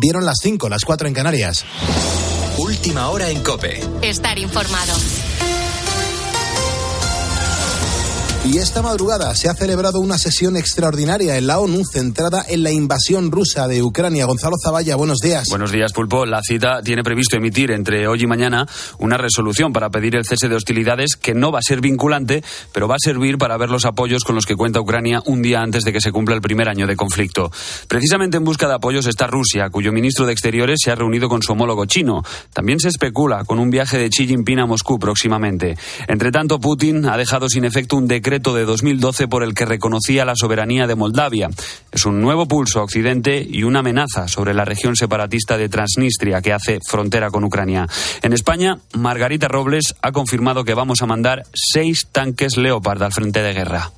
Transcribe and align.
Dieron 0.00 0.24
las 0.24 0.38
5, 0.40 0.70
las 0.70 0.82
4 0.86 1.08
en 1.08 1.14
Canarias. 1.14 1.66
Última 2.56 3.10
hora 3.10 3.28
en 3.28 3.42
Cope. 3.42 3.82
Estar 4.00 4.38
informado. 4.38 4.94
Y 8.42 8.56
esta 8.56 8.80
madrugada 8.80 9.34
se 9.34 9.50
ha 9.50 9.54
celebrado 9.54 10.00
una 10.00 10.16
sesión 10.16 10.56
extraordinaria 10.56 11.36
en 11.36 11.46
la 11.46 11.58
ONU 11.58 11.82
centrada 11.84 12.42
en 12.48 12.62
la 12.62 12.70
invasión 12.70 13.30
rusa 13.30 13.68
de 13.68 13.82
Ucrania. 13.82 14.24
Gonzalo 14.24 14.56
Zavalla, 14.64 14.96
buenos 14.96 15.18
días. 15.18 15.44
Buenos 15.50 15.70
días, 15.70 15.92
Pulpo. 15.92 16.24
La 16.24 16.40
cita 16.42 16.80
tiene 16.82 17.02
previsto 17.02 17.36
emitir 17.36 17.70
entre 17.70 18.08
hoy 18.08 18.22
y 18.22 18.26
mañana 18.26 18.66
una 18.98 19.18
resolución 19.18 19.74
para 19.74 19.90
pedir 19.90 20.16
el 20.16 20.24
cese 20.24 20.48
de 20.48 20.54
hostilidades 20.54 21.16
que 21.16 21.34
no 21.34 21.52
va 21.52 21.58
a 21.58 21.62
ser 21.62 21.82
vinculante, 21.82 22.42
pero 22.72 22.88
va 22.88 22.94
a 22.94 22.98
servir 22.98 23.36
para 23.36 23.58
ver 23.58 23.68
los 23.68 23.84
apoyos 23.84 24.24
con 24.24 24.36
los 24.36 24.46
que 24.46 24.56
cuenta 24.56 24.80
Ucrania 24.80 25.20
un 25.26 25.42
día 25.42 25.60
antes 25.60 25.84
de 25.84 25.92
que 25.92 26.00
se 26.00 26.10
cumpla 26.10 26.34
el 26.34 26.40
primer 26.40 26.70
año 26.70 26.86
de 26.86 26.96
conflicto. 26.96 27.52
Precisamente 27.88 28.38
en 28.38 28.44
busca 28.44 28.66
de 28.66 28.74
apoyos 28.74 29.06
está 29.06 29.26
Rusia, 29.26 29.68
cuyo 29.68 29.92
ministro 29.92 30.24
de 30.24 30.32
Exteriores 30.32 30.78
se 30.82 30.90
ha 30.90 30.94
reunido 30.94 31.28
con 31.28 31.42
su 31.42 31.52
homólogo 31.52 31.84
chino. 31.84 32.22
También 32.54 32.80
se 32.80 32.88
especula 32.88 33.44
con 33.44 33.58
un 33.58 33.68
viaje 33.68 33.98
de 33.98 34.08
Xi 34.08 34.26
Jinping 34.26 34.60
a 34.60 34.66
Moscú 34.66 34.98
próximamente. 34.98 35.76
Entre 36.08 36.32
tanto, 36.32 36.58
Putin 36.58 37.04
ha 37.04 37.18
dejado 37.18 37.46
sin 37.46 37.66
efecto 37.66 37.96
un 37.96 38.08
decreto 38.08 38.29
de 38.30 38.64
2012 38.64 39.26
por 39.26 39.42
el 39.42 39.54
que 39.54 39.64
reconocía 39.64 40.24
la 40.24 40.36
soberanía 40.36 40.86
de 40.86 40.94
Moldavia. 40.94 41.50
Es 41.90 42.06
un 42.06 42.20
nuevo 42.20 42.46
pulso 42.46 42.80
a 42.80 42.84
Occidente 42.84 43.44
y 43.48 43.64
una 43.64 43.80
amenaza 43.80 44.28
sobre 44.28 44.54
la 44.54 44.64
región 44.64 44.94
separatista 44.94 45.58
de 45.58 45.68
Transnistria 45.68 46.40
que 46.40 46.52
hace 46.52 46.78
frontera 46.86 47.30
con 47.30 47.44
Ucrania. 47.44 47.88
En 48.22 48.32
España, 48.32 48.78
Margarita 48.94 49.48
Robles 49.48 49.96
ha 50.02 50.12
confirmado 50.12 50.64
que 50.64 50.74
vamos 50.74 51.02
a 51.02 51.06
mandar 51.06 51.42
seis 51.52 52.06
tanques 52.12 52.56
Leopard 52.56 53.02
al 53.02 53.12
frente 53.12 53.42
de 53.42 53.52
guerra. 53.52 53.90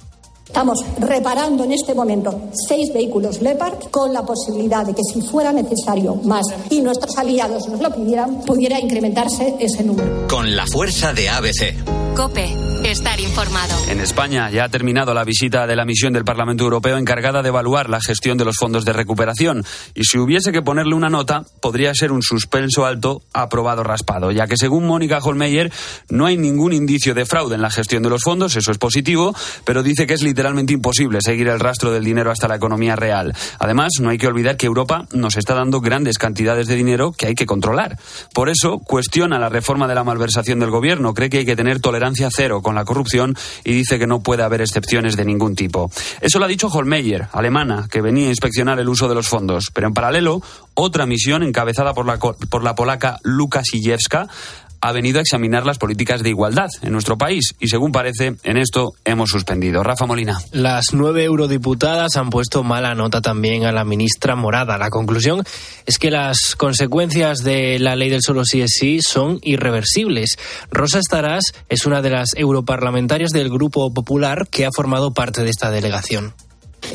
Estamos 0.53 0.85
reparando 0.99 1.65
en 1.65 1.73
este 1.73 1.95
momento 1.95 2.51
seis 2.69 2.93
vehículos 2.93 3.41
Leopard 3.41 3.89
con 3.91 4.13
la 4.13 4.21
posibilidad 4.21 4.85
de 4.85 4.93
que 4.93 5.01
si 5.03 5.23
fuera 5.23 5.51
necesario 5.51 6.17
más 6.17 6.45
y 6.69 6.83
nuestros 6.83 7.17
aliados 7.17 7.69
nos 7.71 7.81
lo 7.81 7.91
pidieran, 7.91 8.43
pudiera 8.45 8.79
incrementarse 8.79 9.57
ese 9.59 9.83
número. 9.83 10.27
Con 10.29 10.55
la 10.55 10.67
fuerza 10.67 11.15
de 11.15 11.31
ABC. 11.31 11.75
Cope, 12.15 12.55
estar 12.85 13.19
informado. 13.19 13.75
En 13.89 13.99
España 14.01 14.51
ya 14.51 14.65
ha 14.65 14.69
terminado 14.69 15.15
la 15.15 15.25
visita 15.25 15.67
de 15.67 15.75
la 15.75 15.87
misión 15.87 16.13
del 16.13 16.27
Parlamento 16.27 16.65
Europeo 16.65 16.99
encargada 16.99 17.41
de 17.41 17.49
evaluar 17.49 17.89
la 17.89 18.03
gestión 18.03 18.37
de 18.37 18.45
los 18.45 18.57
fondos 18.59 18.85
de 18.85 18.93
recuperación. 18.93 19.65
Y 19.95 20.05
si 20.05 20.19
hubiese 20.19 20.53
que 20.53 20.61
ponerle 20.61 20.95
una 20.95 21.09
nota, 21.09 21.47
podría 21.63 21.95
ser 21.95 22.13
un 22.13 22.21
suspenso 22.21 22.85
alto 22.85 23.23
aprobado 23.33 23.83
raspado, 23.83 24.31
ya 24.31 24.47
que 24.47 24.59
según 24.59 24.87
Mónica 24.87 25.21
Holmeyer 25.21 25.73
no 26.11 26.27
hay 26.27 26.37
ningún 26.37 26.75
indicio 26.75 27.15
de 27.15 27.25
fraude 27.25 27.55
en 27.55 27.63
la 27.63 27.71
gestión 27.71 28.03
de 28.03 28.11
los 28.11 28.23
fondos, 28.23 28.55
eso 28.57 28.71
es 28.71 28.77
positivo, 28.77 29.35
pero 29.65 29.83
dice 29.83 30.07
que 30.07 30.13
es 30.13 30.23
literalmente 30.23 30.42
imposible 30.73 31.19
seguir 31.21 31.49
el 31.49 31.61
rastro 31.61 31.93
del 31.93 32.05
dinero 32.05 32.31
hasta 32.31 32.49
la 32.49 32.57
economía 32.57 32.97
real. 32.97 33.35
Además, 33.59 33.93
no 34.01 34.11
hay 34.11 34.19
que 34.19 34.27
olvidar 34.27 34.57
que 34.57 34.67
Europa 34.67 35.07
nos 35.13 35.37
está 35.37 35.55
dando 35.55 35.81
grandes 35.81 36.19
cantidades 36.19 36.67
de 36.67 36.75
dinero 36.75 37.13
que 37.13 37.27
hay 37.27 37.35
que 37.35 37.47
controlar. 37.47 37.99
Por 38.35 38.49
eso, 38.49 38.79
cuestiona 38.79 39.39
la 39.39 39.49
reforma 39.49 39.89
de 39.89 39.95
la 39.95 40.05
malversación 40.05 40.59
del 40.59 40.71
gobierno, 40.71 41.15
cree 41.15 41.31
que 41.31 41.39
hay 41.39 41.47
que 41.47 41.57
tener 41.57 41.81
tolerancia 41.81 42.29
cero 42.35 42.63
con 42.63 42.75
la 42.75 42.85
corrupción 42.85 43.37
y 43.65 43.73
dice 43.73 43.99
que 43.99 44.07
no 44.07 44.23
puede 44.23 44.43
haber 44.43 44.61
excepciones 44.61 45.17
de 45.17 45.25
ningún 45.25 45.55
tipo. 45.55 45.91
Eso 46.21 46.39
lo 46.39 46.45
ha 46.45 46.49
dicho 46.49 46.69
Holmeyer, 46.69 47.29
alemana, 47.33 47.89
que 47.91 48.01
venía 48.01 48.27
a 48.27 48.31
inspeccionar 48.31 48.79
el 48.79 48.89
uso 48.89 49.09
de 49.09 49.15
los 49.15 49.29
fondos. 49.29 49.71
Pero 49.73 49.89
en 49.89 49.95
paralelo, 49.95 50.43
otra 50.75 51.07
misión 51.07 51.43
encabezada 51.43 51.95
por 51.95 52.07
la, 52.07 52.19
por 52.19 52.65
la 52.65 52.75
polaca 52.75 53.19
Luka 53.23 53.63
Sijewska 53.65 54.29
ha 54.83 54.93
venido 54.93 55.21
a 55.21 55.23
examinar 55.23 55.65
las 55.65 55.79
políticas 55.79 56.23
de 56.23 56.31
igualdad 56.31 56.69
en 56.83 56.93
nuestro 56.93 57.17
país 57.17 57.55
y 57.61 57.69
según 57.69 57.93
parece 57.93 58.35
en 58.43 58.57
esto 58.57 58.93
hemos 59.05 59.31
suspendido. 59.31 59.83
Rafa 59.83 60.07
Molina. 60.07 60.39
Las 60.51 60.93
nueve 60.93 61.25
eurodiputadas 61.25 62.17
han 62.17 62.31
puesto 62.31 62.65
mala 62.65 62.95
nota 62.95 63.21
también 63.21 63.65
a 63.65 63.73
la 63.73 63.85
ministra 63.85 64.35
Morada. 64.35 64.77
La 64.79 64.91
conclusión 64.91 65.45
es 65.87 65.99
que 65.99 66.11
las 66.11 66.57
consecuencias 66.57 67.45
de 67.45 67.79
la 67.79 67.95
ley 67.95 68.11
del 68.11 68.23
solo 68.23 68.45
sí 68.45 68.61
es 68.61 68.73
sí 68.79 69.01
son 69.01 69.39
irreversibles. 69.43 70.37
Rosa 70.71 70.99
Estarás 70.99 71.55
es 71.69 71.87
una 71.87 72.03
de 72.03 72.11
las 72.11 72.35
europarlamentarias 72.35 73.31
del 73.31 73.51
Grupo 73.51 73.95
Popular 73.95 74.49
que 74.51 74.67
ha 74.67 74.71
formado 74.75 75.15
parte 75.15 75.45
de 75.45 75.51
esta 75.51 75.71
delegación 75.71 76.35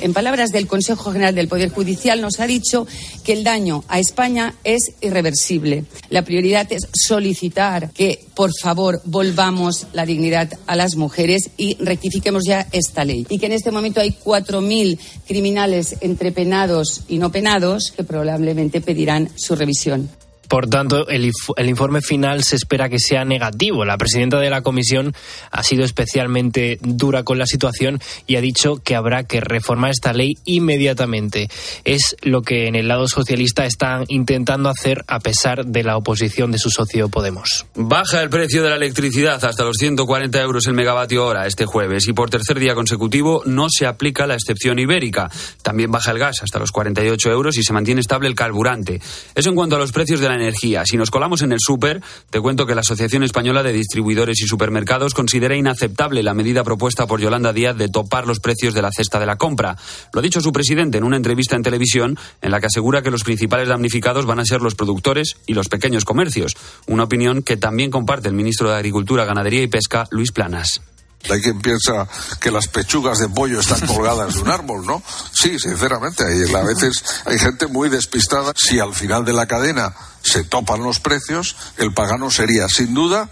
en 0.01 0.13
palabras 0.13 0.51
del 0.51 0.67
Consejo 0.67 1.11
General 1.11 1.35
del 1.35 1.47
Poder 1.47 1.69
Judicial, 1.69 2.21
nos 2.21 2.39
ha 2.39 2.47
dicho 2.47 2.87
que 3.23 3.33
el 3.33 3.43
daño 3.43 3.83
a 3.87 3.99
España 3.99 4.55
es 4.63 4.93
irreversible. 5.01 5.85
La 6.09 6.23
prioridad 6.23 6.71
es 6.71 6.87
solicitar 6.93 7.91
que, 7.91 8.25
por 8.35 8.51
favor, 8.59 9.01
volvamos 9.05 9.87
la 9.93 10.05
dignidad 10.05 10.51
a 10.67 10.75
las 10.75 10.95
mujeres 10.95 11.49
y 11.57 11.75
rectifiquemos 11.79 12.43
ya 12.45 12.67
esta 12.71 13.03
ley. 13.03 13.25
Y 13.29 13.39
que 13.39 13.47
en 13.47 13.53
este 13.53 13.71
momento 13.71 14.01
hay 14.01 14.11
4.000 14.11 14.99
criminales 15.27 15.95
entre 16.01 16.31
penados 16.31 17.03
y 17.07 17.17
no 17.17 17.31
penados 17.31 17.91
que 17.95 18.03
probablemente 18.03 18.81
pedirán 18.81 19.29
su 19.35 19.55
revisión. 19.55 20.09
Por 20.47 20.67
tanto, 20.67 21.07
el, 21.07 21.31
informe 21.65 22.01
final 22.01 22.43
se 22.43 22.55
espera 22.55 22.89
que 22.89 22.99
sea 22.99 23.25
negativo. 23.25 23.85
La 23.85 23.97
presidenta 23.97 24.39
de 24.39 24.49
la 24.49 24.61
comisión 24.61 25.13
ha 25.51 25.63
sido 25.63 25.83
especialmente 25.83 26.79
dura 26.81 27.23
con 27.23 27.37
la 27.37 27.45
situación 27.45 27.99
y 28.25 28.35
ha 28.35 28.41
dicho 28.41 28.77
que 28.77 28.95
habrá 28.95 29.23
que 29.23 29.41
reformar 29.41 29.91
esta 29.91 30.13
ley 30.13 30.35
inmediatamente. 30.45 31.49
Es 31.83 32.15
lo 32.21 32.41
que 32.41 32.67
en 32.67 32.75
el 32.75 32.87
lado 32.87 33.07
socialista 33.07 33.65
están 33.65 34.05
intentando 34.07 34.69
hacer 34.69 35.03
a 35.07 35.19
pesar 35.19 35.65
de 35.65 35.83
la 35.83 35.97
oposición 35.97 36.51
de 36.51 36.59
su 36.59 36.69
socio 36.69 37.09
Podemos. 37.09 37.65
Baja 37.75 38.21
el 38.21 38.29
precio 38.29 38.63
de 38.63 38.69
la 38.69 38.75
electricidad 38.75 39.43
hasta 39.43 39.63
los 39.63 39.77
140 39.77 40.41
euros 40.41 40.67
el 40.67 40.73
megavatio 40.73 41.25
hora 41.25 41.45
este 41.45 41.65
jueves 41.65 42.07
y 42.07 42.13
por 42.13 42.29
tercer 42.29 42.59
día 42.59 42.75
consecutivo 42.75 43.43
no 43.45 43.67
se 43.69 43.85
aplica 43.85 44.27
la 44.27 44.35
excepción 44.35 44.79
ibérica. 44.79 45.29
También 45.61 45.91
baja 45.91 46.11
el 46.11 46.19
gas 46.19 46.41
hasta 46.43 46.59
los 46.59 46.71
48 46.71 47.29
euros 47.29 47.57
y 47.57 47.63
se 47.63 47.73
mantiene 47.73 48.01
estable 48.01 48.27
el 48.27 48.35
carburante. 48.35 49.01
Eso 49.35 49.49
en 49.49 49.55
cuanto 49.55 49.75
a 49.75 49.79
los 49.79 49.91
precios 49.91 50.19
de 50.19 50.29
la 50.29 50.36
Si 50.85 50.97
nos 50.97 51.11
colamos 51.11 51.41
en 51.41 51.51
el 51.51 51.59
súper, 51.59 52.01
te 52.29 52.39
cuento 52.39 52.65
que 52.65 52.75
la 52.75 52.81
Asociación 52.81 53.23
Española 53.23 53.63
de 53.63 53.73
Distribuidores 53.73 54.41
y 54.41 54.47
Supermercados 54.47 55.13
considera 55.13 55.55
inaceptable 55.55 56.23
la 56.23 56.33
medida 56.33 56.63
propuesta 56.63 57.07
por 57.07 57.19
Yolanda 57.19 57.53
Díaz 57.53 57.77
de 57.77 57.89
topar 57.89 58.27
los 58.27 58.39
precios 58.39 58.73
de 58.73 58.81
la 58.81 58.91
cesta 58.91 59.19
de 59.19 59.25
la 59.25 59.37
compra. 59.37 59.77
Lo 60.13 60.19
ha 60.19 60.23
dicho 60.23 60.41
su 60.41 60.51
presidente 60.51 60.97
en 60.97 61.03
una 61.03 61.17
entrevista 61.17 61.55
en 61.55 61.63
televisión 61.63 62.17
en 62.41 62.51
la 62.51 62.59
que 62.59 62.67
asegura 62.67 63.01
que 63.01 63.11
los 63.11 63.23
principales 63.23 63.69
damnificados 63.69 64.25
van 64.25 64.39
a 64.39 64.45
ser 64.45 64.61
los 64.61 64.75
productores 64.75 65.37
y 65.45 65.53
los 65.53 65.69
pequeños 65.69 66.05
comercios. 66.05 66.55
Una 66.87 67.03
opinión 67.03 67.41
que 67.41 67.57
también 67.57 67.91
comparte 67.91 68.27
el 68.27 68.33
ministro 68.33 68.69
de 68.69 68.75
Agricultura, 68.75 69.25
Ganadería 69.25 69.63
y 69.63 69.67
Pesca, 69.67 70.07
Luis 70.11 70.31
Planas. 70.31 70.81
Hay 71.29 71.41
quien 71.41 71.59
piensa 71.59 72.07
que 72.39 72.51
las 72.51 72.67
pechugas 72.67 73.19
de 73.19 73.27
pollo 73.27 73.59
están 73.59 73.85
colgadas 73.87 74.35
de 74.35 74.41
un 74.41 74.49
árbol, 74.49 74.85
¿no? 74.85 75.03
Sí, 75.33 75.59
sinceramente, 75.59 76.23
hay, 76.23 76.53
a 76.53 76.63
veces 76.63 77.03
hay 77.25 77.37
gente 77.37 77.67
muy 77.67 77.89
despistada. 77.89 78.53
Si 78.55 78.79
al 78.79 78.93
final 78.93 79.25
de 79.25 79.33
la 79.33 79.45
cadena 79.45 79.93
se 80.23 80.43
topan 80.43 80.83
los 80.83 80.99
precios, 80.99 81.55
el 81.77 81.93
pagano 81.93 82.31
sería 82.31 82.69
sin 82.69 82.93
duda 82.93 83.29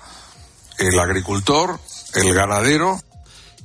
el 0.78 1.00
agricultor, 1.00 1.80
el 2.16 2.34
ganadero 2.34 3.02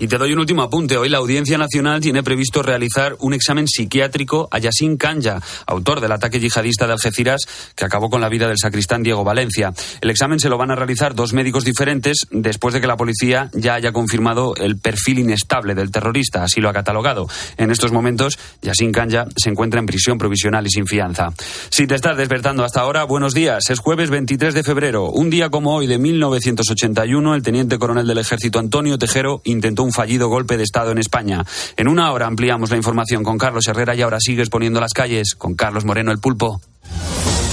y 0.01 0.09
te 0.09 0.17
doy 0.17 0.33
un 0.33 0.39
último 0.39 0.63
apunte. 0.63 0.97
Hoy 0.97 1.11
la 1.11 1.19
Audiencia 1.19 1.59
Nacional 1.59 2.01
tiene 2.01 2.23
previsto 2.23 2.63
realizar 2.63 3.17
un 3.21 3.35
examen 3.35 3.69
psiquiátrico 3.69 4.49
a 4.51 4.59
Yassin 4.59 4.97
Kanya, 4.97 5.41
autor 5.67 6.01
del 6.01 6.11
ataque 6.11 6.41
yihadista 6.41 6.87
de 6.87 6.95
Algeciras 6.95 7.43
que 7.77 7.85
acabó 7.85 8.09
con 8.09 8.23
la 8.23 8.31
vida 8.31 8.49
del 8.49 8.57
sacristán 8.59 9.03
Diego 9.03 9.25
Valencia. 9.25 9.75
El 10.01 10.09
examen 10.09 10.41
se 10.41 10.49
lo 10.49 10.57
van 10.57 10.71
a 10.71 10.75
realizar 10.75 11.15
dos 11.15 11.35
médicos 11.35 11.65
diferentes 11.65 12.27
después 12.31 12.73
de 12.73 12.81
que 12.81 12.87
la 12.87 12.97
policía 12.97 13.51
ya 13.53 13.75
haya 13.75 13.93
confirmado 13.93 14.57
el 14.57 14.79
perfil 14.79 15.19
inestable 15.19 15.75
del 15.75 15.91
terrorista, 15.91 16.45
así 16.45 16.63
lo 16.63 16.71
ha 16.71 16.73
catalogado. 16.73 17.29
En 17.59 17.71
estos 17.71 17.93
momentos, 17.93 18.39
Yassin 18.63 18.93
Kanya 18.93 19.27
se 19.37 19.51
encuentra 19.51 19.81
en 19.81 19.87
prisión 19.87 20.17
provisional 20.17 20.67
y 20.67 20.71
sin 20.71 20.87
fianza. 20.87 21.35
Si 21.69 21.87
te 21.87 21.95
estás 21.95 22.17
despertando 22.17 22.65
hasta 22.65 22.81
ahora, 22.81 23.05
buenos 23.05 23.35
días. 23.35 23.69
Es 23.69 23.81
jueves 23.81 24.09
23 24.09 24.55
de 24.55 24.63
febrero. 24.63 25.11
Un 25.11 25.29
día 25.29 25.51
como 25.51 25.75
hoy 25.75 25.87
de 25.87 25.99
1981, 25.99 27.35
el 27.35 27.43
teniente 27.43 27.79
coronel 27.79 28.07
del 28.07 28.19
ejército 28.19 28.59
Antonio 28.59 28.97
Tejero 28.97 29.43
intentó 29.45 29.83
un 29.83 29.90
fallido 29.93 30.29
golpe 30.29 30.57
de 30.57 30.65
Estado 30.65 30.91
en 30.91 30.99
España. 30.99 31.45
En 31.77 31.89
una 31.89 32.13
hora 32.13 32.27
ampliamos 32.27 32.71
la 32.71 32.77
información 32.77 33.25
con 33.25 33.39
Carlos 33.39 33.67
Herrera 33.69 33.95
y 33.95 34.03
ahora 34.03 34.19
sigues 34.21 34.49
poniendo 34.51 34.81
las 34.81 34.93
calles 34.93 35.35
con 35.35 35.55
Carlos 35.55 35.85
Moreno 35.85 36.13
el 36.13 36.19
Pulpo. 36.19 36.61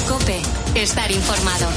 Cope, 0.08 0.42
estar 0.76 1.12
informado. 1.12 1.68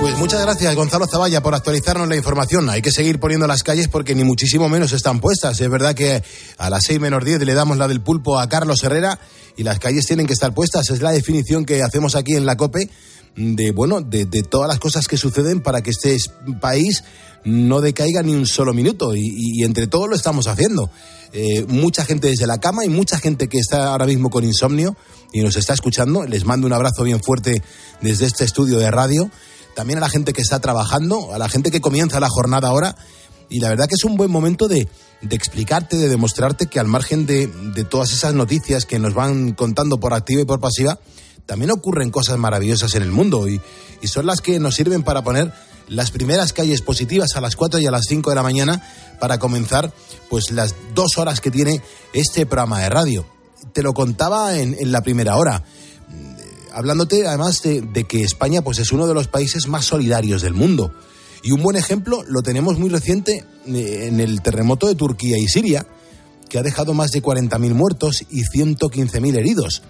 Pues 0.00 0.16
muchas 0.16 0.40
gracias, 0.40 0.74
Gonzalo 0.74 1.06
Zavalla, 1.06 1.42
por 1.42 1.54
actualizarnos 1.54 2.08
la 2.08 2.16
información. 2.16 2.70
Hay 2.70 2.80
que 2.80 2.90
seguir 2.90 3.20
poniendo 3.20 3.46
las 3.46 3.62
calles 3.62 3.86
porque 3.86 4.14
ni 4.14 4.24
muchísimo 4.24 4.66
menos 4.70 4.92
están 4.92 5.20
puestas. 5.20 5.60
Es 5.60 5.68
verdad 5.68 5.94
que 5.94 6.22
a 6.56 6.70
las 6.70 6.84
seis 6.84 6.98
menos 6.98 7.22
diez 7.22 7.38
le 7.42 7.52
damos 7.52 7.76
la 7.76 7.86
del 7.86 8.00
pulpo 8.00 8.38
a 8.38 8.48
Carlos 8.48 8.82
Herrera 8.82 9.18
y 9.58 9.62
las 9.62 9.78
calles 9.78 10.06
tienen 10.06 10.26
que 10.26 10.32
estar 10.32 10.54
puestas. 10.54 10.88
Es 10.88 11.02
la 11.02 11.12
definición 11.12 11.66
que 11.66 11.82
hacemos 11.82 12.16
aquí 12.16 12.34
en 12.34 12.46
la 12.46 12.56
COPE 12.56 12.88
de, 13.40 13.72
bueno, 13.72 14.00
de, 14.00 14.26
todas 14.42 14.68
las 14.68 14.78
cosas 14.78 15.08
que 15.08 15.16
suceden 15.16 15.60
para 15.60 15.82
que 15.82 15.90
este 15.90 16.16
país 16.60 17.04
no 17.44 17.80
decaiga 17.80 18.22
ni 18.22 18.34
un 18.34 18.46
solo 18.46 18.74
minuto. 18.74 19.14
Y, 19.14 19.64
entre 19.64 19.86
todos 19.86 20.08
lo 20.08 20.16
estamos 20.16 20.46
haciendo. 20.46 20.90
Eh, 21.32 21.64
mucha 21.68 22.04
gente 22.04 22.28
desde 22.28 22.46
la 22.46 22.58
cama 22.58 22.84
y 22.84 22.88
mucha 22.88 23.18
gente 23.18 23.48
que 23.48 23.58
está 23.58 23.92
ahora 23.92 24.06
mismo 24.06 24.30
con 24.30 24.44
insomnio 24.44 24.96
y 25.32 25.40
nos 25.42 25.56
está 25.56 25.72
escuchando. 25.72 26.26
Les 26.26 26.44
mando 26.44 26.66
un 26.66 26.72
abrazo 26.72 27.04
bien 27.04 27.22
fuerte 27.22 27.62
desde 28.00 28.26
este 28.26 28.44
estudio 28.44 28.78
de 28.78 28.90
radio. 28.90 29.30
También 29.74 29.98
a 29.98 30.02
la 30.02 30.10
gente 30.10 30.32
que 30.32 30.42
está 30.42 30.60
trabajando, 30.60 31.32
a 31.32 31.38
la 31.38 31.48
gente 31.48 31.70
que 31.70 31.80
comienza 31.80 32.18
la 32.20 32.28
jornada 32.28 32.68
ahora 32.68 32.96
Y 33.48 33.60
la 33.60 33.68
verdad 33.68 33.86
que 33.86 33.94
es 33.94 34.04
un 34.04 34.16
buen 34.16 34.30
momento 34.30 34.66
de, 34.68 34.88
de 35.22 35.36
explicarte, 35.36 35.96
de 35.96 36.08
demostrarte 36.08 36.66
que 36.66 36.80
al 36.80 36.88
margen 36.88 37.24
de, 37.24 37.46
de 37.46 37.84
todas 37.84 38.12
esas 38.12 38.34
noticias 38.34 38.84
que 38.84 38.98
nos 38.98 39.14
van 39.14 39.52
contando 39.52 39.98
por 39.98 40.12
activa 40.12 40.42
y 40.42 40.44
por 40.44 40.60
pasiva, 40.60 40.98
también 41.46 41.70
ocurren 41.70 42.10
cosas 42.10 42.38
maravillosas 42.38 42.94
en 42.94 43.02
el 43.02 43.10
mundo 43.10 43.48
y, 43.48 43.60
y, 44.00 44.06
son 44.08 44.26
las 44.26 44.40
que 44.40 44.58
nos 44.58 44.74
sirven 44.74 45.02
para 45.02 45.22
poner 45.22 45.52
las 45.88 46.10
primeras 46.10 46.52
calles 46.52 46.82
positivas 46.82 47.36
a 47.36 47.40
las 47.40 47.56
4 47.56 47.80
y 47.80 47.86
a 47.86 47.90
las 47.90 48.06
5 48.08 48.30
de 48.30 48.36
la 48.36 48.42
mañana 48.42 48.82
para 49.18 49.38
comenzar 49.38 49.92
pues 50.28 50.50
las 50.52 50.74
dos 50.94 51.18
horas 51.18 51.40
que 51.40 51.50
tiene 51.50 51.82
este 52.12 52.46
programa 52.46 52.80
de 52.80 52.88
radio. 52.88 53.26
Te 53.72 53.82
lo 53.82 53.92
contaba 53.92 54.56
en, 54.56 54.76
en 54.78 54.92
la 54.92 55.02
primera 55.02 55.36
hora, 55.36 55.64
hablándote 56.72 57.26
además 57.26 57.62
de, 57.62 57.82
de, 57.82 58.04
que 58.04 58.22
España 58.22 58.62
pues 58.62 58.78
es 58.78 58.92
uno 58.92 59.06
de 59.06 59.14
los 59.14 59.28
países 59.28 59.66
más 59.66 59.84
solidarios 59.84 60.42
del 60.42 60.54
mundo. 60.54 60.92
Y 61.42 61.52
un 61.52 61.62
buen 61.62 61.76
ejemplo 61.76 62.22
lo 62.26 62.42
tenemos 62.42 62.78
muy 62.78 62.90
reciente 62.90 63.44
eh, 63.66 64.06
en 64.06 64.20
el 64.20 64.42
terremoto 64.42 64.86
de 64.86 64.94
Turquía 64.94 65.38
y 65.38 65.48
Siria, 65.48 65.86
que 66.48 66.58
ha 66.58 66.62
dejado 66.62 66.94
más 66.94 67.10
de 67.12 67.22
40.000 67.22 67.74
muertos 67.74 68.24
y 68.30 68.42
115.000 68.42 69.36
heridos. 69.36 69.82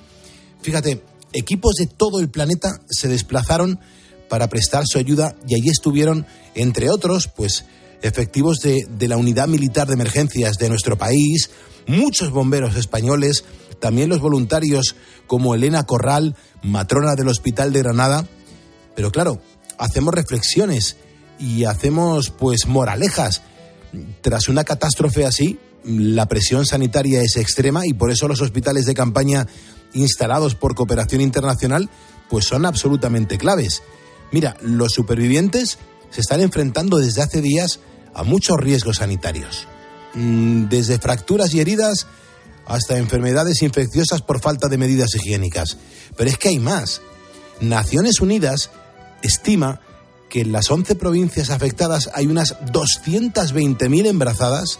Fíjate, 0.62 1.02
equipos 1.32 1.74
de 1.76 1.86
todo 1.86 2.20
el 2.20 2.30
planeta 2.30 2.80
se 2.88 3.08
desplazaron 3.08 3.80
para 4.28 4.48
prestar 4.48 4.84
su 4.86 4.98
ayuda 4.98 5.34
y 5.46 5.54
allí 5.54 5.68
estuvieron, 5.68 6.26
entre 6.54 6.90
otros, 6.90 7.28
pues 7.28 7.64
efectivos 8.02 8.60
de, 8.60 8.86
la 9.08 9.16
unidad 9.16 9.48
militar 9.48 9.86
de 9.86 9.94
emergencias 9.94 10.56
de 10.56 10.68
nuestro 10.68 10.96
país, 10.96 11.50
muchos 11.86 12.30
bomberos 12.30 12.76
españoles, 12.76 13.44
también 13.80 14.08
los 14.08 14.20
voluntarios 14.20 14.94
como 15.26 15.54
Elena 15.54 15.84
Corral, 15.84 16.36
matrona 16.62 17.14
del 17.14 17.28
Hospital 17.28 17.72
de 17.72 17.80
Granada. 17.80 18.26
Pero 18.94 19.10
claro, 19.10 19.40
hacemos 19.78 20.14
reflexiones 20.14 20.96
y 21.38 21.64
hacemos 21.64 22.30
pues 22.30 22.66
moralejas. 22.66 23.42
Tras 24.20 24.48
una 24.48 24.64
catástrofe 24.64 25.26
así, 25.26 25.58
la 25.84 26.26
presión 26.26 26.66
sanitaria 26.66 27.22
es 27.22 27.36
extrema 27.36 27.86
y 27.86 27.94
por 27.94 28.10
eso 28.10 28.28
los 28.28 28.42
hospitales 28.42 28.84
de 28.84 28.94
campaña 28.94 29.46
instalados 29.92 30.54
por 30.54 30.74
cooperación 30.74 31.20
internacional 31.20 31.90
pues 32.28 32.44
son 32.44 32.64
absolutamente 32.64 33.38
claves. 33.38 33.82
Mira, 34.32 34.56
los 34.62 34.92
supervivientes 34.92 35.78
se 36.10 36.20
están 36.20 36.40
enfrentando 36.40 36.98
desde 36.98 37.22
hace 37.22 37.40
días 37.40 37.80
a 38.14 38.22
muchos 38.22 38.56
riesgos 38.56 38.98
sanitarios. 38.98 39.66
Mm, 40.14 40.68
desde 40.68 40.98
fracturas 40.98 41.54
y 41.54 41.60
heridas 41.60 42.06
hasta 42.66 42.98
enfermedades 42.98 43.62
infecciosas 43.62 44.22
por 44.22 44.40
falta 44.40 44.68
de 44.68 44.78
medidas 44.78 45.14
higiénicas. 45.14 45.76
Pero 46.16 46.30
es 46.30 46.38
que 46.38 46.48
hay 46.48 46.58
más. 46.58 47.02
Naciones 47.60 48.20
Unidas 48.20 48.70
estima 49.22 49.80
que 50.28 50.40
en 50.42 50.52
las 50.52 50.70
11 50.70 50.94
provincias 50.94 51.50
afectadas 51.50 52.10
hay 52.14 52.26
unas 52.26 52.56
220.000 52.60 54.06
embarazadas, 54.06 54.78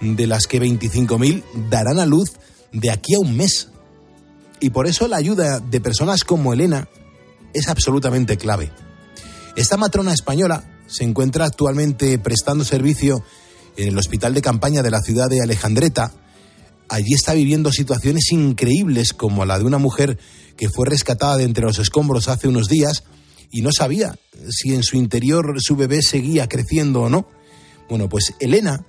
de 0.00 0.26
las 0.26 0.46
que 0.46 0.60
25.000 0.60 1.44
darán 1.70 2.00
a 2.00 2.06
luz 2.06 2.32
de 2.72 2.90
aquí 2.90 3.14
a 3.14 3.20
un 3.20 3.36
mes. 3.36 3.68
Y 4.60 4.70
por 4.70 4.86
eso 4.86 5.08
la 5.08 5.16
ayuda 5.16 5.60
de 5.60 5.80
personas 5.80 6.24
como 6.24 6.52
Elena 6.52 6.88
es 7.54 7.68
absolutamente 7.68 8.36
clave. 8.36 8.70
Esta 9.56 9.76
matrona 9.76 10.12
española 10.12 10.64
se 10.86 11.04
encuentra 11.04 11.44
actualmente 11.46 12.18
prestando 12.18 12.64
servicio 12.64 13.24
en 13.76 13.88
el 13.88 13.98
hospital 13.98 14.34
de 14.34 14.42
campaña 14.42 14.82
de 14.82 14.90
la 14.90 15.00
ciudad 15.00 15.28
de 15.28 15.40
Alejandreta. 15.42 16.12
Allí 16.88 17.14
está 17.14 17.34
viviendo 17.34 17.72
situaciones 17.72 18.30
increíbles 18.32 19.12
como 19.12 19.44
la 19.44 19.58
de 19.58 19.64
una 19.64 19.78
mujer 19.78 20.18
que 20.56 20.68
fue 20.68 20.86
rescatada 20.86 21.36
de 21.36 21.44
entre 21.44 21.64
los 21.64 21.78
escombros 21.78 22.28
hace 22.28 22.48
unos 22.48 22.68
días 22.68 23.04
y 23.50 23.62
no 23.62 23.70
sabía 23.72 24.16
si 24.48 24.74
en 24.74 24.82
su 24.82 24.96
interior 24.96 25.54
su 25.58 25.76
bebé 25.76 26.02
seguía 26.02 26.48
creciendo 26.48 27.02
o 27.02 27.08
no. 27.08 27.26
Bueno, 27.88 28.08
pues 28.08 28.34
Elena 28.40 28.84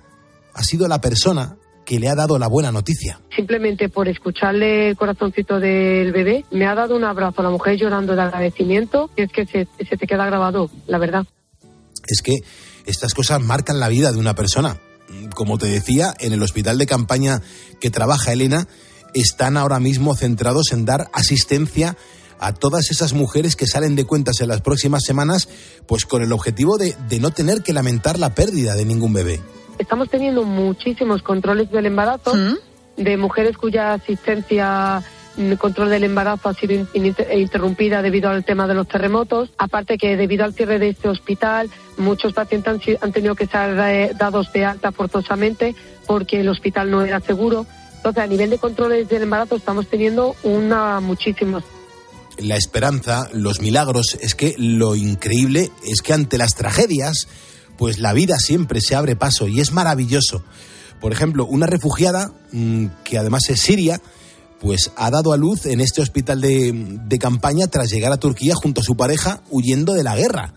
ha 0.54 0.62
sido 0.62 0.86
la 0.86 1.00
persona 1.00 1.56
que 1.84 1.98
le 1.98 2.08
ha 2.08 2.14
dado 2.14 2.38
la 2.38 2.46
buena 2.46 2.72
noticia. 2.72 3.20
Simplemente 3.34 3.88
por 3.88 4.08
escucharle 4.08 4.90
el 4.90 4.96
corazoncito 4.96 5.58
del 5.60 6.12
bebé, 6.12 6.44
me 6.50 6.66
ha 6.66 6.74
dado 6.74 6.96
un 6.96 7.04
abrazo 7.04 7.40
a 7.40 7.44
la 7.44 7.50
mujer 7.50 7.76
llorando 7.76 8.14
de 8.14 8.22
agradecimiento 8.22 9.10
y 9.16 9.22
es 9.22 9.32
que 9.32 9.46
se, 9.46 9.66
se 9.88 9.96
te 9.96 10.06
queda 10.06 10.26
grabado, 10.26 10.70
la 10.86 10.98
verdad. 10.98 11.26
Es 12.06 12.22
que 12.22 12.40
estas 12.86 13.14
cosas 13.14 13.40
marcan 13.40 13.80
la 13.80 13.88
vida 13.88 14.12
de 14.12 14.18
una 14.18 14.34
persona. 14.34 14.78
Como 15.34 15.58
te 15.58 15.66
decía, 15.66 16.14
en 16.20 16.32
el 16.32 16.42
hospital 16.42 16.78
de 16.78 16.86
campaña 16.86 17.42
que 17.80 17.90
trabaja 17.90 18.32
Elena, 18.32 18.66
están 19.14 19.56
ahora 19.56 19.78
mismo 19.78 20.14
centrados 20.14 20.72
en 20.72 20.84
dar 20.84 21.08
asistencia 21.12 21.96
a 22.38 22.52
todas 22.52 22.90
esas 22.90 23.12
mujeres 23.12 23.54
que 23.54 23.66
salen 23.66 23.94
de 23.94 24.04
cuentas 24.04 24.40
en 24.40 24.48
las 24.48 24.62
próximas 24.62 25.04
semanas, 25.04 25.48
pues 25.86 26.06
con 26.06 26.22
el 26.22 26.32
objetivo 26.32 26.76
de, 26.76 26.96
de 27.08 27.20
no 27.20 27.30
tener 27.30 27.62
que 27.62 27.72
lamentar 27.72 28.18
la 28.18 28.34
pérdida 28.34 28.74
de 28.74 28.84
ningún 28.84 29.12
bebé. 29.12 29.40
Estamos 29.78 30.08
teniendo 30.08 30.44
muchísimos 30.44 31.22
controles 31.22 31.70
del 31.70 31.86
embarazo 31.86 32.34
¿Mm? 32.34 32.56
de 32.96 33.16
mujeres 33.16 33.56
cuya 33.56 33.94
asistencia 33.94 35.02
control 35.58 35.88
del 35.88 36.04
embarazo 36.04 36.50
ha 36.50 36.54
sido 36.54 36.86
interrumpida 37.32 38.02
debido 38.02 38.28
al 38.28 38.44
tema 38.44 38.66
de 38.66 38.74
los 38.74 38.86
terremotos. 38.86 39.50
Aparte 39.56 39.96
que 39.96 40.16
debido 40.16 40.44
al 40.44 40.52
cierre 40.52 40.78
de 40.78 40.90
este 40.90 41.08
hospital, 41.08 41.70
muchos 41.96 42.34
pacientes 42.34 42.70
han, 42.70 42.80
han 43.00 43.12
tenido 43.12 43.34
que 43.34 43.46
ser 43.46 43.78
eh, 43.78 44.12
dados 44.16 44.52
de 44.52 44.64
alta 44.64 44.92
forzosamente 44.92 45.74
porque 46.06 46.40
el 46.40 46.48
hospital 46.48 46.90
no 46.90 47.02
era 47.02 47.20
seguro. 47.20 47.66
Entonces, 47.96 48.22
a 48.22 48.26
nivel 48.26 48.50
de 48.50 48.58
controles 48.58 49.08
del 49.08 49.22
embarazo 49.22 49.56
estamos 49.56 49.86
teniendo 49.86 50.36
una 50.42 51.00
muchísimos 51.00 51.64
la 52.38 52.56
esperanza, 52.56 53.28
los 53.32 53.60
milagros, 53.60 54.18
es 54.20 54.34
que 54.34 54.54
lo 54.58 54.96
increíble 54.96 55.70
es 55.84 56.00
que 56.00 56.12
ante 56.12 56.38
las 56.38 56.54
tragedias, 56.54 57.28
pues 57.76 57.98
la 57.98 58.12
vida 58.12 58.38
siempre 58.38 58.80
se 58.80 58.94
abre 58.94 59.16
paso 59.16 59.48
y 59.48 59.60
es 59.60 59.72
maravilloso. 59.72 60.42
Por 61.00 61.12
ejemplo, 61.12 61.46
una 61.46 61.66
refugiada, 61.66 62.32
mmm, 62.52 62.86
que 63.04 63.18
además 63.18 63.42
es 63.48 63.60
siria, 63.60 64.00
pues 64.60 64.92
ha 64.96 65.10
dado 65.10 65.32
a 65.32 65.36
luz 65.36 65.66
en 65.66 65.80
este 65.80 66.02
hospital 66.02 66.40
de, 66.40 66.72
de, 66.72 67.18
campaña 67.18 67.66
tras 67.66 67.90
llegar 67.90 68.12
a 68.12 68.18
Turquía 68.18 68.54
junto 68.54 68.80
a 68.80 68.84
su 68.84 68.96
pareja 68.96 69.42
huyendo 69.50 69.94
de 69.94 70.04
la 70.04 70.14
guerra. 70.14 70.54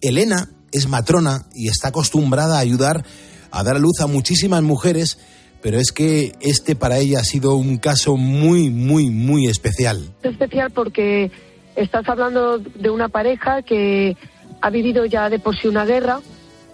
Elena 0.00 0.50
es 0.72 0.88
matrona 0.88 1.46
y 1.54 1.68
está 1.68 1.88
acostumbrada 1.88 2.56
a 2.56 2.60
ayudar 2.60 3.04
a 3.52 3.62
dar 3.62 3.76
a 3.76 3.78
luz 3.78 4.00
a 4.00 4.08
muchísimas 4.08 4.62
mujeres 4.62 5.18
pero 5.64 5.78
es 5.78 5.92
que 5.92 6.34
este 6.42 6.76
para 6.76 6.98
ella 6.98 7.20
ha 7.20 7.24
sido 7.24 7.56
un 7.56 7.78
caso 7.78 8.18
muy, 8.18 8.68
muy, 8.68 9.08
muy 9.08 9.46
especial. 9.46 10.12
Especial 10.22 10.70
porque 10.72 11.30
estás 11.74 12.06
hablando 12.06 12.58
de 12.58 12.90
una 12.90 13.08
pareja 13.08 13.62
que 13.62 14.14
ha 14.60 14.68
vivido 14.68 15.06
ya 15.06 15.30
de 15.30 15.38
por 15.38 15.56
sí 15.56 15.66
una 15.66 15.86
guerra, 15.86 16.20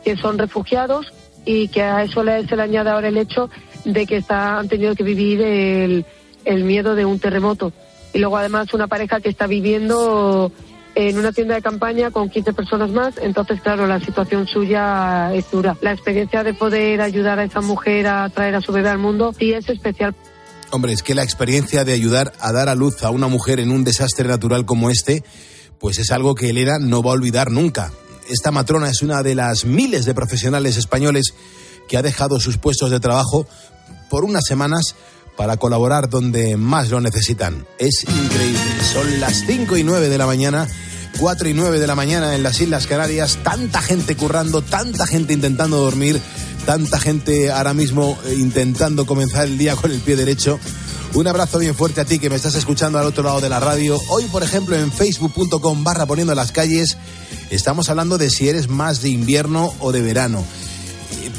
que 0.04 0.16
son 0.16 0.38
refugiados 0.38 1.12
y 1.44 1.68
que 1.68 1.82
a 1.82 2.04
eso 2.04 2.22
se 2.22 2.56
le 2.56 2.62
añade 2.62 2.90
ahora 2.90 3.08
el 3.08 3.16
hecho 3.16 3.50
de 3.84 4.06
que 4.06 4.18
está, 4.18 4.58
han 4.58 4.68
tenido 4.68 4.94
que 4.94 5.02
vivir 5.02 5.40
el, 5.40 6.04
el 6.44 6.64
miedo 6.64 6.94
de 6.94 7.04
un 7.04 7.18
terremoto. 7.18 7.72
Y 8.12 8.18
luego 8.18 8.36
además 8.36 8.74
una 8.74 8.88
pareja 8.88 9.20
que 9.20 9.28
está 9.28 9.46
viviendo 9.46 10.52
en 10.94 11.18
una 11.18 11.32
tienda 11.32 11.54
de 11.54 11.62
campaña 11.62 12.10
con 12.10 12.28
15 12.28 12.52
personas 12.52 12.90
más, 12.90 13.14
entonces 13.22 13.60
claro, 13.60 13.86
la 13.86 14.00
situación 14.00 14.46
suya 14.46 15.32
es 15.34 15.50
dura. 15.50 15.76
La 15.80 15.92
experiencia 15.92 16.42
de 16.42 16.52
poder 16.54 17.00
ayudar 17.00 17.38
a 17.38 17.44
esa 17.44 17.60
mujer 17.60 18.08
a 18.08 18.28
traer 18.28 18.56
a 18.56 18.60
su 18.60 18.72
bebé 18.72 18.88
al 18.88 18.98
mundo 18.98 19.32
sí 19.38 19.52
es 19.52 19.68
especial. 19.68 20.14
Hombre, 20.72 20.92
es 20.92 21.02
que 21.02 21.14
la 21.14 21.24
experiencia 21.24 21.84
de 21.84 21.92
ayudar 21.92 22.32
a 22.40 22.52
dar 22.52 22.68
a 22.68 22.74
luz 22.74 23.02
a 23.02 23.10
una 23.10 23.28
mujer 23.28 23.60
en 23.60 23.70
un 23.70 23.84
desastre 23.84 24.28
natural 24.28 24.64
como 24.64 24.90
este, 24.90 25.24
pues 25.78 25.98
es 25.98 26.10
algo 26.10 26.34
que 26.34 26.50
Elena 26.50 26.78
no 26.80 27.02
va 27.02 27.10
a 27.10 27.14
olvidar 27.14 27.50
nunca. 27.50 27.92
Esta 28.30 28.52
matrona 28.52 28.88
es 28.88 29.02
una 29.02 29.24
de 29.24 29.34
las 29.34 29.64
miles 29.64 30.04
de 30.04 30.14
profesionales 30.14 30.76
españoles 30.76 31.34
que 31.88 31.96
ha 31.96 32.02
dejado 32.02 32.38
sus 32.38 32.58
puestos 32.58 32.92
de 32.92 33.00
trabajo 33.00 33.44
por 34.08 34.22
unas 34.24 34.44
semanas 34.46 34.94
para 35.36 35.56
colaborar 35.56 36.08
donde 36.08 36.56
más 36.56 36.90
lo 36.90 37.00
necesitan. 37.00 37.66
Es 37.78 38.04
increíble. 38.04 38.60
Son 38.92 39.18
las 39.18 39.44
5 39.46 39.76
y 39.78 39.82
9 39.82 40.08
de 40.08 40.16
la 40.16 40.26
mañana. 40.26 40.68
4 41.18 41.48
y 41.48 41.54
9 41.54 41.80
de 41.80 41.86
la 41.88 41.96
mañana 41.96 42.36
en 42.36 42.44
las 42.44 42.60
Islas 42.60 42.86
Canarias, 42.86 43.38
tanta 43.42 43.82
gente 43.82 44.16
currando, 44.16 44.62
tanta 44.62 45.08
gente 45.08 45.32
intentando 45.32 45.78
dormir, 45.78 46.20
tanta 46.64 47.00
gente 47.00 47.50
ahora 47.50 47.74
mismo 47.74 48.16
intentando 48.36 49.06
comenzar 49.06 49.46
el 49.46 49.58
día 49.58 49.74
con 49.74 49.90
el 49.90 49.98
pie 49.98 50.14
derecho. 50.14 50.60
Un 51.12 51.26
abrazo 51.26 51.58
bien 51.58 51.74
fuerte 51.74 52.00
a 52.00 52.04
ti 52.04 52.18
que 52.18 52.30
me 52.30 52.36
estás 52.36 52.54
escuchando 52.54 52.98
al 52.98 53.06
otro 53.06 53.24
lado 53.24 53.40
de 53.40 53.48
la 53.48 53.58
radio. 53.58 54.00
Hoy, 54.08 54.24
por 54.26 54.42
ejemplo, 54.42 54.76
en 54.76 54.92
facebook.com 54.92 55.82
barra 55.82 56.06
poniendo 56.06 56.34
las 56.34 56.52
calles, 56.52 56.96
estamos 57.50 57.90
hablando 57.90 58.16
de 58.16 58.30
si 58.30 58.48
eres 58.48 58.68
más 58.68 59.02
de 59.02 59.10
invierno 59.10 59.74
o 59.80 59.92
de 59.92 60.02
verano 60.02 60.44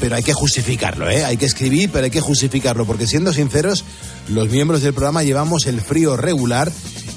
pero 0.02 0.16
hay 0.16 0.24
que 0.24 0.32
justificarlo, 0.32 1.08
¿eh? 1.08 1.24
Hay 1.24 1.36
que 1.36 1.46
escribir, 1.46 1.88
pero 1.92 2.04
hay 2.04 2.10
que 2.10 2.20
justificarlo, 2.20 2.84
porque 2.84 3.06
siendo 3.06 3.32
sinceros, 3.32 3.84
los 4.28 4.48
miembros 4.48 4.82
del 4.82 4.94
programa 4.94 5.22
llevamos 5.22 5.66
el 5.66 5.80
frío 5.80 6.16
regular 6.16 6.72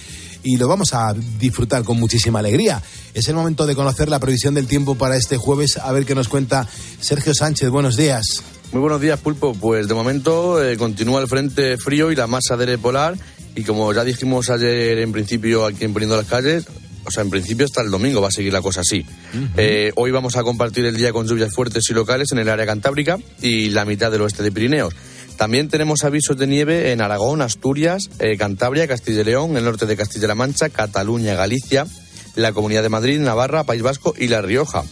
y 0.43 0.57
lo 0.57 0.67
vamos 0.67 0.93
a 0.93 1.13
disfrutar 1.39 1.83
con 1.83 1.99
muchísima 1.99 2.39
alegría. 2.39 2.81
Es 3.13 3.27
el 3.27 3.35
momento 3.35 3.65
de 3.65 3.75
conocer 3.75 4.09
la 4.09 4.19
previsión 4.19 4.53
del 4.53 4.67
tiempo 4.67 4.95
para 4.95 5.15
este 5.15 5.37
jueves, 5.37 5.77
a 5.77 5.91
ver 5.91 6.05
qué 6.05 6.15
nos 6.15 6.27
cuenta 6.27 6.67
Sergio 6.99 7.33
Sánchez. 7.33 7.69
Buenos 7.69 7.97
días. 7.97 8.43
Muy 8.71 8.81
buenos 8.81 9.01
días, 9.01 9.19
Pulpo. 9.19 9.53
Pues 9.53 9.87
de 9.87 9.93
momento 9.93 10.63
eh, 10.63 10.77
continúa 10.77 11.21
el 11.21 11.27
frente 11.27 11.77
frío 11.77 12.11
y 12.11 12.15
la 12.15 12.27
masa 12.27 12.55
de 12.55 12.63
aire 12.63 12.77
polar. 12.77 13.17
Y 13.53 13.63
como 13.63 13.91
ya 13.93 14.03
dijimos 14.03 14.49
ayer 14.49 14.99
en 14.99 15.11
principio 15.11 15.65
aquí 15.65 15.83
en 15.83 15.91
Poniendo 15.91 16.15
las 16.15 16.25
Calles, 16.25 16.65
o 17.03 17.11
sea, 17.11 17.23
en 17.23 17.29
principio 17.29 17.65
hasta 17.65 17.81
el 17.81 17.91
domingo 17.91 18.21
va 18.21 18.29
a 18.29 18.31
seguir 18.31 18.53
la 18.53 18.61
cosa 18.61 18.81
así. 18.81 19.05
Eh, 19.57 19.91
hoy 19.95 20.11
vamos 20.11 20.37
a 20.37 20.43
compartir 20.43 20.85
el 20.85 20.95
día 20.95 21.11
con 21.11 21.27
lluvias 21.27 21.53
fuertes 21.53 21.83
y 21.89 21.93
locales 21.93 22.31
en 22.31 22.39
el 22.39 22.47
área 22.47 22.65
cantábrica 22.65 23.17
y 23.41 23.69
la 23.69 23.83
mitad 23.85 24.11
del 24.11 24.21
oeste 24.21 24.43
de 24.43 24.51
Pirineos. 24.51 24.93
También 25.41 25.69
tenemos 25.69 26.03
avisos 26.03 26.37
de 26.37 26.45
nieve 26.45 26.91
en 26.91 27.01
Aragón, 27.01 27.41
Asturias, 27.41 28.11
eh, 28.19 28.37
Cantabria, 28.37 28.87
Castilla 28.87 29.21
y 29.21 29.23
León, 29.23 29.57
el 29.57 29.63
norte 29.63 29.87
de 29.87 29.97
Castilla-La 29.97 30.35
Mancha, 30.35 30.69
Cataluña, 30.69 31.33
Galicia, 31.33 31.87
la 32.35 32.53
Comunidad 32.53 32.83
de 32.83 32.89
Madrid, 32.89 33.19
Navarra, 33.19 33.63
País 33.63 33.81
Vasco 33.81 34.13
y 34.15 34.27
La 34.27 34.43
Rioja. 34.43 34.83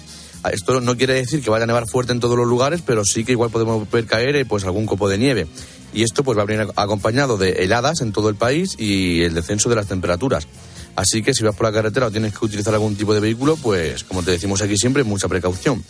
Ah, 0.41 0.49
Esto 0.49 0.81
no 0.81 0.97
quiere 0.97 1.13
decir 1.13 1.43
que 1.43 1.51
vaya 1.51 1.65
a 1.65 1.67
nevar 1.67 1.87
fuerte 1.87 2.13
en 2.13 2.19
todos 2.19 2.35
los 2.35 2.47
lugares, 2.47 2.81
pero 2.83 3.05
sí 3.05 3.23
que 3.23 3.33
igual 3.33 3.51
podemos 3.51 3.87
ver 3.91 4.07
caer 4.07 4.35
eh, 4.37 4.43
pues 4.43 4.63
algún 4.63 4.87
copo 4.87 5.07
de 5.07 5.19
nieve. 5.19 5.45
Y 5.93 6.01
esto 6.01 6.23
pues 6.23 6.35
va 6.35 6.41
a 6.41 6.45
venir 6.45 6.67
acompañado 6.75 7.37
de 7.37 7.63
heladas 7.63 8.01
en 8.01 8.11
todo 8.11 8.27
el 8.27 8.35
país 8.35 8.73
y 8.79 9.21
el 9.21 9.35
descenso 9.35 9.69
de 9.69 9.75
las 9.75 9.85
temperaturas. 9.85 10.47
Así 10.95 11.21
que 11.21 11.33
si 11.33 11.43
vas 11.43 11.55
por 11.55 11.65
la 11.65 11.71
carretera 11.71 12.07
o 12.07 12.11
tienes 12.11 12.33
que 12.37 12.43
utilizar 12.45 12.73
algún 12.73 12.95
tipo 12.95 13.13
de 13.13 13.19
vehículo, 13.21 13.55
pues 13.55 14.03
como 14.03 14.21
te 14.23 14.31
decimos 14.31 14.61
aquí 14.61 14.75
siempre, 14.77 15.03
mucha 15.03 15.27
precaución. 15.29 15.83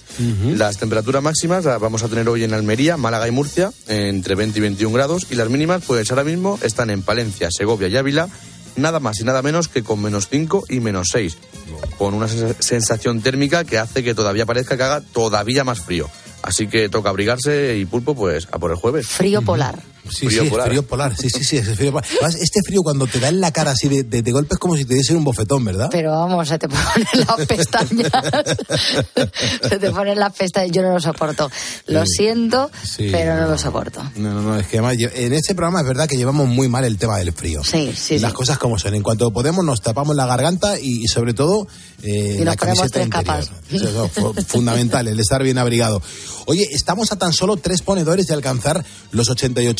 Las 0.58 0.78
temperaturas 0.78 1.24
máximas 1.24 1.66
las 1.66 1.80
vamos 1.80 2.04
a 2.04 2.08
tener 2.10 2.30
hoy 2.30 2.44
en 2.44 2.54
Almería, 2.54 2.96
Málaga 2.98 3.28
y 3.28 3.32
Murcia, 3.32 3.72
entre 3.88 4.36
20 4.36 4.60
y 4.60 4.62
21 4.62 4.94
grados, 4.94 5.26
y 5.32 5.36
las 5.36 5.50
mínimas, 5.50 5.82
pues 5.88 6.10
ahora 6.12 6.24
mismo 6.24 6.60
están 6.62 6.90
en 6.92 7.02
Palencia, 7.02 7.50
Segovia 7.52 7.88
y 7.88 7.98
Ávila, 7.98 8.30
nada 8.76 9.00
más 9.00 9.20
y 9.20 9.24
nada 9.24 9.42
menos 9.42 9.68
que 9.68 9.82
con 9.84 10.02
menos 10.02 10.28
5 10.30 10.66
y 10.70 10.80
menos 10.80 11.08
6, 11.12 11.38
con 11.98 12.14
una 12.14 12.28
sens- 12.28 12.56
sensación 12.60 13.22
térmica 13.22 13.64
que 13.64 13.80
hace 13.80 14.04
que 14.04 14.14
todavía 14.14 14.46
parezca 14.46 14.78
que 14.78 14.84
haga 14.84 15.02
todavía 15.02 15.64
más 15.64 15.80
frío. 15.80 16.08
Así 16.44 16.68
que 16.68 16.88
toca 16.88 17.10
abrigarse 17.10 17.78
y 17.78 17.86
pulpo, 17.86 18.16
pues 18.16 18.48
a 18.52 18.60
por 18.60 18.72
el 18.72 18.78
jueves. 18.78 19.08
Frío 19.08 19.42
polar. 19.42 19.80
Sí, 20.10 20.26
Frío 20.28 20.42
sí, 20.42 20.46
es 20.48 20.52
polar. 20.52 20.68
frío 20.68 20.84
polar. 20.88 21.16
Sí, 21.18 21.30
sí, 21.30 21.44
sí, 21.44 21.58
es 21.58 21.76
frío 21.76 21.92
polar. 21.92 22.08
Además, 22.22 22.36
este 22.42 22.62
frío 22.66 22.82
cuando 22.82 23.06
te 23.08 23.20
da 23.20 23.28
en 23.30 23.40
la 23.42 23.52
cara 23.52 23.72
así 23.72 23.88
de, 23.90 24.04
de, 24.04 24.22
de 24.22 24.32
golpe 24.32 24.54
es 24.56 24.60
como 24.60 24.76
si 24.76 24.86
te 24.86 24.96
diesen 24.96 25.18
un 25.18 25.24
bofetón, 25.24 25.64
¿verdad? 25.66 25.90
Pero 25.92 26.12
vamos, 26.12 26.48
se 26.48 26.58
te 26.58 26.68
ponen 26.68 27.08
las 27.28 27.46
pestañas. 27.48 28.12
se 29.70 29.78
te 29.80 29.92
ponen 29.92 30.20
las 30.20 30.34
pestañas. 30.34 30.72
Yo 30.72 30.82
no 30.82 30.94
lo 30.94 31.00
soporto. 31.00 31.50
Lo 31.88 32.06
Sí. 32.06 32.14
siento, 32.18 32.72
Sí, 32.84 33.10
pero 33.12 33.36
no 33.36 33.42
no. 33.42 33.48
lo 33.50 33.58
soporto. 33.58 34.02
No, 34.16 34.34
no, 34.34 34.42
no, 34.42 34.58
es 34.60 34.68
que 34.68 34.78
además 34.80 34.96
en 35.00 35.34
este 35.34 35.54
programa 35.56 35.82
es 35.82 35.88
verdad 35.88 36.08
que 36.08 36.18
llevamos 36.18 36.48
muy 36.48 36.68
mal 36.68 36.84
el 36.86 36.98
tema 36.98 37.18
del 37.18 37.32
frío. 37.34 37.64
Sí, 37.64 37.94
sí, 37.96 38.16
Y 38.16 38.20
las 38.20 38.32
sí. 38.32 38.36
cosas 38.38 38.58
como 38.58 38.78
son. 38.80 38.96
En 38.96 39.04
cuanto 39.04 39.32
podemos 39.32 39.64
nos 39.64 39.82
tapamos 39.82 40.16
la 40.16 40.26
garganta 40.26 40.80
y, 40.80 41.04
y 41.04 41.08
sobre 41.08 41.34
todo 41.34 41.68
eh, 42.02 42.36
Y 42.36 42.38
nos 42.38 42.46
la 42.46 42.56
ponemos 42.56 42.80
camiseta 42.80 42.90
tres 42.92 43.06
interior. 43.06 43.26
capas. 43.26 43.52
Eso 43.72 44.34
es 44.38 44.46
fundamental, 44.46 45.08
el 45.08 45.20
estar 45.20 45.44
bien 45.44 45.58
abrigado. 45.58 46.02
Oye, 46.46 46.68
estamos 46.72 47.12
a 47.12 47.18
tan 47.18 47.32
solo 47.34 47.58
tres 47.58 47.82
ponedores 47.82 48.26
de 48.28 48.34
alcanzar 48.34 48.84
los 49.12 49.30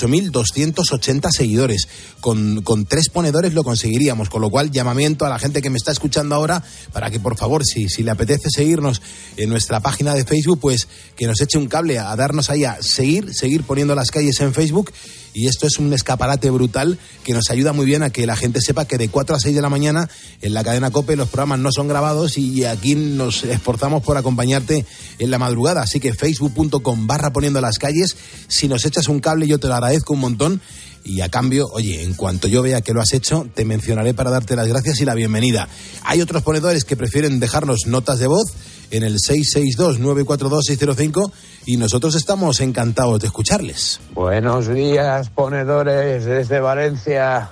88.280 0.10 1.30
seguidores. 1.32 1.88
Con, 2.20 2.62
con 2.64 2.86
tres 2.86 3.10
ponedores 3.10 3.54
lo 3.54 3.64
conseguiríamos, 3.64 4.30
con 4.30 4.42
lo 4.42 4.50
cual 4.50 4.72
llamamiento 4.72 5.26
a 5.26 5.30
la 5.30 5.40
gente 5.40 5.62
que 5.62 5.70
me 5.70 5.78
está 5.78 5.92
escuchando 5.92 6.36
ahora 6.36 6.64
para 6.92 7.10
que 7.10 7.20
por 7.20 7.38
favor, 7.38 7.66
si, 7.66 7.90
si 7.90 8.04
le 8.04 8.12
apetece 8.12 8.50
seguirnos 8.50 9.02
en 9.38 9.50
nuestra 9.50 9.80
página 9.80 10.14
de 10.14 10.26
Facebook, 10.26 10.60
pues 10.60 10.88
que 11.16 11.28
nos 11.28 11.40
eche 11.42 11.58
un 11.58 11.68
cable 11.68 12.00
a 12.00 12.16
darnos 12.16 12.50
ahí 12.50 12.66
a 12.66 12.78
seguir, 12.82 13.34
seguir 13.34 13.64
poniendo 13.64 13.96
las 13.96 14.12
calles 14.12 14.40
en 14.42 14.54
Facebook. 14.54 14.92
Y 15.34 15.48
esto 15.48 15.68
es 15.68 15.78
un 15.78 15.94
escaparate 15.94 16.50
brutal 16.50 16.98
que 17.24 17.34
nos 17.34 17.50
ayuda 17.50 17.72
muy 17.72 17.86
bien 17.86 18.04
a 18.04 18.10
que 18.10 18.26
la 18.26 18.36
gente 18.36 18.62
sepa 18.62 18.86
que 18.86 18.98
de 18.98 19.10
4 19.10 19.36
a 19.36 19.40
6 19.40 19.56
de 19.56 19.62
la 19.62 19.70
mañana 19.70 20.10
en 20.42 20.54
la 20.54 20.64
cadena 20.64 20.90
COPE 20.92 21.16
los 21.16 21.30
programas 21.30 21.60
no 21.60 21.72
son 21.72 21.88
grabados 21.88 22.38
y 22.38 22.66
aquí 22.66 22.96
nos 22.96 23.44
esforzamos 23.44 24.04
por 24.04 24.18
acompañarte 24.18 24.86
en 25.20 25.32
la 25.32 25.38
madrugada. 25.38 25.84
Así 25.84 26.00
que 26.00 26.14
facebook.com 26.14 27.08
barra 27.08 27.32
poniendo 27.32 27.62
las 27.62 27.78
calles. 27.78 28.18
Si 28.48 28.68
nos 28.68 28.86
echas 28.86 29.08
un 29.08 29.20
cable 29.20 29.48
yo 29.48 29.60
te 29.60 29.68
lo 29.68 29.76
agradezco 29.76 29.99
un 30.08 30.20
montón. 30.20 30.62
Y 31.04 31.22
a 31.22 31.30
cambio, 31.30 31.66
oye, 31.72 32.04
en 32.04 32.14
cuanto 32.14 32.48
yo 32.48 32.62
vea 32.62 32.82
que 32.82 32.94
lo 32.94 33.02
has 33.02 33.14
hecho, 33.14 33.48
te 33.56 33.66
mencionaré 33.66 34.14
para 34.14 34.30
darte 34.30 34.56
las 34.56 34.68
gracias 34.68 35.00
y 35.00 35.06
la 35.06 35.16
bienvenida. 35.16 35.68
Hay 36.04 36.22
otros 36.22 36.44
ponedores 36.44 36.84
que 36.84 36.96
prefieren 36.98 37.40
dejarnos 37.40 37.88
notas 37.88 38.20
de 38.20 38.28
voz 38.28 38.52
en 38.92 39.02
el 39.04 39.18
662-942-605 39.18 41.32
y 41.66 41.78
nosotros 41.78 42.14
estamos 42.16 42.60
encantados 42.62 43.20
de 43.22 43.28
escucharles. 43.28 44.00
Buenos 44.14 44.68
días, 44.68 45.30
ponedores 45.30 46.26
desde 46.26 46.60
Valencia. 46.60 47.52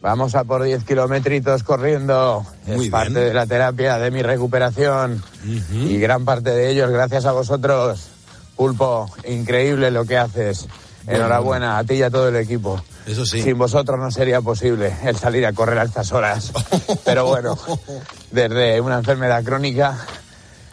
Vamos 0.00 0.36
a 0.36 0.44
por 0.44 0.62
10 0.62 0.84
kilometritos 0.84 1.64
corriendo. 1.64 2.46
Muy 2.66 2.84
es 2.86 2.90
parte 2.90 3.14
bien. 3.14 3.24
de 3.24 3.34
la 3.34 3.46
terapia 3.46 3.98
de 3.98 4.12
mi 4.12 4.22
recuperación. 4.22 5.22
Y 5.72 5.98
gran 5.98 6.24
parte 6.24 6.50
de 6.50 6.70
ellos 6.70 6.90
gracias 6.90 7.26
a 7.26 7.32
vosotros. 7.32 8.06
Pulpo, 8.56 9.10
increíble 9.28 9.90
lo 9.90 10.04
que 10.04 10.16
haces. 10.16 10.68
Enhorabuena 11.08 11.78
a 11.78 11.84
ti 11.84 11.94
y 11.94 12.02
a 12.02 12.10
todo 12.10 12.28
el 12.28 12.36
equipo. 12.36 12.80
Eso 13.06 13.24
sí. 13.24 13.42
Sin 13.42 13.56
vosotros 13.58 13.98
no 13.98 14.10
sería 14.10 14.40
posible 14.40 14.94
el 15.04 15.16
salir 15.16 15.46
a 15.46 15.52
correr 15.52 15.78
a 15.78 15.84
estas 15.84 16.12
horas. 16.12 16.52
Pero 17.04 17.26
bueno, 17.26 17.58
desde 18.30 18.80
una 18.80 18.98
enfermedad 18.98 19.42
crónica 19.42 19.98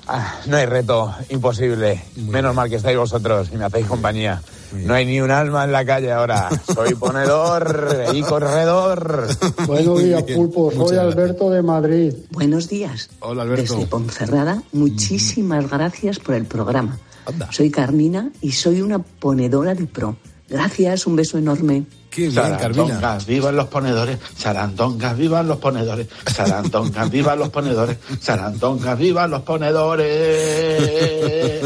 ah, 0.07 0.35
no 0.45 0.57
hay 0.57 0.65
reto 0.65 1.13
imposible. 1.29 2.03
Menos 2.15 2.53
mal 2.53 2.69
que 2.69 2.75
estáis 2.75 2.97
vosotros 2.97 3.49
y 3.53 3.57
me 3.57 3.65
hacéis 3.65 3.87
compañía. 3.87 4.41
No 4.73 4.93
hay 4.93 5.05
ni 5.05 5.21
un 5.21 5.31
alma 5.31 5.63
en 5.63 5.71
la 5.71 5.85
calle 5.85 6.11
ahora. 6.11 6.49
Soy 6.73 6.95
ponedor 6.95 8.09
y 8.13 8.21
corredor. 8.23 9.27
Buenos 9.65 10.03
días, 10.03 10.23
Pulpo. 10.23 10.71
muchas 10.71 10.87
Soy 10.87 10.95
gracias. 10.97 11.13
Alberto 11.13 11.49
de 11.49 11.61
Madrid. 11.61 12.13
Buenos 12.31 12.67
días. 12.67 13.09
Hola, 13.21 13.43
Alberto. 13.43 13.75
Desde 13.75 13.87
Ponferrada, 13.87 14.63
muchísimas 14.73 15.69
gracias 15.69 16.19
por 16.19 16.35
el 16.35 16.45
programa. 16.45 16.99
Anda. 17.25 17.49
Soy 17.51 17.69
Carmina 17.71 18.31
y 18.41 18.51
soy 18.51 18.81
una 18.81 18.99
ponedora 18.99 19.73
de 19.73 19.85
pro. 19.85 20.15
Gracias, 20.47 21.07
un 21.07 21.15
beso 21.15 21.37
enorme. 21.39 21.85
Qué 22.11 22.29
bien, 22.29 22.33
Carmina. 22.33 22.99
Sarandongas, 22.99 23.25
vivan 23.25 23.55
los 23.55 23.67
ponedores. 23.67 24.19
Sarandongas, 24.37 25.17
vivan 25.17 25.47
los 25.47 25.57
ponedores. 25.57 26.07
Sarandongas, 26.31 27.09
vivan 27.09 27.39
los 27.39 27.49
ponedores. 27.49 27.97
Sarandongas, 28.21 28.97
vivan 28.97 29.31
los 29.31 29.41
ponedores. 29.41 30.05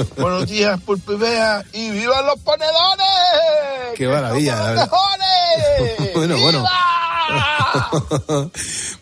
Buenos 0.18 0.48
días, 0.48 0.80
Pulpo 0.82 1.14
y 1.14 1.92
vivan 1.92 2.26
los 2.26 2.40
ponedores. 2.40 3.06
Qué 3.96 4.08
maravilla, 4.08 4.56
la 4.56 4.64
verdad. 4.64 4.90
¡Mejores! 4.90 5.20
Bueno, 6.16 6.38
bueno. 6.40 6.66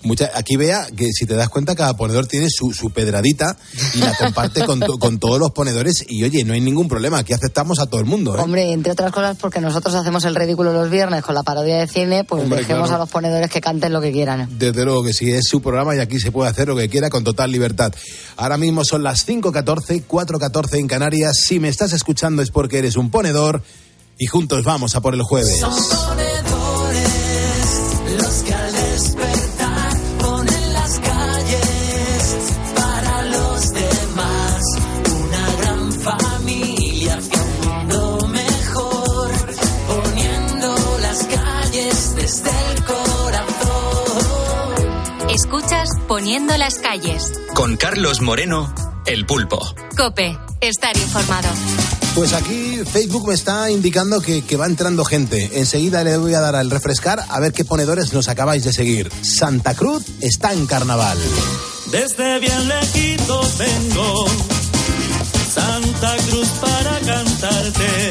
Mucha, 0.03 0.31
aquí 0.35 0.55
vea 0.57 0.87
que 0.95 1.11
si 1.11 1.25
te 1.25 1.35
das 1.35 1.49
cuenta 1.49 1.75
cada 1.75 1.95
ponedor 1.95 2.27
tiene 2.27 2.47
su, 2.49 2.71
su 2.73 2.89
pedradita 2.91 3.57
y 3.93 3.99
la 3.99 4.13
comparte 4.15 4.65
con, 4.65 4.79
to- 4.79 4.97
con 4.97 5.19
todos 5.19 5.39
los 5.39 5.51
ponedores 5.51 6.05
y 6.07 6.23
oye, 6.23 6.43
no 6.43 6.53
hay 6.53 6.61
ningún 6.61 6.87
problema, 6.87 7.19
aquí 7.19 7.33
aceptamos 7.33 7.79
a 7.79 7.85
todo 7.87 7.99
el 7.99 8.05
mundo. 8.05 8.35
¿eh? 8.37 8.41
Hombre, 8.41 8.71
entre 8.71 8.91
otras 8.93 9.11
cosas 9.11 9.37
porque 9.39 9.59
nosotros 9.61 9.93
hacemos 9.95 10.23
el 10.25 10.35
ridículo 10.35 10.73
los 10.73 10.89
viernes 10.89 11.23
con 11.23 11.35
la 11.35 11.43
parodia 11.43 11.77
de 11.77 11.87
cine, 11.87 12.23
pues 12.23 12.43
Hombre, 12.43 12.59
dejemos 12.59 12.87
claro. 12.89 13.03
a 13.03 13.05
los 13.05 13.09
ponedores 13.11 13.49
que 13.49 13.61
canten 13.61 13.93
lo 13.93 14.01
que 14.01 14.11
quieran. 14.11 14.47
Desde 14.57 14.85
luego 14.85 15.03
que 15.03 15.13
sí, 15.13 15.31
es 15.31 15.45
su 15.47 15.61
programa 15.61 15.95
y 15.95 15.99
aquí 15.99 16.19
se 16.19 16.31
puede 16.31 16.49
hacer 16.49 16.67
lo 16.67 16.75
que 16.75 16.89
quiera 16.89 17.09
con 17.09 17.23
total 17.23 17.51
libertad. 17.51 17.93
Ahora 18.37 18.57
mismo 18.57 18.83
son 18.85 19.03
las 19.03 19.27
5.14, 19.27 20.05
4.14 20.07 20.79
en 20.79 20.87
Canarias. 20.87 21.37
Si 21.45 21.59
me 21.59 21.69
estás 21.69 21.93
escuchando 21.93 22.41
es 22.41 22.51
porque 22.51 22.79
eres 22.79 22.95
un 22.97 23.09
ponedor 23.09 23.61
y 24.17 24.25
juntos 24.27 24.63
vamos 24.63 24.95
a 24.95 25.01
por 25.01 25.13
el 25.13 25.21
jueves. 25.21 25.61
Los 25.61 25.91
Poniendo 46.27 46.57
las 46.57 46.73
calles. 46.79 47.31
Con 47.53 47.77
Carlos 47.77 48.19
Moreno, 48.19 48.75
El 49.05 49.25
Pulpo. 49.25 49.65
Cope, 49.95 50.37
estar 50.59 50.97
informado. 50.97 51.47
Pues 52.15 52.33
aquí 52.33 52.81
Facebook 52.83 53.29
me 53.29 53.33
está 53.33 53.71
indicando 53.71 54.19
que, 54.19 54.41
que 54.41 54.57
va 54.57 54.65
entrando 54.65 55.05
gente. 55.05 55.51
Enseguida 55.53 56.03
le 56.03 56.17
voy 56.17 56.33
a 56.33 56.41
dar 56.41 56.57
al 56.57 56.69
refrescar 56.69 57.23
a 57.29 57.39
ver 57.39 57.53
qué 57.53 57.63
ponedores 57.63 58.11
nos 58.11 58.27
acabáis 58.27 58.65
de 58.65 58.73
seguir. 58.73 59.09
Santa 59.21 59.73
Cruz 59.73 60.03
está 60.19 60.51
en 60.51 60.65
carnaval. 60.65 61.17
Desde 61.91 62.39
bien 62.39 62.67
lejito 62.67 63.41
vengo, 63.57 64.25
Santa 65.49 66.13
Cruz 66.29 66.49
para 66.59 66.99
cantarte, 67.05 68.09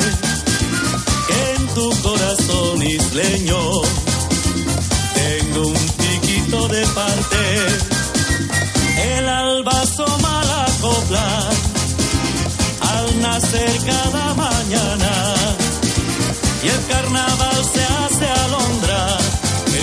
que 1.29 1.55
en 1.55 1.67
tu 1.75 1.91
corazón 2.01 2.83
isleño 2.83 3.59
tengo 5.13 5.67
un 5.69 5.89
piquito 5.99 6.69
de 6.69 6.87
parte. 6.87 7.96
El 8.97 9.29
alba 9.29 9.73
asoma 9.83 10.43
la 10.45 10.67
al 12.81 13.21
nacer 13.21 13.79
cada 13.85 14.35
mañana 14.35 15.35
y 16.63 16.69
el 16.69 16.87
carnaval 16.87 17.65
se 17.73 17.83
hace 17.83 18.27
alondra 18.45 19.19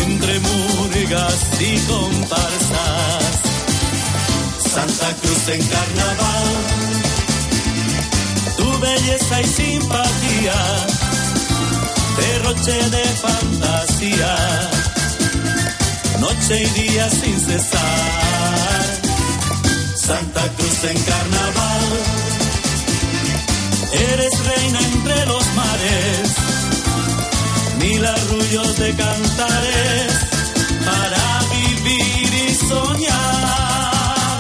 entre 0.06 0.40
murgas 0.40 1.36
y 1.60 1.78
comparsas. 1.80 3.24
Santa 4.74 5.14
Cruz 5.22 5.48
en 5.50 5.66
carnaval, 5.68 6.48
tu 8.58 8.80
belleza 8.80 9.42
y 9.42 9.46
simpatía, 9.46 10.56
derroche 12.18 12.90
de 12.90 13.04
fantasía, 13.26 14.36
noche 16.20 16.64
y 16.64 16.82
día 16.82 17.10
sin 17.10 17.40
cesar. 17.40 18.43
Santa 20.06 20.42
Cruz 20.58 20.84
en 20.84 21.02
carnaval, 21.02 21.86
eres 23.94 24.46
reina 24.46 24.80
entre 24.80 25.26
los 25.28 25.46
mares, 25.56 26.30
mil 27.80 28.06
arrullos 28.06 28.78
de 28.80 28.94
cantares 28.96 30.14
para 30.84 31.40
vivir 31.54 32.50
y 32.50 32.56
soñar. 32.68 34.38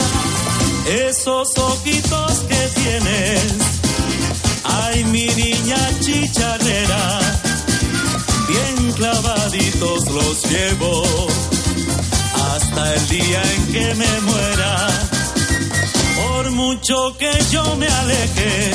Esos 1.08 1.58
ojitos 1.58 2.39
que 2.50 2.70
tienes, 2.82 3.53
ay 4.65 5.05
mi 5.05 5.27
niña 5.27 5.77
chicharrera, 6.01 7.20
bien 8.50 8.91
clavaditos 8.98 10.12
los 10.12 10.43
llevo 10.43 11.03
hasta 12.51 12.96
el 12.96 13.08
día 13.08 13.41
en 13.55 13.72
que 13.72 13.96
me 13.96 14.22
muera. 14.22 15.12
Por 16.33 16.49
mucho 16.49 17.15
que 17.19 17.31
yo 17.51 17.63
me 17.75 17.87
aleje, 17.87 18.71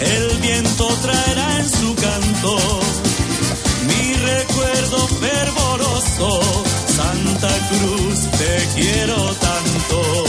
el 0.00 0.38
viento 0.38 0.88
traerá 1.00 1.60
en 1.60 1.70
su 1.70 1.94
canto 1.94 2.58
mi 3.86 4.14
recuerdo 4.14 5.08
fervoroso. 5.22 6.40
Santa 6.88 7.52
Cruz, 7.68 8.18
te 8.40 8.68
quiero 8.74 9.16
tanto. 9.48 10.24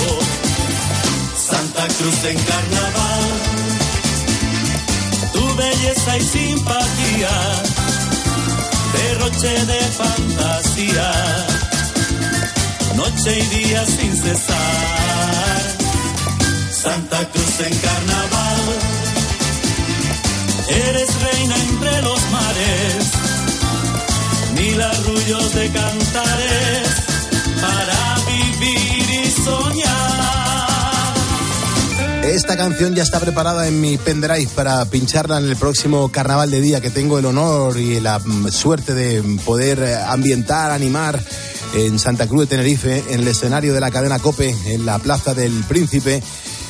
Santa 1.50 1.88
Cruz 1.98 2.24
en 2.24 2.38
carnaval, 2.38 3.24
tu 5.34 5.56
belleza 5.56 6.18
y 6.18 6.22
simpatía, 6.22 7.34
derroche 8.94 9.66
de 9.66 9.80
fantasía, 10.02 11.12
noche 12.96 13.40
y 13.40 13.46
día 13.58 13.86
sin 13.88 14.16
cesar. 14.16 15.05
Santa 16.86 17.28
Cruz 17.32 17.60
en 17.62 17.78
carnaval, 17.80 18.62
eres 20.70 21.10
reina 21.20 21.56
entre 21.56 22.02
los 22.04 22.32
mares, 22.32 23.06
mil 24.54 24.80
arrullos 24.80 25.56
de 25.56 25.72
cantares 25.72 26.88
para 27.60 28.16
vivir 28.28 29.26
y 29.26 29.32
soñar. 29.32 29.96
Esta 32.26 32.56
canción 32.56 32.94
ya 32.94 33.02
está 33.02 33.20
preparada 33.20 33.68
en 33.68 33.82
mi 33.82 33.98
pendrive 33.98 34.50
para 34.54 34.86
pincharla 34.86 35.40
en 35.40 35.46
el 35.46 35.56
próximo 35.56 36.12
carnaval 36.12 36.52
de 36.52 36.62
día 36.62 36.82
que 36.82 36.92
tengo 36.92 37.18
el 37.18 37.26
honor 37.26 37.80
y 37.80 38.00
la 38.00 38.20
mm, 38.20 38.50
suerte 38.50 38.94
de 38.94 39.24
poder 39.44 39.80
eh, 39.80 39.96
ambientar, 39.96 40.70
animar 40.70 41.20
en 41.74 41.98
Santa 41.98 42.28
Cruz 42.28 42.42
de 42.42 42.48
Tenerife, 42.48 43.04
en 43.10 43.22
el 43.22 43.28
escenario 43.28 43.74
de 43.74 43.80
la 43.80 43.90
cadena 43.90 44.20
Cope, 44.20 44.56
en 44.68 44.86
la 44.86 45.00
Plaza 45.00 45.34
del 45.34 45.64
Príncipe, 45.64 46.22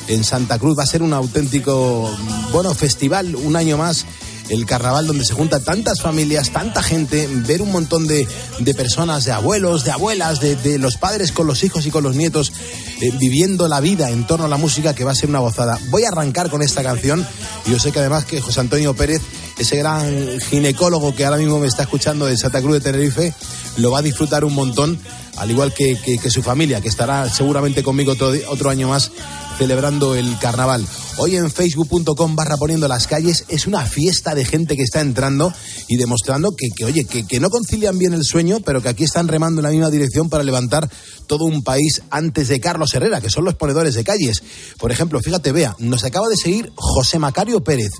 en 0.08 0.24
Santa 0.24 0.58
Cruz. 0.58 0.78
Va 0.78 0.82
a 0.82 0.86
ser 0.86 1.02
un 1.02 1.12
auténtico, 1.12 2.10
bueno, 2.52 2.74
festival, 2.74 3.36
un 3.36 3.56
año 3.56 3.76
más. 3.78 4.04
El 4.48 4.64
carnaval 4.64 5.08
donde 5.08 5.24
se 5.24 5.34
juntan 5.34 5.64
tantas 5.64 6.00
familias, 6.00 6.50
tanta 6.50 6.80
gente, 6.80 7.28
ver 7.48 7.60
un 7.62 7.72
montón 7.72 8.06
de, 8.06 8.28
de 8.60 8.74
personas, 8.74 9.24
de 9.24 9.32
abuelos, 9.32 9.82
de 9.84 9.90
abuelas, 9.90 10.38
de, 10.38 10.78
los 10.78 10.96
padres 10.98 11.32
con 11.32 11.48
los 11.48 11.64
hijos 11.64 11.84
y 11.84 11.90
con 11.90 12.04
los 12.04 12.14
nietos, 12.14 12.52
eh, 13.00 13.10
viviendo 13.18 13.66
la 13.66 13.80
vida 13.80 14.08
en 14.08 14.24
torno 14.24 14.44
a 14.46 14.48
la 14.48 14.56
música 14.56 14.94
que 14.94 15.02
va 15.02 15.10
a 15.10 15.14
ser 15.16 15.30
una 15.30 15.40
gozada. 15.40 15.80
Voy 15.90 16.04
a 16.04 16.10
arrancar 16.10 16.48
con 16.48 16.62
esta 16.62 16.84
canción 16.84 17.26
yo 17.66 17.80
sé 17.80 17.90
que 17.90 17.98
además 17.98 18.24
que 18.24 18.40
José 18.40 18.60
Antonio 18.60 18.94
Pérez, 18.94 19.20
ese 19.58 19.78
gran 19.78 20.38
ginecólogo 20.48 21.12
que 21.16 21.24
ahora 21.24 21.38
mismo 21.38 21.58
me 21.58 21.66
está 21.66 21.82
escuchando 21.82 22.26
de 22.26 22.36
Santa 22.36 22.60
Cruz 22.62 22.74
de 22.74 22.80
Tenerife, 22.80 23.34
lo 23.78 23.90
va 23.90 23.98
a 23.98 24.02
disfrutar 24.02 24.44
un 24.44 24.54
montón, 24.54 24.96
al 25.36 25.50
igual 25.50 25.74
que, 25.74 25.98
que- 26.00 26.18
que 26.18 26.30
su 26.30 26.44
familia, 26.44 26.80
que 26.80 26.88
estará 26.88 27.28
seguramente 27.28 27.82
conmigo 27.82 28.12
otro, 28.12 28.30
otro 28.48 28.70
año 28.70 28.86
más 28.88 29.10
celebrando 29.56 30.14
el 30.14 30.38
carnaval. 30.38 30.86
Hoy 31.16 31.36
en 31.36 31.50
facebook.com 31.50 32.36
barra 32.36 32.56
poniendo 32.58 32.88
las 32.88 33.06
calles 33.06 33.44
es 33.48 33.66
una 33.66 33.86
fiesta 33.86 34.34
de 34.34 34.44
gente 34.44 34.76
que 34.76 34.82
está 34.82 35.00
entrando 35.00 35.52
y 35.88 35.96
demostrando 35.96 36.54
que, 36.54 36.68
que, 36.76 36.84
oye, 36.84 37.04
que, 37.04 37.26
que 37.26 37.40
no 37.40 37.48
concilian 37.48 37.98
bien 37.98 38.12
el 38.12 38.24
sueño, 38.24 38.60
pero 38.60 38.82
que 38.82 38.90
aquí 38.90 39.04
están 39.04 39.28
remando 39.28 39.60
en 39.60 39.64
la 39.64 39.70
misma 39.70 39.90
dirección 39.90 40.28
para 40.28 40.44
levantar 40.44 40.90
todo 41.26 41.44
un 41.44 41.62
país 41.62 42.02
antes 42.10 42.48
de 42.48 42.60
Carlos 42.60 42.92
Herrera, 42.94 43.20
que 43.20 43.30
son 43.30 43.44
los 43.44 43.54
ponedores 43.54 43.94
de 43.94 44.04
calles. 44.04 44.42
Por 44.78 44.92
ejemplo, 44.92 45.20
fíjate, 45.20 45.52
vea, 45.52 45.74
nos 45.78 46.04
acaba 46.04 46.28
de 46.28 46.36
seguir 46.36 46.72
José 46.74 47.18
Macario 47.18 47.64
Pérez, 47.64 47.92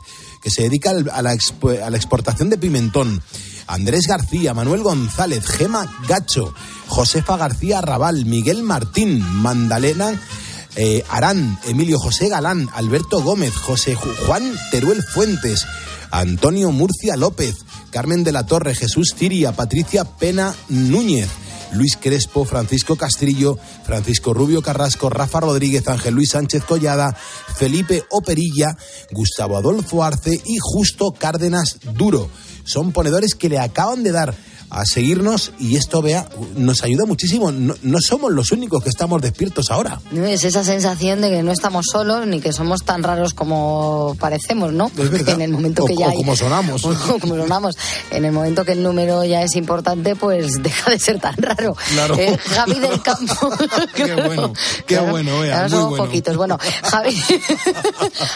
que 0.42 0.50
se 0.50 0.62
dedica 0.62 0.90
a 0.90 1.22
la, 1.22 1.30
a 1.30 1.90
la 1.90 1.96
exportación 1.96 2.50
de 2.50 2.58
pimentón. 2.58 3.22
Andrés 3.66 4.06
García, 4.06 4.54
Manuel 4.54 4.82
González, 4.82 5.44
Gema 5.46 5.90
Gacho, 6.06 6.54
Josefa 6.86 7.36
García 7.36 7.80
Raval, 7.80 8.24
Miguel 8.26 8.62
Martín, 8.62 9.20
Mandalena 9.20 10.20
eh, 10.76 11.02
Arán, 11.08 11.58
Emilio 11.66 11.98
José 11.98 12.28
Galán, 12.28 12.68
Alberto 12.74 13.22
Gómez, 13.22 13.54
José 13.56 13.96
Ju- 13.96 14.14
Juan 14.26 14.52
Teruel 14.70 15.02
Fuentes, 15.02 15.66
Antonio 16.10 16.70
Murcia 16.70 17.16
López, 17.16 17.56
Carmen 17.90 18.24
de 18.24 18.32
la 18.32 18.46
Torre, 18.46 18.74
Jesús 18.74 19.14
Ciria, 19.16 19.52
Patricia 19.52 20.04
Pena 20.04 20.54
Núñez. 20.68 21.28
Luis 21.72 21.98
Crespo, 22.00 22.44
Francisco 22.44 22.94
Castrillo, 22.94 23.58
Francisco 23.84 24.32
Rubio 24.32 24.62
Carrasco, 24.62 25.10
Rafa 25.10 25.40
Rodríguez, 25.40 25.86
Ángel 25.88 26.14
Luis 26.14 26.30
Sánchez 26.30 26.62
Collada, 26.62 27.14
Felipe 27.56 28.04
Operilla, 28.10 28.76
Gustavo 29.10 29.56
Adolfo 29.56 30.04
Arce 30.04 30.40
y 30.44 30.58
Justo 30.60 31.10
Cárdenas 31.10 31.78
Duro. 31.94 32.30
Son 32.64 32.92
ponedores 32.92 33.34
que 33.34 33.48
le 33.48 33.58
acaban 33.58 34.04
de 34.04 34.12
dar 34.12 34.32
a 34.70 34.84
seguirnos 34.84 35.52
y 35.58 35.76
esto, 35.76 36.02
vea, 36.02 36.28
nos 36.56 36.82
ayuda 36.82 37.04
muchísimo. 37.06 37.52
No, 37.52 37.74
no 37.82 37.98
somos 38.00 38.32
los 38.32 38.50
únicos 38.52 38.82
que 38.82 38.88
estamos 38.90 39.22
despiertos 39.22 39.70
ahora. 39.70 40.00
¿no? 40.10 40.24
Es 40.26 40.44
esa 40.44 40.64
sensación 40.64 41.20
de 41.20 41.30
que 41.30 41.42
no 41.42 41.52
estamos 41.52 41.86
solos 41.90 42.26
ni 42.26 42.40
que 42.40 42.52
somos 42.52 42.82
tan 42.84 43.02
raros 43.02 43.32
como 43.34 44.16
parecemos, 44.18 44.72
¿no? 44.72 44.86
Es 44.98 45.10
verdad. 45.10 45.34
En 45.34 45.42
el 45.42 45.50
momento 45.52 45.84
O- 45.84 45.86
que 45.86 45.96
ya 45.96 46.06
o 46.06 46.10
hay- 46.10 46.16
como 46.16 46.34
sonamos. 46.36 46.84
o 46.84 47.18
como 47.20 47.36
sonamos. 47.36 47.76
En 48.10 48.24
el 48.24 48.32
momento 48.32 48.64
que 48.64 48.72
el 48.72 48.82
número 48.82 49.24
ya 49.24 49.42
es 49.42 49.54
importante, 49.56 50.16
pues 50.16 50.46
deja 50.62 50.90
de 50.90 50.98
ser 50.98 51.20
tan 51.20 51.36
raro. 51.36 51.76
Claro. 51.92 52.16
Eh, 52.18 52.36
Javi 52.36 52.74
del 52.80 53.00
Campo. 53.02 53.50
Qué 53.94 54.14
bueno, 54.14 54.52
qué 54.86 54.98
bueno, 54.98 55.40
vea, 55.40 55.56
Ahora 55.56 55.68
somos 55.68 55.90
bueno. 55.90 56.04
poquitos. 56.04 56.36
Bueno, 56.36 56.58
Javi, 56.82 57.16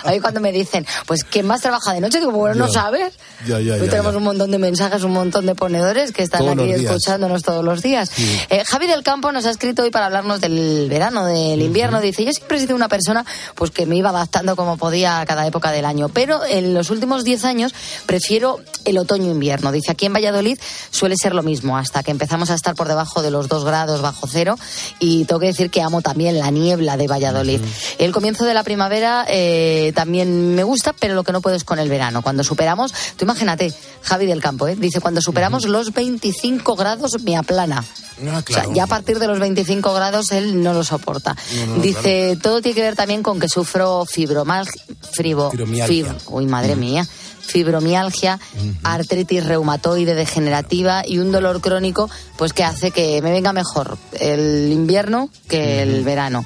a 0.04 0.10
mí 0.12 0.20
cuando 0.20 0.40
me 0.40 0.52
dicen, 0.52 0.86
pues 1.06 1.24
¿quién 1.24 1.46
más 1.46 1.60
trabaja 1.60 1.92
de 1.92 2.00
noche? 2.00 2.18
Digo, 2.20 2.32
bueno, 2.32 2.54
no 2.56 2.66
Ya. 2.68 2.72
sabes. 2.72 3.14
Ya, 3.46 3.60
ya, 3.60 3.74
Hoy 3.74 3.88
tenemos 3.88 4.14
un 4.14 4.22
montón 4.22 4.50
de 4.50 4.58
mensajes, 4.58 5.02
un 5.02 5.12
montón 5.12 5.46
de 5.46 5.54
ponedores 5.54 6.12
que 6.12 6.19
están 6.22 6.40
Todos 6.40 6.58
aquí 6.58 6.72
escuchándonos 6.72 7.42
todos 7.42 7.64
los 7.64 7.82
días. 7.82 8.10
Eh, 8.48 8.62
Javi 8.64 8.86
del 8.86 9.02
Campo 9.02 9.32
nos 9.32 9.46
ha 9.46 9.50
escrito 9.50 9.82
hoy 9.82 9.90
para 9.90 10.06
hablarnos 10.06 10.40
del 10.40 10.88
verano, 10.88 11.26
del 11.26 11.60
invierno. 11.62 12.00
Dice, 12.00 12.24
yo 12.24 12.32
siempre 12.32 12.58
he 12.58 12.60
sido 12.60 12.76
una 12.76 12.88
persona 12.88 13.24
pues 13.54 13.70
que 13.70 13.86
me 13.86 13.96
iba 13.96 14.10
adaptando 14.10 14.56
como 14.56 14.76
podía 14.76 15.20
a 15.20 15.26
cada 15.26 15.46
época 15.46 15.72
del 15.72 15.84
año, 15.84 16.08
pero 16.08 16.44
en 16.44 16.74
los 16.74 16.90
últimos 16.90 17.24
10 17.24 17.44
años 17.44 17.74
prefiero 18.06 18.60
el 18.84 18.98
otoño-invierno. 18.98 19.72
Dice, 19.72 19.90
aquí 19.92 20.06
en 20.06 20.12
Valladolid 20.12 20.58
suele 20.90 21.16
ser 21.16 21.34
lo 21.34 21.42
mismo, 21.42 21.76
hasta 21.76 22.02
que 22.02 22.10
empezamos 22.10 22.50
a 22.50 22.54
estar 22.54 22.74
por 22.74 22.88
debajo 22.88 23.22
de 23.22 23.30
los 23.30 23.48
2 23.48 23.64
grados 23.64 24.02
bajo 24.02 24.26
cero 24.26 24.56
y 24.98 25.24
tengo 25.24 25.40
que 25.40 25.46
decir 25.46 25.70
que 25.70 25.82
amo 25.82 26.02
también 26.02 26.38
la 26.38 26.50
niebla 26.50 26.96
de 26.96 27.06
Valladolid. 27.06 27.60
El 27.98 28.12
comienzo 28.12 28.44
de 28.44 28.54
la 28.54 28.64
primavera 28.64 29.24
eh, 29.28 29.92
también 29.94 30.54
me 30.54 30.62
gusta, 30.62 30.92
pero 30.92 31.14
lo 31.14 31.24
que 31.24 31.32
no 31.32 31.40
puedo 31.40 31.56
es 31.56 31.64
con 31.64 31.78
el 31.78 31.88
verano. 31.88 32.22
Cuando 32.22 32.44
superamos, 32.44 32.92
tú 33.16 33.24
imagínate, 33.24 33.72
Javi 34.02 34.26
del 34.26 34.40
Campo, 34.40 34.68
¿eh? 34.68 34.76
dice, 34.76 35.00
cuando 35.00 35.20
superamos 35.20 35.66
los 35.66 35.92
25 36.10 36.74
grados 36.76 37.16
me 37.22 37.36
aplana. 37.36 37.84
Ah, 38.32 38.42
claro. 38.44 38.70
O 38.70 38.72
sea, 38.72 38.74
ya 38.74 38.84
a 38.84 38.86
partir 38.86 39.18
de 39.18 39.26
los 39.26 39.38
25 39.38 39.94
grados 39.94 40.30
él 40.32 40.62
no 40.62 40.74
lo 40.74 40.84
soporta. 40.84 41.36
No, 41.66 41.76
no, 41.76 41.82
Dice, 41.82 42.36
todo 42.42 42.60
tiene 42.60 42.74
que 42.74 42.82
ver 42.82 42.96
también 42.96 43.22
con 43.22 43.38
que 43.40 43.48
sufro 43.48 44.04
fibromal, 44.04 44.66
fribo, 45.12 45.50
fib- 45.88 46.04
uy, 46.28 46.46
madre 46.46 46.76
mía, 46.76 47.06
fibromialgia, 47.40 48.38
artritis 48.82 49.46
reumatoide 49.46 50.14
degenerativa 50.14 51.02
y 51.06 51.18
un 51.18 51.32
dolor 51.32 51.60
crónico, 51.60 52.08
pues 52.36 52.52
que 52.52 52.64
hace 52.64 52.90
que 52.90 53.20
me 53.22 53.32
venga 53.32 53.52
mejor 53.52 53.98
el 54.18 54.70
invierno 54.72 55.28
que 55.48 55.82
el 55.82 56.04
verano. 56.04 56.44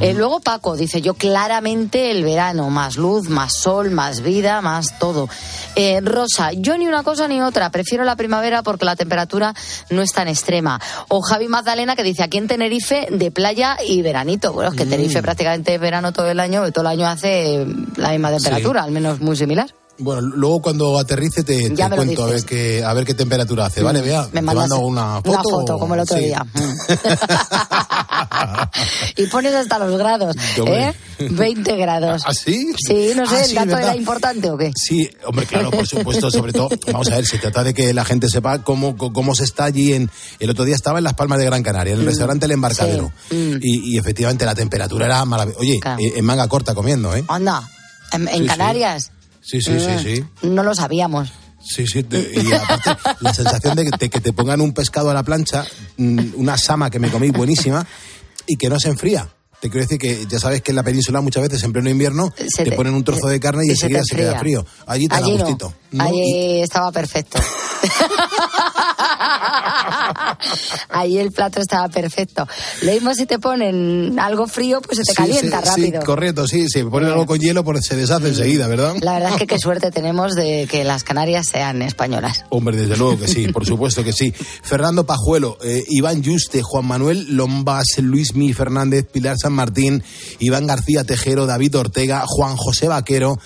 Eh, 0.00 0.14
luego 0.14 0.40
Paco 0.40 0.76
dice, 0.76 1.02
yo 1.02 1.14
claramente 1.14 2.10
el 2.10 2.24
verano, 2.24 2.70
más 2.70 2.96
luz, 2.96 3.28
más 3.28 3.54
sol, 3.54 3.90
más 3.90 4.22
vida, 4.22 4.60
más 4.60 4.98
todo. 4.98 5.28
Eh, 5.74 6.00
Rosa, 6.02 6.52
yo 6.52 6.78
ni 6.78 6.86
una 6.86 7.02
cosa 7.02 7.28
ni 7.28 7.42
otra, 7.42 7.70
prefiero 7.70 8.04
la 8.04 8.16
primavera 8.16 8.62
porque 8.62 8.84
la 8.84 8.96
temperatura 8.96 9.54
no 9.90 10.02
es 10.02 10.12
tan 10.12 10.28
extrema. 10.28 10.80
O 11.08 11.20
Javi 11.20 11.48
Magdalena 11.48 11.96
que 11.96 12.02
dice, 12.02 12.22
aquí 12.22 12.38
en 12.38 12.48
Tenerife 12.48 13.08
de 13.10 13.30
playa 13.30 13.76
y 13.86 14.02
veranito. 14.02 14.52
Bueno, 14.52 14.70
es 14.70 14.76
que 14.76 14.86
Tenerife 14.86 15.22
prácticamente 15.22 15.74
es 15.74 15.80
verano 15.80 16.12
todo 16.12 16.30
el 16.30 16.40
año, 16.40 16.70
todo 16.72 16.82
el 16.82 16.88
año 16.88 17.06
hace 17.06 17.66
la 17.96 18.10
misma 18.10 18.30
temperatura, 18.30 18.82
al 18.82 18.90
menos 18.90 19.20
muy 19.20 19.36
similar. 19.36 19.72
Bueno, 19.98 20.20
luego 20.20 20.60
cuando 20.60 20.98
aterrice 20.98 21.42
te, 21.42 21.72
cuento 21.74 22.24
a 22.24 22.26
ver, 22.26 22.44
qué, 22.44 22.84
a 22.84 22.92
ver 22.92 23.06
qué 23.06 23.14
temperatura 23.14 23.64
hace. 23.66 23.82
Vale, 23.82 24.02
vea. 24.02 24.24
Me 24.24 24.40
te 24.40 24.42
mandas 24.42 24.68
mando 24.68 24.86
una 24.86 25.16
foto. 25.16 25.30
Una 25.30 25.42
foto, 25.42 25.78
como 25.78 25.94
el 25.94 26.00
otro 26.00 26.18
Sí. 26.18 26.24
día. 26.24 26.44
y 29.16 29.26
pones 29.26 29.54
hasta 29.54 29.78
los 29.78 29.96
grados. 29.98 30.36
¿eh? 30.66 30.92
20 31.18 31.76
grados. 31.76 32.22
¿Ah, 32.26 32.34
sí? 32.34 32.72
Sí, 32.86 33.12
no 33.16 33.26
sé, 33.26 33.36
Ah, 33.36 33.44
¿el 33.44 33.54
dato 33.54 33.66
¿verdad? 33.68 33.82
era 33.84 33.96
importante 33.96 34.50
o 34.50 34.58
qué? 34.58 34.72
Sí, 34.76 35.08
hombre, 35.24 35.46
claro, 35.46 35.70
por 35.70 35.86
supuesto, 35.86 36.30
sobre 36.30 36.52
todo, 36.52 36.68
vamos 36.92 37.08
a 37.10 37.16
ver, 37.16 37.26
se 37.26 37.38
trata 37.38 37.64
de 37.64 37.72
que 37.72 37.94
la 37.94 38.04
gente 38.04 38.28
sepa 38.28 38.62
cómo, 38.62 38.96
cómo 38.96 39.34
se 39.34 39.44
está 39.44 39.64
allí 39.64 39.94
en... 39.94 40.10
El 40.38 40.50
otro 40.50 40.64
día 40.64 40.74
estaba 40.74 40.98
en 40.98 41.04
Las 41.04 41.14
Palmas 41.14 41.38
de 41.38 41.46
Gran 41.46 41.62
Canaria, 41.62 41.94
en 41.94 42.00
el 42.00 42.04
Mm, 42.04 42.08
restaurante 42.08 42.46
El 42.46 42.52
Embarcadero, 42.52 43.12
sí, 43.30 43.54
y, 43.62 43.94
y 43.94 43.98
efectivamente 43.98 44.44
la 44.44 44.54
temperatura 44.54 45.06
era 45.06 45.24
maravillosa. 45.24 45.60
Oye, 45.60 45.80
Claro. 45.80 45.98
eh, 46.00 46.12
en 46.16 46.24
manga 46.24 46.46
corta 46.48 46.74
comiendo, 46.74 47.14
¿eh? 47.16 47.24
Anda, 47.28 47.62
en. 48.12 48.46
Canarias. 48.46 49.10
Sí, 49.46 49.60
sí, 49.60 49.78
sí, 49.78 49.90
Mm, 49.90 49.98
sí. 50.02 50.24
No 50.48 50.62
lo 50.64 50.74
sabíamos. 50.74 51.30
Sí, 51.62 51.86
sí, 51.86 52.02
te- 52.02 52.30
y 52.42 52.52
aparte 52.52 52.96
la 53.20 53.32
sensación 53.34 53.76
de 53.76 53.84
que, 53.84 53.90
te, 53.90 54.08
que 54.10 54.20
te 54.20 54.32
pongan 54.32 54.60
un 54.60 54.72
pescado 54.72 55.10
a 55.10 55.14
la 55.14 55.22
plancha, 55.22 55.64
mm, 55.96 56.30
una 56.36 56.56
sama 56.58 56.90
que 56.90 56.98
me 56.98 57.10
comí 57.10 57.30
buenísima 57.30 57.86
y 58.46 58.56
que 58.56 58.68
no 58.68 58.78
se 58.80 58.88
enfría. 58.88 59.28
Te 59.60 59.70
quiero 59.70 59.84
decir 59.86 59.98
que 59.98 60.26
ya 60.28 60.38
sabes 60.38 60.60
que 60.62 60.70
en 60.72 60.76
la 60.76 60.82
península 60.82 61.20
muchas 61.22 61.42
veces 61.44 61.62
en 61.64 61.72
pleno 61.72 61.88
invierno 61.88 62.32
Se 62.36 62.64
te, 62.64 62.70
te- 62.70 62.76
ponen 62.76 62.94
un 62.94 63.02
trozo 63.04 63.26
de 63.28 63.40
carne 63.40 63.62
y, 63.64 63.68
y 63.68 63.70
enseguida 63.72 64.02
se, 64.04 64.14
queda 64.16 64.38
frío. 64.38 64.66
Allí 64.86 65.08
te 65.08 65.14
da 65.14 65.24
Allí 65.24 65.38
no. 65.38 65.74
Allí 65.98 66.60
estaba 66.62 66.92
perfecto. 66.92 67.38
Allí 70.90 71.18
el 71.18 71.32
plato 71.32 71.60
estaba 71.60 71.88
perfecto. 71.88 72.46
Lo 72.82 72.92
mismo 72.92 73.14
si 73.14 73.26
te 73.26 73.38
ponen 73.38 74.18
algo 74.18 74.46
frío, 74.46 74.80
pues 74.80 74.98
se 74.98 75.04
te 75.04 75.12
Sí, 75.12 75.16
calienta 75.16 75.62
sí, 75.62 75.68
rápido. 75.68 76.00
Sí, 76.00 76.06
correcto, 76.06 76.46
sí. 76.46 76.68
Si 76.68 76.82
ponen 76.84 77.10
algo 77.10 77.26
con 77.26 77.38
hielo, 77.38 77.64
pues 77.64 77.86
se 77.86 77.96
deshace 77.96 78.28
enseguida, 78.28 78.66
¿verdad? 78.68 78.94
La 79.00 79.14
verdad 79.14 79.32
es 79.32 79.36
que 79.38 79.46
qué 79.46 79.58
suerte 79.60 79.90
tenemos 79.90 80.34
de 80.34 80.66
que 80.70 80.84
las 80.84 81.04
Canarias 81.04 81.46
sean 81.50 81.82
españolas. 81.82 82.44
Hombre, 82.50 82.76
desde 82.76 82.96
luego 82.96 83.18
que 83.18 83.28
sí, 83.28 83.48
por 83.48 83.66
supuesto 83.66 84.04
que 84.04 84.12
sí. 84.12 84.32
Fernando 84.62 85.04
Pajuelo, 85.06 85.58
eh, 85.62 85.84
Iván 85.88 86.22
Yuste, 86.22 86.62
Juan 86.62 86.86
Manuel 86.86 87.36
Lombas, 87.36 87.86
Luis 87.98 88.34
Mi 88.34 88.52
Fernández, 88.52 89.06
Pilar 89.10 89.36
San 89.40 89.52
Martín, 89.52 90.02
Iván 90.38 90.66
García 90.66 91.04
Tejero, 91.04 91.46
David 91.46 91.76
Ortega, 91.76 92.24
Juan 92.26 92.56
José 92.56 92.88
Vaquero, 92.88 93.38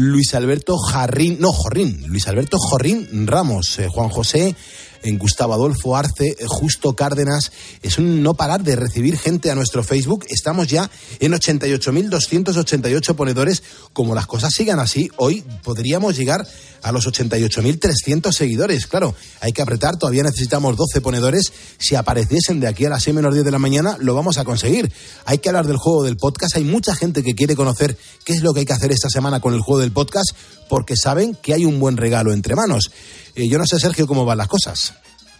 Luis 0.00 0.34
Alberto 0.34 0.78
Jarrín, 0.78 1.38
no, 1.40 1.52
Jorrín, 1.52 2.04
Luis 2.06 2.26
Alberto 2.26 2.56
Jorrín 2.58 3.26
Ramos, 3.26 3.78
eh, 3.78 3.88
Juan 3.88 4.08
José, 4.08 4.56
en 5.02 5.18
Gustavo 5.18 5.54
Adolfo 5.54 5.96
Arce, 5.96 6.28
eh, 6.28 6.36
Justo 6.46 6.94
Cárdenas. 6.94 7.52
Es 7.82 7.98
un 7.98 8.22
no 8.22 8.34
parar 8.34 8.62
de 8.62 8.76
recibir 8.76 9.18
gente 9.18 9.50
a 9.50 9.54
nuestro 9.54 9.82
Facebook. 9.82 10.24
Estamos 10.28 10.68
ya 10.68 10.90
en 11.18 11.32
88.288 11.32 13.14
ponedores. 13.14 13.62
Como 13.92 14.14
las 14.14 14.26
cosas 14.26 14.52
sigan 14.54 14.78
así, 14.78 15.10
hoy 15.16 15.44
podríamos 15.62 16.16
llegar 16.16 16.46
a 16.82 16.92
los 16.92 17.06
88.300 17.06 18.32
seguidores. 18.32 18.86
Claro, 18.86 19.14
hay 19.40 19.52
que 19.52 19.62
apretar, 19.62 19.96
todavía 19.96 20.22
necesitamos 20.22 20.76
12 20.76 21.00
ponedores. 21.00 21.52
Si 21.78 21.94
apareciesen 21.94 22.60
de 22.60 22.68
aquí 22.68 22.84
a 22.84 22.90
las 22.90 23.02
6 23.02 23.14
menos 23.14 23.34
10 23.34 23.44
de 23.44 23.50
la 23.50 23.58
mañana, 23.58 23.96
lo 24.00 24.14
vamos 24.14 24.38
a 24.38 24.44
conseguir. 24.44 24.92
Hay 25.24 25.38
que 25.38 25.48
hablar 25.48 25.66
del 25.66 25.76
juego 25.76 26.04
del 26.04 26.16
podcast. 26.16 26.56
Hay 26.56 26.64
mucha 26.64 26.94
gente 26.94 27.22
que 27.22 27.34
quiere 27.34 27.56
conocer 27.56 27.96
qué 28.24 28.32
es 28.32 28.42
lo 28.42 28.52
que 28.52 28.60
hay 28.60 28.66
que 28.66 28.72
hacer 28.72 28.92
esta 28.92 29.08
semana 29.08 29.40
con 29.40 29.54
el 29.54 29.60
juego 29.60 29.80
del 29.80 29.92
podcast, 29.92 30.30
porque 30.68 30.96
saben 30.96 31.36
que 31.42 31.54
hay 31.54 31.64
un 31.64 31.80
buen 31.80 31.96
regalo 31.96 32.32
entre 32.32 32.54
manos. 32.54 32.90
Eh, 33.34 33.48
yo 33.48 33.58
no 33.58 33.66
sé, 33.66 33.78
Sergio, 33.78 34.06
cómo 34.06 34.24
van 34.24 34.38
las 34.38 34.48
cosas. 34.48 34.94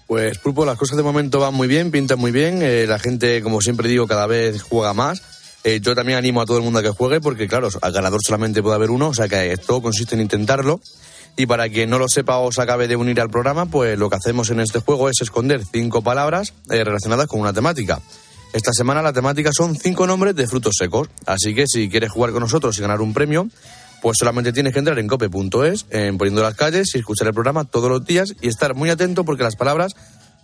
Pues 0.07 0.39
Pulpo, 0.39 0.65
las 0.65 0.77
cosas 0.77 0.97
de 0.97 1.03
momento 1.03 1.39
van 1.39 1.55
muy 1.55 1.69
bien, 1.69 1.91
pintan 1.91 2.19
muy 2.19 2.33
bien. 2.33 2.63
eh, 2.63 2.85
la 2.89 2.99
gente, 2.99 3.43
como 3.43 3.61
siempre 3.61 3.89
digo, 3.89 4.09
cada 4.09 4.27
vez 4.27 4.63
juega 4.63 4.93
más. 4.93 5.23
Eh, 5.63 5.81
yo 5.83 5.95
también 5.95 6.19
animo 6.19 6.41
a 6.41 6.47
todo 6.47 6.57
el 6.57 6.65
mundo 6.65 6.79
a 6.79 6.83
que 6.83 6.89
juegue 6.89 7.21
porque, 7.21 7.47
claro, 7.47 7.69
al 7.83 7.93
ganador 7.93 8.21
solamente 8.25 8.63
puede 8.63 8.77
haber 8.77 8.91
uno, 8.91 9.09
o 9.11 9.15
sea 9.15 9.29
que 9.29 9.57
todo 9.59 9.83
consiste 9.83 10.15
en 10.15 10.23
intentarlo. 10.23 10.81
Y 11.37 11.47
para 11.47 11.69
quien 11.69 11.91
no 11.91 11.99
lo 11.99 12.09
sepa 12.09 12.39
o 12.39 12.51
se 12.51 12.61
acabe 12.61 12.89
de 12.89 12.97
unir 12.97 13.21
al 13.21 13.31
programa, 13.31 13.67
pues 13.67 13.99
lo 13.99 14.11
que 14.11 14.17
hacemos 14.17 14.51
en 14.51 14.61
este 14.61 14.81
juego 14.81 15.09
es 15.09 15.21
esconder 15.21 15.63
cinco 15.71 16.03
palabras 16.03 16.55
eh, 16.71 16.83
relacionadas 16.83 17.27
con 17.29 17.41
una 17.41 17.53
temática. 17.53 18.01
Esta 18.53 18.73
semana 18.73 19.01
la 19.01 19.13
temática 19.13 19.51
son 19.53 19.77
cinco 19.77 20.07
nombres 20.07 20.35
de 20.35 20.49
frutos 20.49 20.75
secos, 20.77 21.09
así 21.25 21.55
que 21.55 21.67
si 21.69 21.89
quieres 21.89 22.11
jugar 22.11 22.33
con 22.33 22.41
nosotros 22.41 22.77
y 22.77 22.81
ganar 22.81 23.01
un 23.01 23.15
premio, 23.15 23.49
pues 24.03 24.17
solamente 24.19 24.53
tienes 24.53 24.73
que 24.73 24.79
entrar 24.79 24.99
en 24.99 25.07
cope.es, 25.07 25.87
en 25.91 26.19
poniendo 26.19 26.43
las 26.43 26.55
calles 26.55 26.95
y 26.95 26.99
escuchar 26.99 27.29
el 27.29 27.35
programa 27.35 27.65
todos 27.65 27.91
los 27.91 28.05
días 28.05 28.35
y 28.41 28.49
estar 28.49 28.75
muy 28.75 28.91
atento 28.91 29.25
porque 29.25 29.43
las 29.43 29.57
palabras 29.57 29.95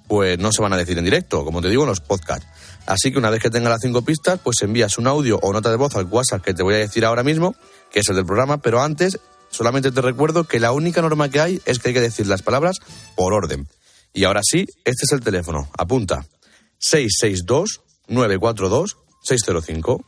pues 0.08 0.38
no 0.38 0.52
se 0.52 0.62
van 0.62 0.72
a 0.72 0.76
decir 0.76 0.96
en 0.98 1.04
directo, 1.04 1.44
como 1.44 1.60
te 1.60 1.68
digo 1.68 1.82
en 1.82 1.88
los 1.88 2.00
podcasts. 2.00 2.46
Así 2.86 3.10
que 3.10 3.18
una 3.18 3.30
vez 3.30 3.42
que 3.42 3.50
tengas 3.50 3.70
las 3.70 3.80
cinco 3.80 4.02
pistas, 4.02 4.38
pues 4.42 4.62
envías 4.62 4.98
un 4.98 5.08
audio 5.08 5.38
o 5.42 5.52
nota 5.52 5.70
de 5.70 5.76
voz 5.76 5.96
al 5.96 6.04
WhatsApp 6.04 6.42
que 6.42 6.54
te 6.54 6.62
voy 6.62 6.74
a 6.74 6.78
decir 6.78 7.04
ahora 7.04 7.24
mismo, 7.24 7.56
que 7.90 8.00
es 8.00 8.08
el 8.08 8.16
del 8.16 8.24
programa, 8.24 8.58
pero 8.58 8.80
antes 8.82 9.18
solamente 9.50 9.90
te 9.90 10.00
recuerdo 10.00 10.44
que 10.44 10.60
la 10.60 10.72
única 10.72 11.02
norma 11.02 11.28
que 11.28 11.40
hay 11.40 11.60
es 11.64 11.78
que 11.78 11.88
hay 11.88 11.94
que 11.94 12.00
decir 12.00 12.26
las 12.28 12.42
palabras 12.42 12.76
por 13.16 13.32
orden. 13.32 13.66
Y 14.12 14.24
ahora 14.24 14.42
sí, 14.44 14.66
este 14.84 15.04
es 15.04 15.12
el 15.12 15.20
teléfono. 15.20 15.68
Apunta. 15.76 16.24
662-942-605. 18.08 20.04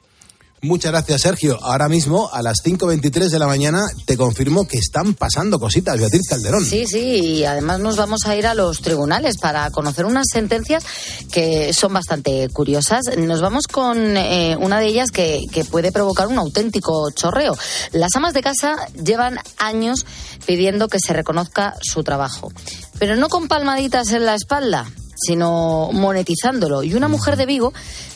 Muchas 0.60 0.90
gracias, 0.90 1.20
Sergio. 1.20 1.56
Ahora 1.62 1.88
mismo, 1.88 2.30
a 2.32 2.42
las 2.42 2.58
5.23 2.64 3.30
de 3.30 3.38
la 3.38 3.46
mañana, 3.46 3.86
te 4.06 4.16
confirmo 4.16 4.66
que 4.66 4.78
están 4.78 5.14
pasando 5.14 5.60
cositas, 5.60 5.98
Beatriz 5.98 6.28
Calderón. 6.28 6.64
Sí, 6.64 6.84
sí, 6.84 6.98
y 6.98 7.44
además 7.44 7.78
nos 7.78 7.96
vamos 7.96 8.26
a 8.26 8.34
ir 8.34 8.44
a 8.44 8.54
los 8.54 8.80
tribunales 8.80 9.38
para 9.38 9.70
conocer 9.70 10.04
unas 10.04 10.26
sentencias 10.32 10.84
que 11.30 11.72
son 11.72 11.92
bastante 11.92 12.48
curiosas. 12.48 13.02
Nos 13.16 13.40
vamos 13.40 13.68
con 13.68 14.16
eh, 14.16 14.56
una 14.58 14.80
de 14.80 14.86
ellas 14.86 15.12
que, 15.12 15.44
que 15.52 15.64
puede 15.64 15.92
provocar 15.92 16.26
un 16.26 16.38
auténtico 16.38 17.08
chorreo. 17.12 17.56
Las 17.92 18.16
amas 18.16 18.34
de 18.34 18.42
casa 18.42 18.74
llevan 19.00 19.38
años 19.58 20.06
pidiendo 20.44 20.88
que 20.88 20.98
se 20.98 21.12
reconozca 21.12 21.74
su 21.80 22.02
trabajo, 22.02 22.50
pero 22.98 23.14
no 23.14 23.28
con 23.28 23.46
palmaditas 23.46 24.10
en 24.10 24.26
la 24.26 24.34
espalda 24.34 24.86
sino 25.20 25.90
monetizándolo. 25.92 26.82
Y 26.82 26.94
una 26.94 27.08
mujer 27.08 27.36
de 27.36 27.46
Vigo 27.46 27.72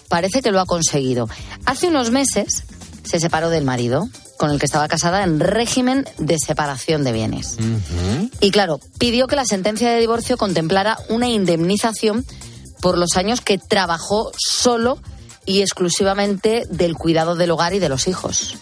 parece 0.09 0.43
que 0.43 0.51
lo 0.51 0.61
ha 0.61 0.67
conseguido. 0.67 1.29
Hace 1.65 1.89
unos 1.89 2.11
meses 2.11 2.65
se 3.05 3.19
separó 3.19 3.51
del 3.51 3.65
marido, 3.65 4.09
con 4.39 4.51
el 4.51 4.59
que 4.59 4.67
estaba 4.67 4.89
casada 4.89 5.23
en 5.23 5.41
régimen 5.41 6.05
de 6.19 6.37
separación 6.39 7.05
de 7.05 7.13
bienes. 7.13 7.57
Y 8.41 8.51
claro, 8.51 8.81
pidió 8.99 9.27
que 9.27 9.37
la 9.37 9.45
sentencia 9.45 9.91
de 9.91 10.01
divorcio 10.01 10.37
contemplara 10.37 10.99
una 11.09 11.29
indemnización 11.29 12.25
por 12.81 12.99
los 12.99 13.17
años 13.17 13.41
que 13.41 13.59
trabajó 13.59 14.33
solo 14.37 14.99
y 15.47 15.61
exclusivamente 15.61 16.65
del 16.69 16.95
cuidado 16.95 17.37
del 17.37 17.51
hogar 17.53 17.75
y 17.75 17.79
de 17.79 17.89
los 17.89 18.09
hijos. 18.09 18.57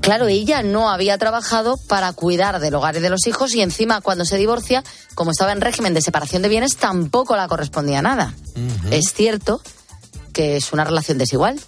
Claro, 0.00 0.28
ella 0.28 0.62
no 0.62 0.90
había 0.90 1.18
trabajado 1.18 1.76
para 1.88 2.12
cuidar 2.12 2.60
del 2.60 2.74
hogar 2.74 2.96
y 2.96 3.00
de 3.00 3.10
los 3.10 3.26
hijos 3.26 3.54
y 3.54 3.62
encima 3.62 4.00
cuando 4.00 4.24
se 4.24 4.36
divorcia, 4.36 4.82
como 5.14 5.32
estaba 5.32 5.52
en 5.52 5.60
régimen 5.60 5.94
de 5.94 6.00
separación 6.02 6.42
de 6.42 6.48
bienes, 6.48 6.76
tampoco 6.76 7.36
la 7.36 7.48
correspondía 7.48 8.00
nada. 8.02 8.34
Es 8.90 9.12
cierto 9.12 9.60
que 10.32 10.56
es 10.56 10.72
una 10.72 10.84
relación 10.84 11.18
desigual. 11.18 11.60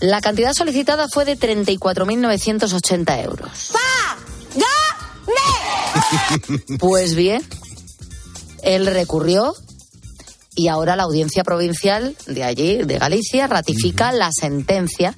La 0.00 0.20
cantidad 0.20 0.52
solicitada 0.52 1.06
fue 1.08 1.24
de 1.24 1.38
34.980 1.38 3.24
euros. 3.24 3.72
Pues 6.78 7.14
bien, 7.14 7.42
él 8.62 8.86
recurrió 8.86 9.54
y 10.56 10.68
ahora 10.68 10.96
la 10.96 11.04
audiencia 11.04 11.44
provincial 11.44 12.16
de 12.26 12.42
allí, 12.42 12.78
de 12.82 12.98
Galicia, 12.98 13.46
ratifica 13.46 14.10
la 14.10 14.30
sentencia 14.32 15.14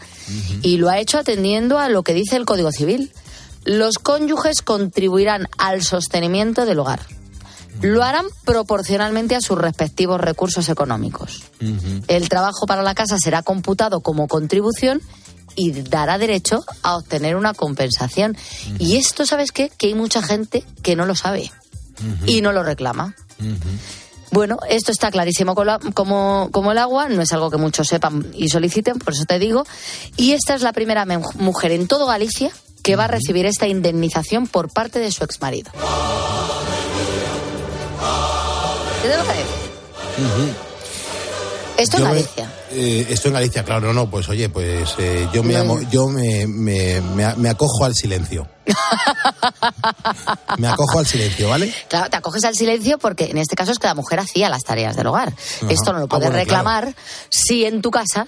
y 0.63 0.77
lo 0.77 0.91
ha 0.91 0.99
hecho 0.99 1.17
atendiendo 1.17 1.79
a 1.79 1.89
lo 1.89 2.03
que 2.03 2.13
dice 2.13 2.37
el 2.37 2.45
Código 2.45 2.73
Civil. 2.73 3.13
Los 3.65 3.99
cónyuges 3.99 4.63
contribuirán 4.63 5.49
al 5.57 5.83
sostenimiento 5.83 6.67
del 6.67 6.81
hogar. 6.81 7.01
Lo 7.81 8.03
harán 8.03 8.27
proporcionalmente 8.45 9.37
a 9.37 9.41
sus 9.41 9.57
respectivos 9.57 10.21
recursos 10.21 10.69
económicos. 10.69 11.45
El 12.09 12.29
trabajo 12.29 12.67
para 12.67 12.83
la 12.83 12.95
casa 12.95 13.19
será 13.19 13.43
computado 13.43 14.01
como 14.01 14.27
contribución 14.27 15.01
y 15.55 15.71
dará 15.71 16.19
derecho 16.19 16.65
a 16.83 16.97
obtener 16.97 17.37
una 17.37 17.55
compensación. 17.55 18.37
Y 18.81 18.97
esto, 18.97 19.25
¿sabes 19.27 19.53
qué? 19.53 19.71
Que 19.77 19.89
hay 19.89 19.95
mucha 19.95 20.23
gente 20.23 20.65
que 20.83 20.97
no 20.97 21.07
lo 21.07 21.15
sabe. 21.15 21.53
y 22.27 22.41
no 22.43 22.53
lo 22.53 22.63
reclama. 22.63 23.15
Bueno, 24.31 24.59
esto 24.69 24.93
está 24.93 25.11
clarísimo 25.11 25.55
como, 25.55 26.51
como 26.51 26.73
el 26.73 26.79
agua, 26.79 27.09
no 27.09 27.23
es 27.23 27.33
algo 27.33 27.51
que 27.51 27.57
muchos 27.57 27.89
sepan 27.89 28.27
y 28.35 28.49
soliciten, 28.49 28.99
por 28.99 29.15
eso 29.15 29.25
te 29.25 29.39
digo. 29.39 29.65
Y 30.17 30.33
esta 30.33 30.55
es 30.55 30.63
la 30.63 30.73
primera 30.73 31.05
me- 31.07 31.19
mujer 31.37 31.73
en 31.73 31.89
todo 31.89 32.07
Galicia 32.07 32.51
que 32.83 32.95
va 32.97 33.05
a 33.05 33.09
recibir 33.09 33.47
esta 33.47 33.67
indemnización 33.67 34.47
por 34.47 34.73
parte 34.73 34.99
de 34.99 35.11
su 35.11 35.25
exmarido. 35.25 35.71
¿Qué 39.03 39.09
te 39.09 39.17
parece? 39.17 39.45
Esto 41.77 41.99
me- 41.99 42.05
Galicia. 42.05 42.53
Eh, 42.79 43.07
esto 43.11 43.29
en 43.29 43.35
Galicia, 43.35 43.65
claro, 43.65 43.93
no, 43.93 44.09
pues 44.09 44.29
oye, 44.29 44.49
pues 44.49 44.95
eh, 44.99 45.29
yo 45.33 45.43
me 45.43 45.55
No. 45.55 45.61
amo- 45.61 45.81
yo 45.91 46.09
me, 46.09 46.47
me, 46.47 47.01
me- 47.01 47.35
me 47.37 47.49
acojo 47.51 47.85
al 47.85 47.95
silencio. 47.95 48.47
me 50.59 50.69
acojo 50.69 50.99
al 50.99 51.07
silencio, 51.07 51.49
¿vale? 51.49 51.73
Claro, 51.89 52.11
te 52.11 52.17
acoges 52.17 52.45
al 52.45 52.55
silencio 52.55 52.99
porque 52.99 53.27
en 53.27 53.39
este 53.39 53.57
caso 53.57 53.73
es 53.73 53.79
que 53.79 53.87
la 53.87 53.95
mujer 53.95 54.21
hacía 54.21 54.49
las 54.49 54.63
tareas 54.65 54.97
del 54.97 55.07
hogar. 55.07 55.29
Ajá. 55.63 55.71
Esto 55.73 55.93
no 55.93 55.99
lo 56.01 56.05
Ah, 56.05 56.09
puedes 56.09 56.27
bueno, 56.29 56.39
reclamar 56.39 56.95
si 57.29 57.65
en 57.65 57.83
tu 57.83 57.91
casa 57.91 58.27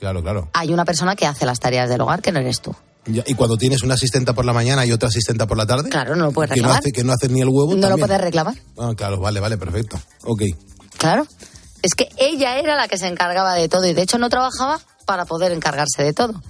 Claro, 0.00 0.22
claro. 0.22 0.48
hay 0.52 0.72
una 0.72 0.84
persona 0.84 1.16
que 1.16 1.26
hace 1.26 1.46
las 1.46 1.58
tareas 1.60 1.88
del 1.88 2.00
hogar 2.00 2.22
que 2.22 2.32
no 2.32 2.40
eres 2.40 2.60
tú. 2.60 2.74
Y 3.08 3.34
cuando 3.34 3.56
tienes 3.56 3.82
una 3.84 3.94
asistenta 3.94 4.32
por 4.32 4.44
la 4.44 4.52
mañana 4.52 4.84
y 4.84 4.90
otra 4.90 5.08
asistenta 5.08 5.46
por 5.46 5.56
la 5.56 5.64
tarde. 5.64 5.88
Claro, 5.90 6.16
no 6.16 6.24
lo 6.26 6.32
puedes 6.32 6.50
que 6.52 6.56
no 6.60 6.64
reclamar. 6.68 6.80
hace, 6.80 6.90
que 6.92 7.04
no 7.04 7.12
hace 7.12 7.28
ni 7.28 7.40
el 7.40 7.48
huevo. 7.48 7.74
No 7.76 7.88
lo 7.88 7.98
puedes 7.98 8.20
reclamar. 8.20 8.54
Ah, 8.78 8.92
claro, 8.96 9.20
vale, 9.20 9.38
vale, 9.38 9.56
perfecto. 9.56 9.96
Ok. 10.24 10.42
Claro. 10.98 11.24
Es 11.86 11.94
que 11.94 12.08
ella 12.16 12.58
era 12.58 12.74
la 12.74 12.88
que 12.88 12.98
se 12.98 13.06
encargaba 13.06 13.54
de 13.54 13.68
todo 13.68 13.86
y 13.86 13.94
de 13.94 14.02
hecho 14.02 14.18
no 14.18 14.28
trabajaba 14.28 14.80
para 15.04 15.24
poder 15.24 15.52
encargarse 15.52 16.02
de 16.02 16.12
todo. 16.12 16.42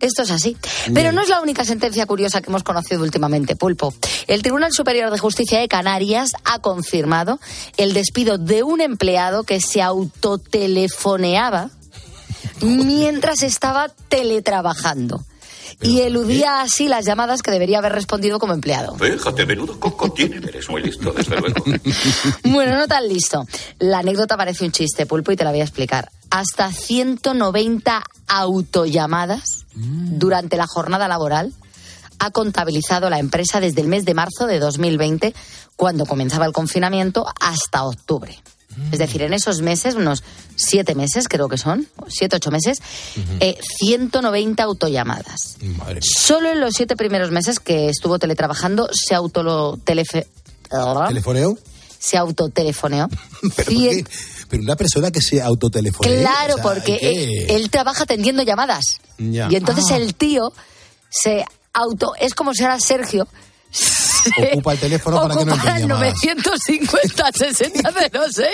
Esto 0.00 0.22
es 0.22 0.30
así. 0.30 0.54
Pero 0.92 1.12
no 1.12 1.22
es 1.22 1.30
la 1.30 1.40
única 1.40 1.64
sentencia 1.64 2.04
curiosa 2.04 2.42
que 2.42 2.50
hemos 2.50 2.62
conocido 2.62 3.02
últimamente, 3.02 3.56
Pulpo. 3.56 3.94
El 4.26 4.42
Tribunal 4.42 4.70
Superior 4.74 5.10
de 5.10 5.18
Justicia 5.18 5.60
de 5.60 5.66
Canarias 5.66 6.32
ha 6.44 6.58
confirmado 6.58 7.40
el 7.78 7.94
despido 7.94 8.36
de 8.36 8.62
un 8.62 8.82
empleado 8.82 9.44
que 9.44 9.62
se 9.62 9.80
autotelefoneaba 9.80 11.70
mientras 12.60 13.42
estaba 13.42 13.88
teletrabajando. 14.10 15.24
Y 15.80 16.00
eludía 16.00 16.60
así 16.60 16.88
las 16.88 17.04
llamadas 17.04 17.40
que 17.40 17.52
debería 17.52 17.78
haber 17.78 17.92
respondido 17.92 18.40
como 18.40 18.52
empleado. 18.52 18.96
Fíjate, 18.96 19.46
menudo 19.46 19.78
coco 19.78 20.10
tiene. 20.12 20.36
Eres 20.36 20.68
muy 20.68 20.82
listo, 20.82 21.12
desde 21.12 21.40
luego. 21.40 21.62
Bueno, 22.44 22.76
no 22.76 22.88
tan 22.88 23.06
listo. 23.08 23.46
La 23.78 24.00
anécdota 24.00 24.36
parece 24.36 24.64
un 24.64 24.72
chiste, 24.72 25.06
Pulpo, 25.06 25.30
y 25.30 25.36
te 25.36 25.44
la 25.44 25.50
voy 25.50 25.60
a 25.60 25.64
explicar. 25.64 26.10
Hasta 26.30 26.72
190 26.72 28.02
autollamadas 28.26 29.66
durante 29.74 30.56
la 30.56 30.66
jornada 30.66 31.06
laboral 31.06 31.52
ha 32.18 32.30
contabilizado 32.32 33.08
la 33.10 33.20
empresa 33.20 33.60
desde 33.60 33.80
el 33.80 33.86
mes 33.86 34.04
de 34.04 34.14
marzo 34.14 34.46
de 34.46 34.58
2020, 34.58 35.34
cuando 35.76 36.04
comenzaba 36.04 36.46
el 36.46 36.52
confinamiento, 36.52 37.26
hasta 37.40 37.84
octubre. 37.84 38.36
Es 38.92 38.98
decir, 38.98 39.22
en 39.22 39.32
esos 39.32 39.60
meses, 39.60 39.94
unos 39.96 40.22
siete 40.54 40.94
meses 40.94 41.26
creo 41.28 41.48
que 41.48 41.58
son, 41.58 41.88
siete, 42.08 42.36
ocho 42.36 42.50
meses, 42.50 42.78
eh, 43.40 43.58
190 43.80 44.62
autollamadas. 44.62 45.56
Madre 45.78 45.94
mía. 45.94 46.00
Solo 46.02 46.50
en 46.52 46.60
los 46.60 46.74
siete 46.74 46.94
primeros 46.94 47.30
meses 47.30 47.58
que 47.60 47.88
estuvo 47.88 48.18
teletrabajando 48.18 48.88
se 48.92 49.14
autotelefe... 49.14 50.26
¿Telefoneo? 51.08 51.58
se 51.98 52.16
autotelefoneó. 52.16 53.08
¿Pero, 53.56 53.70
Cien- 53.72 54.06
una 54.52 54.76
persona 54.76 55.10
que 55.10 55.20
se 55.20 55.42
autotelefonea. 55.42 56.20
Claro, 56.20 56.54
o 56.54 56.56
sea, 56.58 56.62
porque 56.62 56.96
que- 56.98 57.10
él, 57.46 57.50
él 57.50 57.70
trabaja 57.70 58.04
atendiendo 58.04 58.42
llamadas. 58.44 59.00
Ya. 59.18 59.48
Y 59.50 59.56
entonces 59.56 59.86
Ah. 59.90 59.96
el 59.96 60.14
tío 60.14 60.52
se 61.10 61.44
auto. 61.72 62.12
Es 62.20 62.34
como 62.34 62.54
si 62.54 62.62
ahora 62.62 62.78
Sergio. 62.78 63.26
Ocupa 64.52 64.72
el 64.72 64.78
teléfono 64.78 65.22
para 65.22 65.36
que 65.36 65.44
no 65.44 65.54
entre 65.54 65.70
el 65.70 65.78
llamadas. 65.88 66.14
950 66.24 67.24
6006 67.34 68.48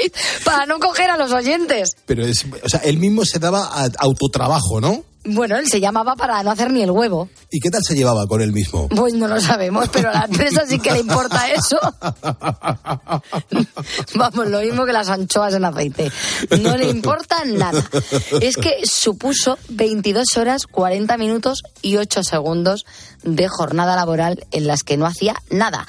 para 0.44 0.66
no 0.66 0.78
coger 0.78 1.10
a 1.10 1.16
los 1.16 1.32
oyentes. 1.32 1.92
Pero 2.06 2.24
es, 2.26 2.44
o 2.62 2.68
sea, 2.68 2.80
él 2.80 2.98
mismo 2.98 3.24
se 3.24 3.38
daba 3.38 3.64
a- 3.66 3.88
autotrabajo, 3.98 4.80
¿no? 4.80 5.04
Bueno, 5.26 5.56
él 5.56 5.66
se 5.66 5.80
llamaba 5.80 6.16
para 6.16 6.42
no 6.42 6.50
hacer 6.50 6.70
ni 6.70 6.82
el 6.82 6.90
huevo. 6.90 7.30
¿Y 7.50 7.58
qué 7.58 7.70
tal 7.70 7.82
se 7.82 7.94
llevaba 7.94 8.26
con 8.26 8.42
él 8.42 8.52
mismo? 8.52 8.88
Pues 8.90 9.14
no 9.14 9.26
lo 9.26 9.40
sabemos, 9.40 9.88
pero 9.90 10.10
a 10.10 10.12
la 10.12 10.24
empresa 10.26 10.64
sí 10.68 10.78
que 10.78 10.92
le 10.92 10.98
importa 11.00 11.48
eso. 11.50 11.78
Vamos, 14.14 14.48
lo 14.48 14.60
mismo 14.60 14.84
que 14.84 14.92
las 14.92 15.08
anchoas 15.08 15.54
en 15.54 15.64
aceite. 15.64 16.12
No 16.60 16.76
le 16.76 16.90
importa 16.90 17.42
nada. 17.46 17.82
Es 18.42 18.56
que 18.56 18.82
supuso 18.84 19.56
22 19.70 20.26
horas, 20.36 20.66
40 20.66 21.16
minutos 21.16 21.62
y 21.80 21.96
8 21.96 22.22
segundos 22.22 22.84
de 23.24 23.48
jornada 23.48 23.96
laboral 23.96 24.46
en 24.50 24.66
las 24.66 24.82
que 24.82 24.96
no 24.96 25.06
hacía 25.06 25.34
nada. 25.50 25.86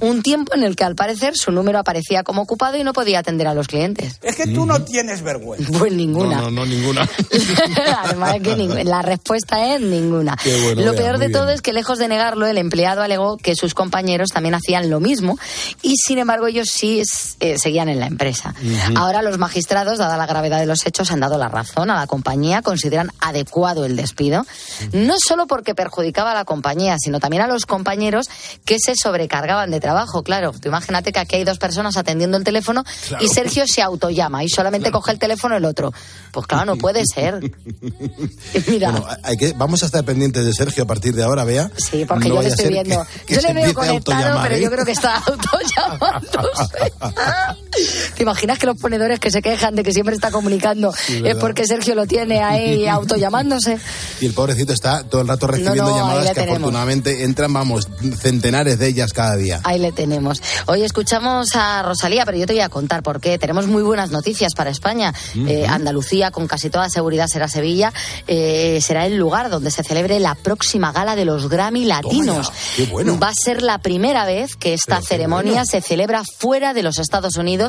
Un 0.00 0.22
tiempo 0.22 0.54
en 0.54 0.62
el 0.64 0.76
que 0.76 0.84
al 0.84 0.94
parecer 0.94 1.34
su 1.36 1.52
número 1.52 1.78
aparecía 1.78 2.22
como 2.22 2.42
ocupado 2.42 2.76
y 2.76 2.84
no 2.84 2.92
podía 2.92 3.20
atender 3.20 3.46
a 3.46 3.54
los 3.54 3.68
clientes. 3.68 4.18
Es 4.22 4.36
que 4.36 4.46
tú 4.46 4.66
no 4.66 4.82
tienes 4.84 5.22
vergüenza. 5.22 5.70
Pues 5.82 5.92
ninguna. 5.92 6.36
No, 6.36 6.42
no, 6.42 6.50
no, 6.50 6.66
ninguna. 6.66 7.08
Además 8.04 8.34
que 8.42 8.54
ninguna. 8.56 8.84
la 8.84 9.02
respuesta 9.02 9.74
es 9.74 9.80
ninguna. 9.80 10.36
Bueno, 10.64 10.82
lo 10.82 10.94
peor 10.94 11.18
muy 11.18 11.26
de 11.26 11.32
todo 11.32 11.44
bien. 11.44 11.54
es 11.56 11.62
que 11.62 11.72
lejos 11.72 11.98
de 11.98 12.06
negarlo, 12.06 12.46
el 12.46 12.58
empleado 12.58 13.02
alegó 13.02 13.36
que 13.36 13.56
sus 13.56 13.74
compañeros 13.74 14.28
también 14.28 14.54
hacían 14.54 14.90
lo 14.90 15.00
mismo 15.00 15.38
y 15.82 15.96
sin 15.96 16.18
embargo 16.18 16.46
ellos 16.46 16.68
sí 16.70 17.02
eh, 17.40 17.58
seguían 17.58 17.88
en 17.88 18.00
la 18.00 18.06
empresa. 18.06 18.54
Ahora 18.94 19.22
los 19.22 19.38
magistrados, 19.38 19.98
dada 19.98 20.16
la 20.16 20.26
gravedad 20.26 20.60
de 20.60 20.66
los 20.66 20.86
hechos, 20.86 21.10
han 21.10 21.20
dado 21.20 21.38
la 21.38 21.48
razón 21.48 21.90
a 21.90 21.96
la 21.96 22.06
compañía, 22.06 22.62
consideran 22.62 23.10
adecuado 23.20 23.84
el 23.84 23.96
despido, 23.96 24.46
no 24.92 25.14
solo 25.18 25.46
porque 25.46 25.74
perjudicaba 25.74 26.32
a 26.32 26.34
la 26.34 26.44
compañía, 26.72 26.96
sino 26.98 27.20
también 27.20 27.42
a 27.42 27.46
los 27.46 27.66
compañeros 27.66 28.28
que 28.64 28.78
se 28.78 28.94
sobrecargaban 28.96 29.70
de 29.70 29.78
trabajo. 29.80 30.22
Claro, 30.22 30.52
tú 30.52 30.68
imagínate 30.68 31.12
que 31.12 31.18
aquí 31.20 31.36
hay 31.36 31.44
dos 31.44 31.58
personas 31.58 31.96
atendiendo 31.98 32.36
el 32.38 32.44
teléfono 32.44 32.82
Claro. 33.08 33.22
y 33.24 33.28
Sergio 33.28 33.64
se 33.66 33.82
autollama 33.82 34.42
y 34.42 34.48
solamente 34.48 34.90
coge 34.90 35.12
el 35.12 35.18
teléfono 35.18 35.56
el 35.56 35.64
otro. 35.66 35.92
Pues 36.32 36.46
claro, 36.46 36.64
no 36.64 36.76
puede 36.76 37.02
ser. 37.04 37.40
Mira. 38.68 38.90
Bueno, 38.90 39.06
hay 39.22 39.36
que, 39.36 39.52
vamos 39.52 39.82
a 39.82 39.86
estar 39.86 40.02
pendientes 40.04 40.44
de 40.46 40.52
Sergio 40.54 40.84
a 40.84 40.86
partir 40.86 41.14
de 41.14 41.22
ahora, 41.24 41.44
Bea. 41.44 41.70
Sí, 41.76 42.04
porque 42.06 42.28
No 42.30 42.36
yo 42.36 42.42
le 42.42 42.48
estoy 42.48 42.68
viendo. 42.70 43.04
que- 43.18 43.26
que 43.26 43.34
yo 43.34 43.40
le 43.42 43.52
veo 43.52 43.74
conectado, 43.74 44.40
pero 44.42 44.54
¿eh? 44.54 44.60
yo 44.62 44.70
creo 44.70 44.84
que 44.86 44.92
está 44.92 45.16
autollamándose. 45.26 46.92
¿Te 48.16 48.22
imaginas 48.22 48.58
que 48.58 48.66
los 48.66 48.76
ponedores 48.76 49.18
que 49.20 49.30
se 49.30 49.42
quejan 49.42 49.74
de 49.74 49.82
que 49.82 49.92
siempre 49.92 50.14
está 50.14 50.30
comunicando 50.30 50.92
Sí, 50.92 51.22
es 51.24 51.36
porque 51.36 51.66
Sergio 51.66 51.94
lo 51.94 52.06
tiene 52.06 52.42
ahí 52.42 52.86
autollamándose? 52.88 53.78
Y 54.20 54.26
el 54.26 54.32
pobrecito 54.34 54.72
está 54.72 55.04
todo 55.04 55.22
el 55.22 55.28
rato 55.28 55.46
recibiendo 55.46 55.84
No, 55.84 55.90
no, 55.90 55.94
ahí 55.94 56.00
llamadas 56.00 56.28
que 56.28 56.34
tenemos. 56.34 56.56
afortunadamente 56.58 57.24
entran, 57.24 57.52
vamos, 57.52 57.88
centenares 58.18 58.78
de 58.78 58.88
ellas 58.88 59.12
cada 59.12 59.36
día. 59.36 59.60
Ahí 59.64 59.78
le 59.78 59.92
tenemos. 59.92 60.42
Hoy 60.66 60.82
escuchamos 60.82 61.54
a 61.54 61.82
Rosalía, 61.82 62.24
pero 62.24 62.38
yo 62.38 62.46
te 62.46 62.52
voy 62.52 62.62
a 62.62 62.68
contar 62.68 63.02
por 63.02 63.20
qué. 63.20 63.38
Tenemos 63.38 63.66
muy 63.66 63.82
buenas 63.82 64.10
noticias 64.10 64.52
para 64.54 64.70
España. 64.70 65.12
Eh, 65.46 65.66
Andalucía, 65.66 66.30
con 66.30 66.46
casi 66.46 66.70
toda 66.70 66.88
seguridad, 66.90 67.26
será 67.28 67.48
Sevilla. 67.48 67.92
Eh, 68.26 68.80
será 68.82 69.06
el 69.06 69.16
lugar 69.16 69.50
donde 69.50 69.70
se 69.70 69.82
celebre 69.82 70.20
la 70.20 70.34
próxima 70.34 70.92
gala 70.92 71.16
de 71.16 71.24
los 71.24 71.48
Grammy 71.48 71.84
Latinos. 71.84 72.52
qué 72.76 72.84
bueno. 72.86 73.18
Va 73.18 73.28
a 73.28 73.34
ser 73.34 73.62
la 73.62 73.78
primera 73.78 74.24
vez 74.24 74.56
que 74.56 74.74
esta 74.74 75.00
ceremonia 75.00 75.52
bueno. 75.52 75.66
se 75.66 75.80
celebra 75.80 76.22
fuera 76.38 76.74
de 76.74 76.82
los 76.82 76.98
Estados 76.98 77.36
Unidos 77.36 77.61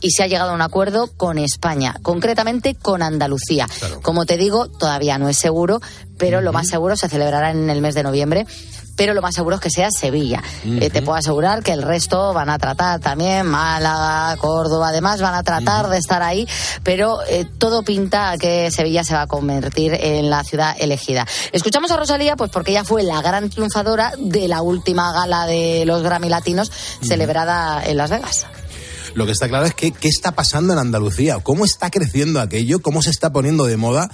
y 0.00 0.10
se 0.10 0.22
ha 0.22 0.26
llegado 0.26 0.50
a 0.50 0.54
un 0.54 0.62
acuerdo 0.62 1.08
con 1.16 1.38
España, 1.38 1.96
concretamente 2.02 2.74
con 2.74 3.02
Andalucía. 3.02 3.66
Como 4.02 4.26
te 4.26 4.36
digo, 4.36 4.68
todavía 4.68 5.18
no 5.18 5.28
es 5.28 5.38
seguro, 5.38 5.80
pero 6.18 6.40
lo 6.40 6.52
más 6.52 6.68
seguro 6.68 6.96
se 6.96 7.08
celebrará 7.08 7.50
en 7.50 7.70
el 7.70 7.80
mes 7.80 7.94
de 7.94 8.02
noviembre. 8.02 8.46
Pero 8.96 9.12
lo 9.12 9.22
más 9.22 9.34
seguro 9.34 9.56
es 9.56 9.62
que 9.62 9.70
sea 9.70 9.90
Sevilla. 9.90 10.42
Eh, 10.64 10.90
te 10.90 11.02
puedo 11.02 11.18
asegurar 11.18 11.62
que 11.62 11.72
el 11.72 11.82
resto 11.82 12.32
van 12.32 12.48
a 12.48 12.58
tratar 12.58 12.98
también, 12.98 13.46
Málaga, 13.46 14.36
Córdoba, 14.38 14.88
además 14.88 15.20
van 15.20 15.34
a 15.34 15.42
tratar 15.42 15.88
de 15.88 15.98
estar 15.98 16.22
ahí, 16.22 16.48
pero 16.82 17.18
eh, 17.28 17.44
todo 17.58 17.82
pinta 17.82 18.30
a 18.30 18.38
que 18.38 18.70
Sevilla 18.70 19.04
se 19.04 19.14
va 19.14 19.22
a 19.22 19.26
convertir 19.26 19.92
en 19.92 20.30
la 20.30 20.42
ciudad 20.44 20.74
elegida. 20.78 21.26
Escuchamos 21.52 21.90
a 21.90 21.96
Rosalía, 21.98 22.36
pues 22.36 22.50
porque 22.50 22.70
ella 22.70 22.84
fue 22.84 23.02
la 23.02 23.20
gran 23.20 23.50
triunfadora 23.50 24.12
de 24.18 24.48
la 24.48 24.62
última 24.62 25.12
gala 25.12 25.46
de 25.46 25.84
los 25.84 26.02
Grammy 26.02 26.30
Latinos 26.30 26.72
celebrada 27.02 27.84
en 27.84 27.98
Las 27.98 28.10
Vegas. 28.10 28.46
Lo 29.16 29.24
que 29.24 29.32
está 29.32 29.48
claro 29.48 29.64
es 29.64 29.72
que 29.72 29.92
qué 29.92 30.08
está 30.08 30.32
pasando 30.32 30.74
en 30.74 30.78
Andalucía, 30.78 31.38
cómo 31.42 31.64
está 31.64 31.88
creciendo 31.88 32.38
aquello, 32.38 32.80
cómo 32.82 33.00
se 33.00 33.08
está 33.08 33.32
poniendo 33.32 33.64
de 33.64 33.78
moda 33.78 34.10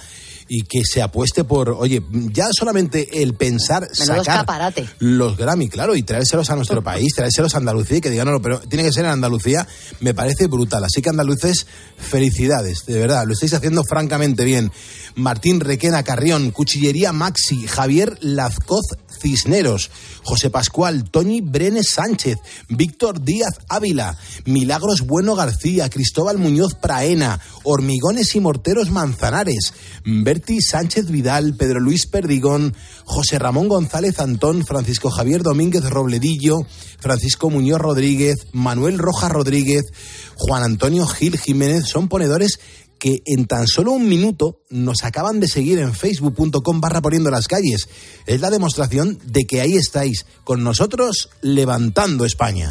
y 0.54 0.64
que 0.64 0.84
se 0.84 1.00
apueste 1.00 1.44
por, 1.44 1.70
oye, 1.70 2.02
ya 2.10 2.48
solamente 2.52 3.22
el 3.22 3.32
pensar 3.32 3.88
Menudo 3.98 4.04
sacar 4.04 4.18
escaparate. 4.18 4.86
los 4.98 5.34
Grammy, 5.38 5.70
claro, 5.70 5.96
y 5.96 6.02
traérselos 6.02 6.50
a 6.50 6.56
nuestro 6.56 6.82
país, 6.84 7.14
traérselos 7.16 7.54
a 7.54 7.56
Andalucía 7.56 7.96
y 7.96 8.00
que 8.02 8.10
digan, 8.10 8.26
no, 8.26 8.32
no, 8.32 8.42
pero 8.42 8.60
tiene 8.60 8.84
que 8.84 8.92
ser 8.92 9.06
en 9.06 9.12
Andalucía, 9.12 9.66
me 10.00 10.12
parece 10.12 10.48
brutal. 10.48 10.84
Así 10.84 11.00
que 11.00 11.08
andaluces, 11.08 11.66
felicidades, 11.96 12.84
de 12.84 12.98
verdad, 12.98 13.24
lo 13.26 13.32
estáis 13.32 13.54
haciendo 13.54 13.82
francamente 13.82 14.44
bien. 14.44 14.70
Martín 15.14 15.58
Requena 15.58 16.02
Carrión, 16.02 16.50
Cuchillería 16.50 17.12
Maxi, 17.12 17.66
Javier 17.66 18.18
Lazcoz 18.20 18.84
Cisneros, 19.22 19.90
José 20.22 20.50
Pascual, 20.50 21.10
Toñi 21.10 21.40
Brenes 21.40 21.90
Sánchez, 21.94 22.38
Víctor 22.68 23.22
Díaz 23.22 23.58
Ávila, 23.68 24.18
Milagros 24.44 25.02
Bueno 25.02 25.34
García, 25.34 25.88
Cristóbal 25.88 26.38
Muñoz 26.38 26.74
Praena, 26.74 27.40
Hormigones 27.62 28.34
y 28.34 28.40
Morteros 28.40 28.90
Manzanares, 28.90 29.72
Berti 30.04 30.41
Sánchez 30.60 31.10
Vidal, 31.10 31.54
Pedro 31.56 31.80
Luis 31.80 32.06
Perdigón, 32.06 32.74
José 33.04 33.38
Ramón 33.38 33.68
González 33.68 34.18
Antón, 34.18 34.64
Francisco 34.66 35.10
Javier 35.10 35.42
Domínguez 35.42 35.84
Robledillo, 35.84 36.66
Francisco 36.98 37.50
Muñoz 37.50 37.80
Rodríguez, 37.80 38.46
Manuel 38.52 38.98
Rojas 38.98 39.30
Rodríguez, 39.30 39.92
Juan 40.36 40.62
Antonio 40.62 41.06
Gil 41.06 41.38
Jiménez, 41.38 41.86
son 41.86 42.08
ponedores 42.08 42.58
que 42.98 43.22
en 43.26 43.46
tan 43.46 43.66
solo 43.66 43.90
un 43.92 44.08
minuto 44.08 44.60
nos 44.70 45.02
acaban 45.02 45.40
de 45.40 45.48
seguir 45.48 45.80
en 45.80 45.92
facebook.com 45.92 46.80
barra 46.80 47.02
poniendo 47.02 47.30
las 47.30 47.48
calles. 47.48 47.88
Es 48.26 48.40
la 48.40 48.50
demostración 48.50 49.18
de 49.24 49.44
que 49.44 49.60
ahí 49.60 49.76
estáis, 49.76 50.24
con 50.44 50.62
nosotros 50.62 51.30
levantando 51.40 52.24
España. 52.24 52.70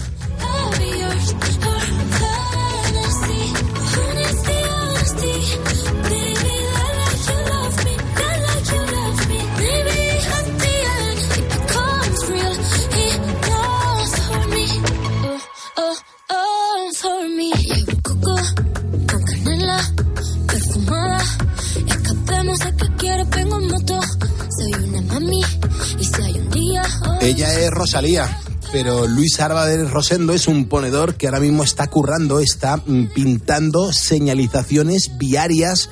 Ella 27.22 27.60
es 27.60 27.72
Rosalía, 27.72 28.40
pero 28.72 29.08
Luis 29.08 29.40
Álvarez 29.40 29.90
Rosendo 29.90 30.34
es 30.34 30.48
un 30.48 30.66
ponedor 30.66 31.16
que 31.16 31.28
ahora 31.28 31.40
mismo 31.40 31.64
está 31.64 31.88
currando, 31.88 32.40
está 32.40 32.78
mm, 32.78 33.08
pintando 33.14 33.94
señalizaciones 33.94 35.18
viarias 35.18 35.90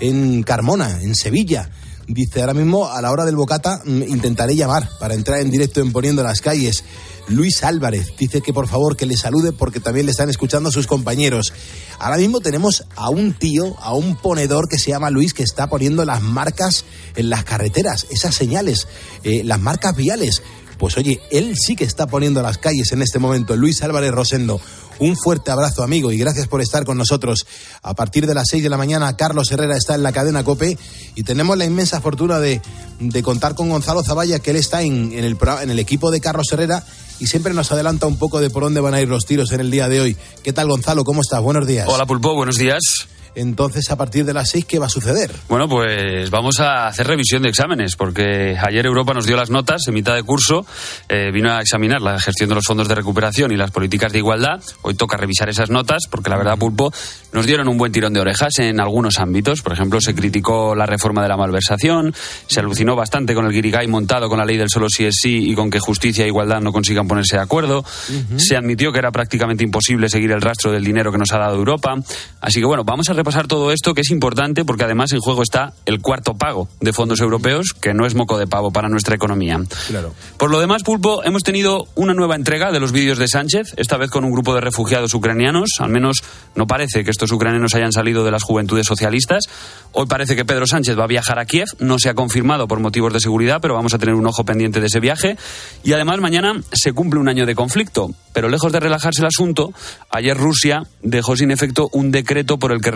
en 0.00 0.42
Carmona, 0.42 1.02
en 1.02 1.14
Sevilla. 1.14 1.70
Dice, 2.06 2.40
ahora 2.40 2.54
mismo 2.54 2.88
a 2.88 3.00
la 3.00 3.10
hora 3.10 3.24
del 3.24 3.36
bocata 3.36 3.82
mm, 3.84 4.02
intentaré 4.02 4.56
llamar 4.56 4.88
para 4.98 5.14
entrar 5.14 5.40
en 5.40 5.50
directo 5.50 5.80
en 5.80 5.92
Poniendo 5.92 6.22
las 6.22 6.40
Calles. 6.40 6.84
Luis 7.28 7.62
Álvarez 7.62 8.12
dice 8.18 8.40
que 8.40 8.52
por 8.52 8.66
favor 8.66 8.96
que 8.96 9.06
le 9.06 9.16
salude 9.16 9.52
porque 9.52 9.78
también 9.78 10.06
le 10.06 10.12
están 10.12 10.30
escuchando 10.30 10.68
a 10.68 10.72
sus 10.72 10.88
compañeros. 10.88 11.52
Ahora 11.98 12.16
mismo 12.16 12.40
tenemos 12.40 12.84
a 12.96 13.08
un 13.10 13.34
tío, 13.34 13.76
a 13.80 13.94
un 13.94 14.16
ponedor 14.16 14.68
que 14.68 14.78
se 14.78 14.90
llama 14.90 15.10
Luis 15.10 15.32
que 15.32 15.44
está 15.44 15.68
poniendo 15.68 16.04
las 16.04 16.22
marcas 16.22 16.84
en 17.14 17.30
las 17.30 17.44
carreteras, 17.44 18.06
esas 18.10 18.34
señales, 18.34 18.88
eh, 19.22 19.42
las 19.44 19.60
marcas 19.60 19.94
viales. 19.94 20.42
Pues 20.78 20.96
oye, 20.96 21.20
él 21.30 21.54
sí 21.56 21.76
que 21.76 21.84
está 21.84 22.06
poniendo 22.06 22.42
las 22.42 22.58
calles 22.58 22.90
en 22.92 23.02
este 23.02 23.18
momento. 23.18 23.54
Luis 23.54 23.82
Álvarez 23.82 24.12
Rosendo, 24.12 24.60
un 25.00 25.16
fuerte 25.16 25.50
abrazo 25.50 25.82
amigo 25.82 26.12
y 26.12 26.18
gracias 26.18 26.46
por 26.46 26.60
estar 26.60 26.84
con 26.84 26.96
nosotros. 26.96 27.46
A 27.82 27.94
partir 27.94 28.26
de 28.26 28.34
las 28.34 28.48
6 28.48 28.62
de 28.62 28.68
la 28.68 28.76
mañana, 28.76 29.16
Carlos 29.16 29.50
Herrera 29.50 29.76
está 29.76 29.94
en 29.94 30.02
la 30.02 30.12
cadena 30.12 30.44
Cope 30.44 30.78
y 31.14 31.22
tenemos 31.24 31.56
la 31.56 31.64
inmensa 31.64 32.00
fortuna 32.00 32.38
de, 32.38 32.60
de 33.00 33.22
contar 33.22 33.54
con 33.54 33.68
Gonzalo 33.68 34.04
Zavalla, 34.04 34.38
que 34.38 34.50
él 34.50 34.56
está 34.56 34.82
en, 34.82 35.12
en, 35.12 35.24
el, 35.24 35.36
en 35.62 35.70
el 35.70 35.78
equipo 35.78 36.10
de 36.10 36.20
Carlos 36.20 36.52
Herrera 36.52 36.84
y 37.18 37.26
siempre 37.26 37.52
nos 37.54 37.72
adelanta 37.72 38.06
un 38.06 38.18
poco 38.18 38.40
de 38.40 38.50
por 38.50 38.62
dónde 38.62 38.80
van 38.80 38.94
a 38.94 39.00
ir 39.00 39.08
los 39.08 39.26
tiros 39.26 39.52
en 39.52 39.60
el 39.60 39.70
día 39.70 39.88
de 39.88 40.00
hoy. 40.00 40.16
¿Qué 40.42 40.52
tal, 40.52 40.68
Gonzalo? 40.68 41.04
¿Cómo 41.04 41.22
estás? 41.22 41.40
Buenos 41.42 41.66
días. 41.66 41.86
Hola, 41.88 42.06
Pulpo, 42.06 42.34
buenos 42.34 42.56
días. 42.56 43.08
Entonces, 43.34 43.90
a 43.90 43.96
partir 43.96 44.24
de 44.24 44.34
las 44.34 44.50
seis, 44.50 44.64
¿qué 44.64 44.78
va 44.78 44.86
a 44.86 44.90
suceder? 44.90 45.30
Bueno, 45.48 45.68
pues 45.68 46.30
vamos 46.30 46.60
a 46.60 46.86
hacer 46.86 47.06
revisión 47.06 47.42
de 47.42 47.48
exámenes, 47.48 47.96
porque 47.96 48.56
ayer 48.60 48.86
Europa 48.86 49.14
nos 49.14 49.26
dio 49.26 49.36
las 49.36 49.50
notas 49.50 49.82
en 49.86 49.94
mitad 49.94 50.14
de 50.14 50.22
curso, 50.22 50.66
eh, 51.08 51.30
vino 51.32 51.52
a 51.52 51.60
examinar 51.60 52.00
la 52.00 52.18
gestión 52.18 52.48
de 52.48 52.56
los 52.56 52.64
fondos 52.64 52.88
de 52.88 52.94
recuperación 52.94 53.52
y 53.52 53.56
las 53.56 53.70
políticas 53.70 54.12
de 54.12 54.18
igualdad. 54.18 54.60
Hoy 54.82 54.94
toca 54.94 55.16
revisar 55.16 55.48
esas 55.48 55.70
notas, 55.70 56.02
porque 56.10 56.30
la 56.30 56.36
verdad, 56.36 56.58
Pulpo, 56.58 56.92
nos 57.32 57.46
dieron 57.46 57.68
un 57.68 57.78
buen 57.78 57.92
tirón 57.92 58.12
de 58.12 58.20
orejas 58.20 58.58
en 58.58 58.80
algunos 58.80 59.18
ámbitos. 59.18 59.62
Por 59.62 59.72
ejemplo, 59.72 60.00
se 60.00 60.14
criticó 60.14 60.74
la 60.74 60.86
reforma 60.86 61.22
de 61.22 61.28
la 61.28 61.36
malversación, 61.36 62.14
se 62.46 62.60
alucinó 62.60 62.96
bastante 62.96 63.34
con 63.34 63.46
el 63.46 63.52
guirigay 63.52 63.86
montado 63.86 64.28
con 64.28 64.38
la 64.38 64.44
ley 64.44 64.56
del 64.56 64.68
solo 64.68 64.88
sí 64.88 65.04
es 65.04 65.16
sí 65.20 65.50
y 65.50 65.54
con 65.54 65.70
que 65.70 65.78
justicia 65.78 66.24
e 66.24 66.28
igualdad 66.28 66.60
no 66.60 66.72
consigan 66.72 67.06
ponerse 67.06 67.36
de 67.36 67.42
acuerdo. 67.42 67.80
Uh 67.80 68.12
-huh. 68.12 68.38
Se 68.38 68.56
admitió 68.56 68.92
que 68.92 68.98
era 68.98 69.10
prácticamente 69.10 69.64
imposible 69.64 70.08
seguir 70.08 70.32
el 70.32 70.40
rastro 70.40 70.72
del 70.72 70.84
dinero 70.84 71.12
que 71.12 71.18
nos 71.18 71.32
ha 71.32 71.38
dado 71.38 71.56
Europa. 71.56 71.94
Así 72.40 72.60
que 72.60 72.66
bueno, 72.66 72.84
vamos 72.84 73.08
a 73.08 73.14
repasar 73.20 73.46
todo 73.46 73.70
esto 73.70 73.92
que 73.92 74.00
es 74.00 74.10
importante 74.10 74.64
porque 74.64 74.84
además 74.84 75.12
en 75.12 75.20
juego 75.20 75.42
está 75.42 75.74
el 75.84 76.00
cuarto 76.00 76.38
pago 76.38 76.68
de 76.80 76.94
fondos 76.94 77.20
europeos, 77.20 77.74
que 77.78 77.92
no 77.92 78.06
es 78.06 78.14
moco 78.14 78.38
de 78.38 78.46
pavo 78.46 78.70
para 78.70 78.88
nuestra 78.88 79.14
economía. 79.14 79.60
Claro. 79.88 80.14
Por 80.38 80.50
lo 80.50 80.58
demás, 80.58 80.82
Pulpo, 80.82 81.22
hemos 81.22 81.42
tenido 81.42 81.86
una 81.96 82.14
nueva 82.14 82.34
entrega 82.34 82.72
de 82.72 82.80
los 82.80 82.92
vídeos 82.92 83.18
de 83.18 83.28
Sánchez, 83.28 83.74
esta 83.76 83.98
vez 83.98 84.10
con 84.10 84.24
un 84.24 84.32
grupo 84.32 84.54
de 84.54 84.62
refugiados 84.62 85.12
ucranianos. 85.12 85.68
Al 85.80 85.90
menos 85.90 86.22
no 86.54 86.66
parece 86.66 87.04
que 87.04 87.10
estos 87.10 87.30
ucranianos 87.30 87.74
hayan 87.74 87.92
salido 87.92 88.24
de 88.24 88.30
las 88.30 88.42
juventudes 88.42 88.86
socialistas. 88.86 89.44
Hoy 89.92 90.06
parece 90.06 90.34
que 90.34 90.46
Pedro 90.46 90.66
Sánchez 90.66 90.98
va 90.98 91.04
a 91.04 91.08
viajar 91.08 91.38
a 91.38 91.44
Kiev. 91.44 91.68
No 91.78 91.98
se 91.98 92.08
ha 92.08 92.14
confirmado 92.14 92.68
por 92.68 92.80
motivos 92.80 93.12
de 93.12 93.20
seguridad, 93.20 93.58
pero 93.60 93.74
vamos 93.74 93.92
a 93.92 93.98
tener 93.98 94.14
un 94.14 94.26
ojo 94.26 94.44
pendiente 94.44 94.80
de 94.80 94.86
ese 94.86 95.00
viaje. 95.00 95.36
Y 95.84 95.92
además 95.92 96.20
mañana 96.20 96.54
se 96.72 96.94
cumple 96.94 97.20
un 97.20 97.28
año 97.28 97.44
de 97.44 97.54
conflicto. 97.54 98.10
Pero 98.32 98.48
lejos 98.48 98.72
de 98.72 98.80
relajarse 98.80 99.20
el 99.20 99.26
asunto, 99.26 99.72
ayer 100.08 100.36
Rusia 100.36 100.84
dejó 101.02 101.36
sin 101.36 101.50
efecto 101.50 101.88
un 101.92 102.12
decreto 102.12 102.58
por 102.58 102.72
el 102.72 102.80
que 102.80 102.90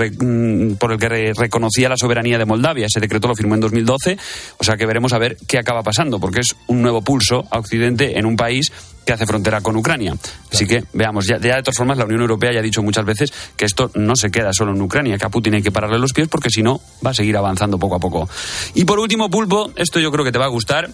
por 0.78 0.92
el 0.92 0.98
que 0.98 1.08
re, 1.08 1.32
reconocía 1.34 1.88
la 1.88 1.96
soberanía 1.96 2.38
de 2.38 2.44
Moldavia. 2.44 2.86
Ese 2.86 3.00
decreto 3.00 3.28
lo 3.28 3.34
firmó 3.34 3.54
en 3.54 3.60
2012, 3.60 4.18
o 4.58 4.64
sea 4.64 4.76
que 4.76 4.86
veremos 4.86 5.12
a 5.12 5.18
ver 5.18 5.36
qué 5.46 5.58
acaba 5.58 5.82
pasando, 5.82 6.18
porque 6.20 6.40
es 6.40 6.54
un 6.66 6.82
nuevo 6.82 7.02
pulso 7.02 7.46
a 7.50 7.58
Occidente 7.58 8.18
en 8.18 8.26
un 8.26 8.36
país 8.36 8.72
que 9.04 9.12
hace 9.12 9.26
frontera 9.26 9.60
con 9.60 9.76
Ucrania. 9.76 10.14
Así 10.52 10.66
que 10.66 10.84
veamos, 10.92 11.26
ya, 11.26 11.38
ya, 11.38 11.56
de 11.56 11.62
todas 11.62 11.76
formas 11.76 11.98
la 11.98 12.04
Unión 12.04 12.22
Europea 12.22 12.52
ya 12.52 12.60
ha 12.60 12.62
dicho 12.62 12.82
muchas 12.82 13.04
veces 13.04 13.32
que 13.56 13.64
esto 13.64 13.90
no 13.94 14.16
se 14.16 14.30
queda 14.30 14.52
solo 14.52 14.72
en 14.72 14.80
Ucrania, 14.80 15.18
que 15.18 15.26
a 15.26 15.28
Putin 15.28 15.54
hay 15.54 15.62
que 15.62 15.72
pararle 15.72 15.98
los 15.98 16.12
pies 16.12 16.28
porque 16.28 16.50
si 16.50 16.62
no 16.62 16.80
va 17.04 17.10
a 17.10 17.14
seguir 17.14 17.36
avanzando 17.36 17.78
poco 17.78 17.96
a 17.96 17.98
poco. 17.98 18.28
Y 18.74 18.84
por 18.84 18.98
último, 18.98 19.30
Pulpo, 19.30 19.70
esto 19.76 20.00
yo 20.00 20.10
creo 20.10 20.24
que 20.24 20.32
te 20.32 20.38
va 20.38 20.46
a 20.46 20.48
gustar 20.48 20.90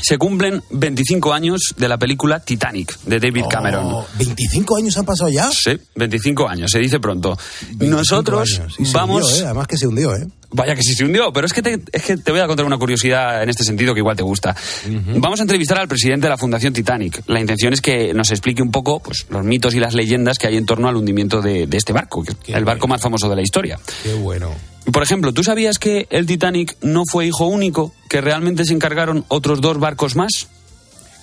se 0.00 0.18
cumplen 0.18 0.62
25 0.70 1.32
años 1.32 1.74
de 1.76 1.88
la 1.88 1.98
película 1.98 2.40
Titanic 2.40 2.98
de 3.00 3.18
David 3.20 3.42
Oh, 3.44 3.48
Cameron. 3.48 3.88
¿25 4.18 4.78
años 4.78 4.96
han 4.96 5.04
pasado 5.04 5.28
ya? 5.30 5.50
Sí, 5.50 5.78
25 5.94 6.48
años, 6.48 6.70
se 6.70 6.78
dice 6.78 6.98
pronto. 7.00 7.36
Nosotros 7.78 8.58
años. 8.60 8.76
Vamos... 8.92 9.22
hundió, 9.24 9.36
¿eh? 9.42 9.44
Además 9.46 9.66
que 9.66 9.76
se 9.76 9.86
hundió, 9.86 10.14
¿eh? 10.14 10.26
Vaya 10.52 10.74
que 10.76 10.82
sí 10.82 10.94
se 10.94 11.04
hundió, 11.04 11.32
pero 11.32 11.46
es 11.46 11.52
que, 11.52 11.60
te, 11.60 11.78
es 11.92 12.02
que 12.02 12.16
te 12.16 12.30
voy 12.30 12.40
a 12.40 12.46
contar 12.46 12.64
una 12.64 12.78
curiosidad 12.78 13.42
en 13.42 13.48
este 13.50 13.64
sentido 13.64 13.92
que 13.94 14.00
igual 14.00 14.16
te 14.16 14.22
gusta. 14.22 14.54
Uh 14.86 14.90
-huh. 14.90 15.20
Vamos 15.20 15.40
a 15.40 15.42
entrevistar 15.42 15.78
al 15.78 15.88
presidente 15.88 16.26
de 16.26 16.30
la 16.30 16.38
Fundación 16.38 16.72
Titanic. 16.72 17.22
La 17.26 17.40
intención 17.40 17.72
es 17.72 17.80
que 17.80 18.14
nos 18.14 18.30
explique 18.30 18.62
un 18.62 18.70
poco 18.70 19.00
pues, 19.00 19.26
los 19.28 19.44
mitos 19.44 19.74
y 19.74 19.80
las 19.80 19.94
leyendas 19.94 20.38
que 20.38 20.46
hay 20.46 20.56
en 20.56 20.64
torno 20.64 20.88
al 20.88 20.96
hundimiento 20.96 21.42
de, 21.42 21.66
de 21.66 21.76
este 21.76 21.92
barco, 21.92 22.22
Qué 22.22 22.52
el 22.52 22.64
barco 22.64 22.82
bueno. 22.82 22.94
más 22.94 23.02
famoso 23.02 23.28
de 23.28 23.36
la 23.36 23.42
historia. 23.42 23.78
Qué 24.04 24.14
bueno. 24.14 24.54
Por 24.92 25.02
ejemplo, 25.02 25.32
¿tú 25.32 25.42
sabías 25.42 25.78
que 25.78 26.06
el 26.10 26.26
Titanic 26.26 26.76
no 26.80 27.02
fue 27.10 27.26
hijo 27.26 27.46
único, 27.46 27.92
que 28.08 28.20
realmente 28.20 28.64
se 28.64 28.72
encargaron 28.72 29.24
otros 29.28 29.60
dos 29.60 29.78
barcos 29.78 30.14
más? 30.16 30.48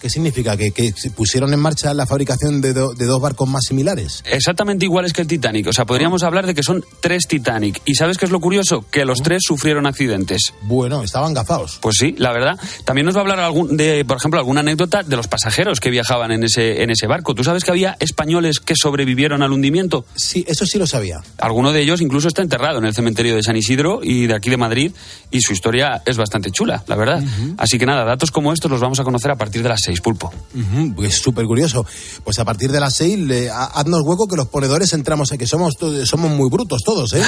¿Qué 0.03 0.09
significa? 0.09 0.57
¿Que, 0.57 0.93
pusieron 1.15 1.53
en 1.53 1.61
marcha 1.61 1.93
la 1.93 2.05
fabricación 2.05 2.59
de, 2.59 2.73
do, 2.73 2.93
de, 2.93 3.05
dos 3.05 3.21
barcos 3.21 3.47
más 3.47 3.61
similares? 3.65 4.21
Exactamente 4.29 4.83
iguales 4.83 5.13
que 5.13 5.21
el 5.21 5.27
Titanic. 5.29 5.67
O 5.67 5.71
sea, 5.71 5.85
podríamos 5.85 6.23
hablar 6.23 6.45
de 6.45 6.53
que 6.53 6.61
son 6.61 6.83
tres 6.99 7.25
Titanic. 7.25 7.81
¿Y 7.85 7.95
sabes 7.95 8.17
qué 8.17 8.25
es 8.25 8.31
lo 8.31 8.41
curioso? 8.41 8.85
Que 8.91 9.05
los 9.05 9.19
tres 9.19 9.43
sufrieron 9.47 9.87
accidentes. 9.87 10.51
Bueno, 10.63 11.03
estaban 11.03 11.33
gafados. 11.33 11.79
Pues 11.81 11.95
sí, 11.97 12.15
la 12.17 12.33
verdad. 12.33 12.59
También 12.83 13.05
nos 13.05 13.15
va 13.15 13.19
a 13.19 13.21
hablar 13.21 13.39
algún, 13.39 13.77
de, 13.77 14.03
por 14.03 14.17
ejemplo, 14.17 14.41
alguna 14.41 14.59
anécdota 14.59 15.03
de 15.03 15.15
los 15.15 15.29
pasajeros 15.29 15.79
que 15.79 15.89
viajaban 15.89 16.33
en 16.33 16.43
ese, 16.43 16.83
en 16.83 16.89
ese 16.89 17.07
barco. 17.07 17.33
¿Tú 17.33 17.45
sabes 17.45 17.63
que 17.63 17.71
había 17.71 17.95
españoles 18.01 18.59
que 18.59 18.75
sobrevivieron 18.75 19.41
al 19.41 19.53
hundimiento? 19.53 20.05
Sí, 20.17 20.43
eso 20.49 20.65
sí 20.65 20.77
lo 20.77 20.85
sabía. 20.85 21.21
Alguno 21.37 21.71
de 21.71 21.79
ellos 21.79 22.01
incluso 22.01 22.27
está 22.27 22.41
enterrado 22.41 22.79
en 22.79 22.83
el 22.83 22.93
cementerio 22.93 23.37
de 23.37 23.43
San 23.43 23.55
Isidro 23.55 24.01
y 24.03 24.27
de 24.27 24.35
aquí 24.35 24.49
de 24.49 24.57
Madrid. 24.57 24.91
Y 25.31 25.39
su 25.39 25.53
historia 25.53 26.01
es 26.05 26.17
bastante 26.17 26.51
chula, 26.51 26.83
la 26.87 26.97
verdad. 26.97 27.21
Uh 27.21 27.25
-huh. 27.25 27.55
Así 27.57 27.79
que 27.79 27.85
nada, 27.85 28.03
datos 28.03 28.31
como 28.31 28.51
estos 28.51 28.69
los 28.69 28.81
vamos 28.81 28.99
a 28.99 29.05
conocer 29.05 29.31
a 29.31 29.37
partir 29.37 29.63
de 29.63 29.69
las 29.69 29.79
seis, 29.81 29.92
Pulpo. 30.01 30.32
Uh 30.53 30.60
-huh. 30.60 30.95
Pues 30.95 31.15
súper 31.15 31.45
curioso. 31.45 31.86
Pues 32.23 32.39
a 32.39 32.45
partir 32.45 32.71
de 32.71 32.79
las 32.79 32.95
seis, 32.95 33.17
le, 33.17 33.49
haznos 33.49 34.01
hueco 34.03 34.27
que 34.27 34.36
los 34.36 34.47
ponedores 34.47 34.93
entramos, 34.93 35.29
que 35.29 35.47
somos, 35.47 35.75
somos 36.06 36.32
muy 36.32 36.49
brutos 36.49 36.82
todos, 36.84 37.13
¿eh? 37.13 37.23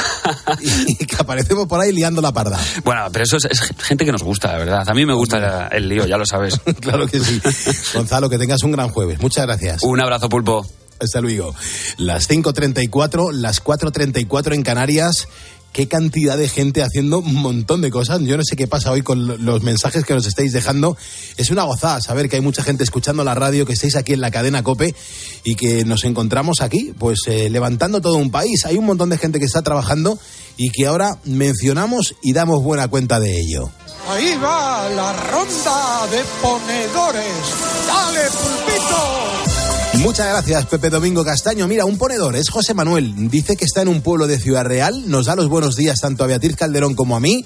y, 0.87 1.05
que 1.05 1.15
aparecemos 1.17 1.67
por 1.67 1.79
ahí 1.79 1.91
liando 1.91 2.21
la 2.21 2.31
parda. 2.31 2.59
Bueno, 2.83 3.07
pero 3.11 3.23
eso 3.23 3.37
es, 3.37 3.45
es 3.45 3.61
gente 3.79 4.05
que 4.05 4.11
nos 4.11 4.23
gusta, 4.23 4.51
la 4.51 4.57
verdad. 4.57 4.89
A 4.89 4.93
mí 4.93 5.05
me 5.05 5.13
gusta 5.13 5.67
el 5.67 5.89
lío, 5.89 6.05
ya 6.05 6.17
lo 6.17 6.25
sabes. 6.25 6.59
claro 6.79 7.07
que 7.07 7.19
sí. 7.19 7.41
Gonzalo, 7.93 8.29
que 8.29 8.37
tengas 8.37 8.63
un 8.63 8.71
gran 8.71 8.89
jueves. 8.89 9.19
Muchas 9.21 9.45
gracias. 9.45 9.83
Un 9.83 10.01
abrazo, 10.01 10.29
Pulpo. 10.29 10.65
Hasta 10.99 11.19
luego. 11.19 11.53
Las 11.97 12.29
5.34, 12.29 13.31
las 13.33 13.61
4.34 13.63 14.53
en 14.53 14.63
Canarias 14.63 15.27
qué 15.75 15.89
cantidad 15.89 16.37
de 16.37 16.47
gente 16.47 16.83
haciendo 16.83 17.19
un 17.19 17.35
montón 17.35 17.81
de 17.81 17.91
cosas. 17.91 18.21
Yo 18.21 18.37
no 18.37 18.43
sé 18.45 18.55
qué 18.55 18.65
pasa 18.65 18.91
hoy 18.91 19.01
con 19.01 19.43
los 19.43 19.61
mensajes 19.61 20.05
que 20.05 20.13
nos 20.13 20.25
estáis 20.25 20.53
dejando. 20.53 20.95
Es 21.35 21.49
una 21.49 21.63
gozada 21.63 21.99
saber 21.99 22.29
que 22.29 22.37
hay 22.37 22.41
mucha 22.41 22.63
gente 22.63 22.85
escuchando 22.85 23.25
la 23.25 23.35
radio, 23.35 23.65
que 23.65 23.73
estáis 23.73 23.97
aquí 23.97 24.13
en 24.13 24.21
la 24.21 24.31
cadena 24.31 24.63
Cope 24.63 24.95
y 25.43 25.55
que 25.55 25.83
nos 25.83 26.05
encontramos 26.05 26.61
aquí, 26.61 26.93
pues 26.97 27.19
eh, 27.27 27.49
levantando 27.49 27.99
todo 27.99 28.15
un 28.15 28.31
país. 28.31 28.65
Hay 28.65 28.77
un 28.77 28.85
montón 28.85 29.09
de 29.09 29.17
gente 29.17 29.37
que 29.37 29.43
está 29.43 29.63
trabajando 29.63 30.17
y 30.55 30.69
que 30.69 30.85
ahora 30.85 31.19
mencionamos 31.25 32.15
y 32.21 32.31
damos 32.31 32.63
buena 32.63 32.87
cuenta 32.87 33.19
de 33.19 33.37
ello. 33.37 33.69
Ahí 34.07 34.33
va 34.41 34.87
la 34.87 35.11
ronda 35.11 36.07
de 36.09 36.23
ponedores. 36.41 37.35
¡Dale, 37.85 38.21
pulpito! 38.29 39.44
Muchas 40.05 40.27
gracias, 40.27 40.67
Pepe 40.67 40.91
Domingo 40.91 41.25
Castaño. 41.25 41.67
Mira, 41.67 41.83
un 41.85 41.97
ponedor 41.97 42.35
es 42.35 42.51
José 42.51 42.75
Manuel. 42.75 43.27
Dice 43.31 43.57
que 43.57 43.65
está 43.65 43.81
en 43.81 43.87
un 43.87 44.01
pueblo 44.01 44.27
de 44.27 44.37
Ciudad 44.37 44.63
Real. 44.63 45.09
Nos 45.09 45.25
da 45.25 45.35
los 45.35 45.49
buenos 45.49 45.75
días 45.75 45.99
tanto 45.99 46.23
a 46.23 46.27
Beatriz 46.27 46.55
Calderón 46.55 46.93
como 46.93 47.15
a 47.15 47.19
mí. 47.19 47.43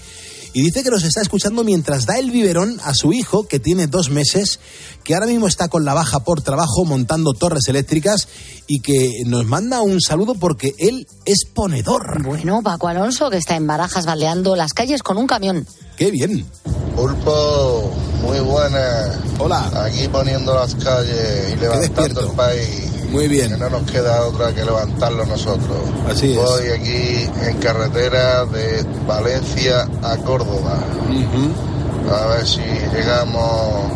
y 0.52 0.62
dice 0.62 0.84
que 0.84 0.90
nos 0.90 1.04
está 1.04 1.22
escuchando 1.22 1.64
mientras 1.64 2.06
da 2.06 2.20
el 2.20 2.32
biberón 2.32 2.82
a 2.84 2.94
su 2.94 3.14
hijo, 3.14 3.48
que 3.48 3.62
tiene 3.62 3.88
dos 3.88 4.10
meses, 4.10 4.60
que 5.06 5.14
ahora 5.14 5.28
mismo 5.28 5.48
está 5.48 5.70
con 5.70 5.86
la 5.86 5.94
baja 5.94 6.20
por 6.20 6.42
trabajo 6.42 6.84
montando 6.84 7.32
torres 7.32 7.70
eléctricas 7.70 8.28
y 8.68 8.82
que 8.82 9.10
nos 9.26 9.46
manda 9.46 9.82
un 9.82 10.02
saludo 10.02 10.36
porque 10.36 10.74
él 10.80 11.08
es 11.24 11.46
ponedor. 11.46 12.22
Bueno, 12.24 12.62
Paco 12.62 12.90
Alonso, 12.90 13.30
que 13.30 13.38
está 13.38 13.56
en 13.56 13.68
Barajas 13.68 14.06
baldeando 14.06 14.58
las 14.58 14.74
calles 14.74 15.02
con 15.02 15.18
un 15.18 15.28
camión. 15.28 15.66
¡Qué 16.00 16.12
bien! 16.12 16.46
Pulpo, 16.96 17.92
muy 18.22 18.40
buena. 18.40 19.20
Hola. 19.38 19.70
Aquí 19.84 20.08
poniendo 20.08 20.56
las 20.56 20.74
calles 20.76 21.54
y 21.54 21.60
levantando 21.60 22.22
el 22.22 22.32
país. 22.38 22.90
Muy 23.12 23.28
bien. 23.28 23.50
Que 23.50 23.58
no 23.58 23.70
nos 23.70 23.92
queda 23.92 24.26
otra 24.26 24.56
que 24.56 24.64
levantarlo 24.64 25.26
nosotros. 25.26 25.78
Así 26.10 26.32
es. 26.32 26.38
Voy 26.38 26.70
aquí 26.70 27.30
en 27.46 27.58
carretera 27.58 28.46
de 28.46 28.86
Valencia 29.06 29.90
a 30.02 30.16
Córdoba. 30.20 30.80
A 32.10 32.28
ver 32.28 32.48
si 32.48 32.62
llegamos 32.96 33.92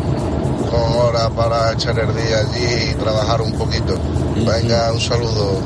con 0.70 0.92
hora 0.98 1.30
para 1.30 1.72
echar 1.72 1.98
el 1.98 2.14
día 2.14 2.40
allí 2.40 2.90
y 2.90 2.94
trabajar 2.96 3.40
un 3.40 3.52
poquito. 3.52 3.94
Venga, 4.44 4.92
un 4.92 5.00
saludo. 5.00 5.58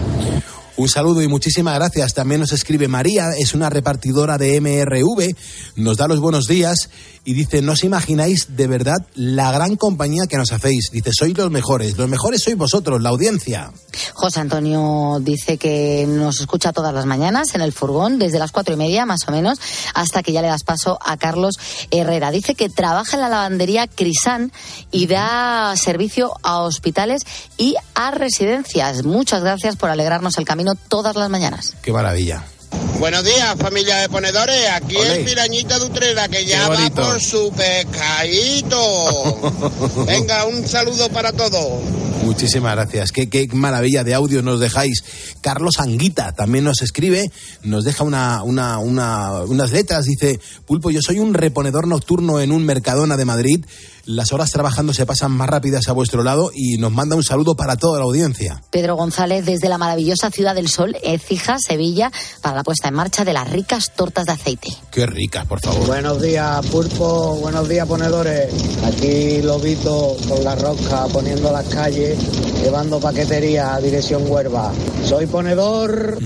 Un 0.78 0.88
saludo 0.88 1.20
y 1.22 1.26
muchísimas 1.26 1.74
gracias. 1.74 2.14
También 2.14 2.40
nos 2.40 2.52
escribe 2.52 2.86
María, 2.86 3.30
es 3.36 3.52
una 3.52 3.68
repartidora 3.68 4.38
de 4.38 4.60
MRV, 4.60 5.34
nos 5.74 5.96
da 5.96 6.06
los 6.06 6.20
buenos 6.20 6.46
días 6.46 6.88
y 7.24 7.34
dice, 7.34 7.62
no 7.62 7.72
os 7.72 7.82
imagináis 7.82 8.56
de 8.56 8.68
verdad 8.68 8.98
la 9.16 9.50
gran 9.50 9.74
compañía 9.74 10.28
que 10.28 10.36
nos 10.36 10.52
hacéis. 10.52 10.90
Dice, 10.92 11.10
sois 11.12 11.36
los 11.36 11.50
mejores, 11.50 11.98
los 11.98 12.08
mejores 12.08 12.42
sois 12.44 12.56
vosotros, 12.56 13.02
la 13.02 13.08
audiencia. 13.08 13.72
José 14.14 14.38
Antonio 14.38 15.18
dice 15.20 15.58
que 15.58 16.06
nos 16.08 16.38
escucha 16.40 16.72
todas 16.72 16.94
las 16.94 17.06
mañanas 17.06 17.56
en 17.56 17.60
el 17.60 17.72
furgón, 17.72 18.20
desde 18.20 18.38
las 18.38 18.52
cuatro 18.52 18.74
y 18.74 18.76
media 18.76 19.04
más 19.04 19.26
o 19.26 19.32
menos, 19.32 19.58
hasta 19.94 20.22
que 20.22 20.30
ya 20.30 20.42
le 20.42 20.48
das 20.48 20.62
paso 20.62 21.00
a 21.04 21.16
Carlos 21.16 21.56
Herrera. 21.90 22.30
Dice 22.30 22.54
que 22.54 22.68
trabaja 22.68 23.16
en 23.16 23.22
la 23.22 23.28
lavandería 23.28 23.88
Crisán 23.88 24.52
y 24.92 25.08
da 25.08 25.74
servicio 25.76 26.34
a 26.44 26.60
hospitales 26.60 27.22
y 27.56 27.74
a 27.96 28.12
residencias. 28.12 29.04
Muchas 29.04 29.42
gracias 29.42 29.74
por 29.74 29.90
alegrarnos 29.90 30.38
el 30.38 30.44
camino 30.44 30.67
todas 30.74 31.16
las 31.16 31.30
mañanas. 31.30 31.74
Qué 31.82 31.92
maravilla. 31.92 32.44
Buenos 32.98 33.24
días, 33.24 33.56
familia 33.58 33.96
de 33.98 34.08
ponedores. 34.08 34.68
Aquí 34.72 34.96
Olé. 34.96 35.20
es 35.20 35.28
Pirañita 35.28 35.78
de 35.78 35.86
Utrera, 35.86 36.28
que 36.28 36.44
ya 36.44 36.68
va 36.68 36.90
por 36.90 37.20
su 37.20 37.52
pescadito. 37.52 40.04
Venga, 40.06 40.44
un 40.46 40.66
saludo 40.66 41.08
para 41.08 41.32
todos. 41.32 41.82
Muchísimas 42.24 42.74
gracias. 42.74 43.12
Qué, 43.12 43.30
qué 43.30 43.46
maravilla 43.52 44.04
de 44.04 44.14
audio 44.14 44.42
nos 44.42 44.60
dejáis. 44.60 45.02
Carlos 45.40 45.78
Anguita 45.78 46.32
también 46.32 46.64
nos 46.64 46.82
escribe, 46.82 47.30
nos 47.62 47.84
deja 47.84 48.04
una, 48.04 48.42
una, 48.42 48.78
una- 48.78 49.42
unas 49.44 49.70
letras. 49.72 50.04
Dice, 50.04 50.40
Pulpo, 50.66 50.90
yo 50.90 51.00
soy 51.00 51.20
un 51.20 51.32
reponedor 51.34 51.86
nocturno 51.86 52.40
en 52.40 52.52
un 52.52 52.64
Mercadona 52.64 53.16
de 53.16 53.24
Madrid. 53.24 53.64
Las 54.08 54.32
horas 54.32 54.50
trabajando 54.50 54.94
se 54.94 55.04
pasan 55.04 55.32
más 55.32 55.50
rápidas 55.50 55.86
a 55.88 55.92
vuestro 55.92 56.22
lado 56.22 56.50
y 56.54 56.78
nos 56.78 56.90
manda 56.90 57.14
un 57.14 57.22
saludo 57.22 57.54
para 57.56 57.76
toda 57.76 57.98
la 57.98 58.06
audiencia. 58.06 58.62
Pedro 58.70 58.96
González 58.96 59.44
desde 59.44 59.68
la 59.68 59.76
maravillosa 59.76 60.30
ciudad 60.30 60.54
del 60.54 60.68
sol, 60.68 60.96
Écija, 61.02 61.58
Sevilla, 61.58 62.10
para 62.40 62.56
la 62.56 62.64
puesta 62.64 62.88
en 62.88 62.94
marcha 62.94 63.26
de 63.26 63.34
las 63.34 63.50
ricas 63.50 63.92
tortas 63.94 64.24
de 64.24 64.32
aceite. 64.32 64.68
Qué 64.90 65.04
ricas, 65.04 65.44
por 65.44 65.60
favor. 65.60 65.86
Buenos 65.86 66.22
días, 66.22 66.64
Pulpo. 66.68 67.34
Buenos 67.34 67.68
días, 67.68 67.86
ponedores. 67.86 68.50
Aquí 68.82 69.42
Lobito 69.42 70.16
con 70.26 70.42
la 70.42 70.54
rosca 70.54 71.04
poniendo 71.12 71.52
las 71.52 71.66
calles, 71.66 72.18
llevando 72.62 72.98
paquetería 73.00 73.74
a 73.74 73.80
dirección 73.82 74.22
Huerva. 74.26 74.72
Soy 75.04 75.26
ponedor. 75.26 76.16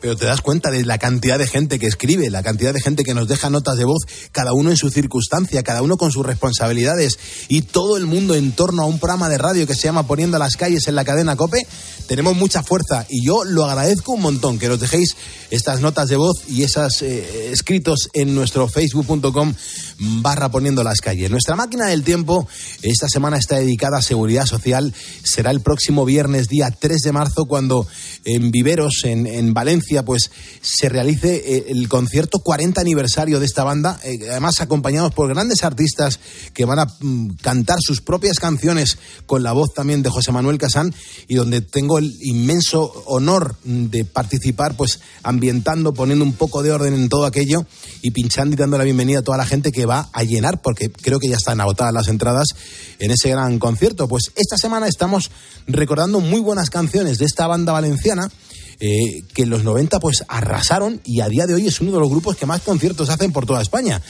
Pero 0.00 0.16
te 0.16 0.26
das 0.26 0.40
cuenta 0.40 0.70
de 0.70 0.84
la 0.84 0.98
cantidad 0.98 1.38
de 1.38 1.46
gente 1.46 1.78
que 1.78 1.86
escribe, 1.86 2.30
la 2.30 2.42
cantidad 2.42 2.72
de 2.72 2.80
gente 2.80 3.04
que 3.04 3.14
nos 3.14 3.28
deja 3.28 3.50
notas 3.50 3.76
de 3.76 3.84
voz, 3.84 4.02
cada 4.32 4.52
uno 4.52 4.70
en 4.70 4.76
su 4.76 4.90
circunstancia, 4.90 5.62
cada 5.62 5.82
uno 5.82 5.96
con 5.96 6.10
sus 6.10 6.24
responsabilidades 6.24 7.18
y 7.48 7.62
todo 7.62 7.96
el 7.96 8.06
mundo 8.06 8.34
en 8.34 8.52
torno 8.52 8.82
a 8.82 8.86
un 8.86 8.98
programa 8.98 9.28
de 9.28 9.38
radio 9.38 9.66
que 9.66 9.74
se 9.74 9.82
llama 9.82 10.06
Poniendo 10.06 10.38
las 10.38 10.56
calles 10.56 10.88
en 10.88 10.94
la 10.94 11.04
cadena 11.04 11.36
Cope. 11.36 11.66
Tenemos 12.06 12.36
mucha 12.36 12.62
fuerza 12.62 13.06
y 13.08 13.24
yo 13.24 13.44
lo 13.44 13.64
agradezco 13.64 14.12
un 14.12 14.22
montón 14.22 14.58
que 14.58 14.68
nos 14.68 14.80
dejéis 14.80 15.16
estas 15.50 15.80
notas 15.80 16.08
de 16.08 16.16
voz 16.16 16.42
y 16.48 16.62
esos 16.62 17.02
escritos 17.02 18.08
en 18.12 18.34
nuestro 18.34 18.68
facebook.com 18.68 19.54
barra 20.00 20.48
poniendo 20.48 20.82
las 20.82 21.00
calles. 21.00 21.30
Nuestra 21.30 21.56
máquina 21.56 21.86
del 21.86 22.02
tiempo 22.02 22.48
esta 22.82 23.08
semana 23.08 23.36
está 23.36 23.56
dedicada 23.56 23.98
a 23.98 24.02
seguridad 24.02 24.46
social. 24.46 24.94
Será 25.22 25.50
el 25.50 25.60
próximo 25.60 26.04
viernes, 26.04 26.48
día 26.48 26.70
3 26.70 27.02
de 27.02 27.12
marzo, 27.12 27.44
cuando 27.44 27.86
en 28.24 28.50
Viveros, 28.50 29.04
en, 29.04 29.26
en 29.26 29.52
Valencia, 29.54 30.04
pues 30.04 30.30
se 30.62 30.88
realice 30.88 31.36
eh, 31.36 31.66
el 31.68 31.88
concierto 31.88 32.38
40 32.40 32.80
aniversario 32.80 33.40
de 33.40 33.46
esta 33.46 33.64
banda, 33.64 34.00
eh, 34.04 34.18
además 34.30 34.60
acompañados 34.60 35.12
por 35.12 35.28
grandes 35.28 35.64
artistas 35.64 36.18
que 36.54 36.64
van 36.64 36.78
a 36.78 36.86
mm, 37.00 37.36
cantar 37.42 37.78
sus 37.80 38.00
propias 38.00 38.38
canciones 38.38 38.98
con 39.26 39.42
la 39.42 39.52
voz 39.52 39.72
también 39.74 40.02
de 40.02 40.10
José 40.10 40.32
Manuel 40.32 40.58
Casán 40.58 40.94
y 41.28 41.34
donde 41.34 41.60
tengo 41.60 41.98
el 41.98 42.14
inmenso 42.22 42.92
honor 43.06 43.56
mm, 43.64 43.86
de 43.86 44.04
participar, 44.04 44.76
pues 44.76 45.00
ambientando, 45.22 45.92
poniendo 45.92 46.24
un 46.24 46.32
poco 46.32 46.62
de 46.62 46.72
orden 46.72 46.94
en 46.94 47.08
todo 47.08 47.26
aquello 47.26 47.66
y 48.02 48.10
pinchando 48.12 48.54
y 48.54 48.56
dando 48.56 48.78
la 48.78 48.84
bienvenida 48.84 49.20
a 49.20 49.22
toda 49.22 49.38
la 49.38 49.46
gente 49.46 49.72
que 49.72 49.86
va 49.90 50.08
a 50.12 50.22
llenar, 50.22 50.62
porque 50.62 50.90
creo 50.90 51.18
que 51.18 51.28
ya 51.28 51.36
están 51.36 51.60
agotadas 51.60 51.92
las 51.92 52.08
entradas 52.08 52.48
en 52.98 53.10
ese 53.10 53.30
gran 53.30 53.58
concierto. 53.58 54.06
Pues 54.06 54.30
esta 54.36 54.56
semana 54.56 54.86
estamos 54.86 55.30
recordando 55.66 56.20
muy 56.20 56.40
buenas 56.40 56.70
canciones 56.70 57.18
de 57.18 57.24
esta 57.26 57.46
banda 57.46 57.72
valenciana. 57.72 58.30
eh, 58.82 59.24
que 59.34 59.42
en 59.42 59.50
los 59.50 59.62
90 59.62 60.00
pues 60.00 60.24
arrasaron 60.26 61.02
y 61.04 61.20
a 61.20 61.28
día 61.28 61.46
de 61.46 61.52
hoy 61.52 61.66
es 61.66 61.82
uno 61.82 61.92
de 61.92 61.98
los 61.98 62.08
grupos 62.08 62.36
que 62.36 62.46
más 62.46 62.62
conciertos 62.62 63.10
hacen 63.10 63.30
por 63.30 63.44
toda 63.44 63.60
España. 63.60 64.00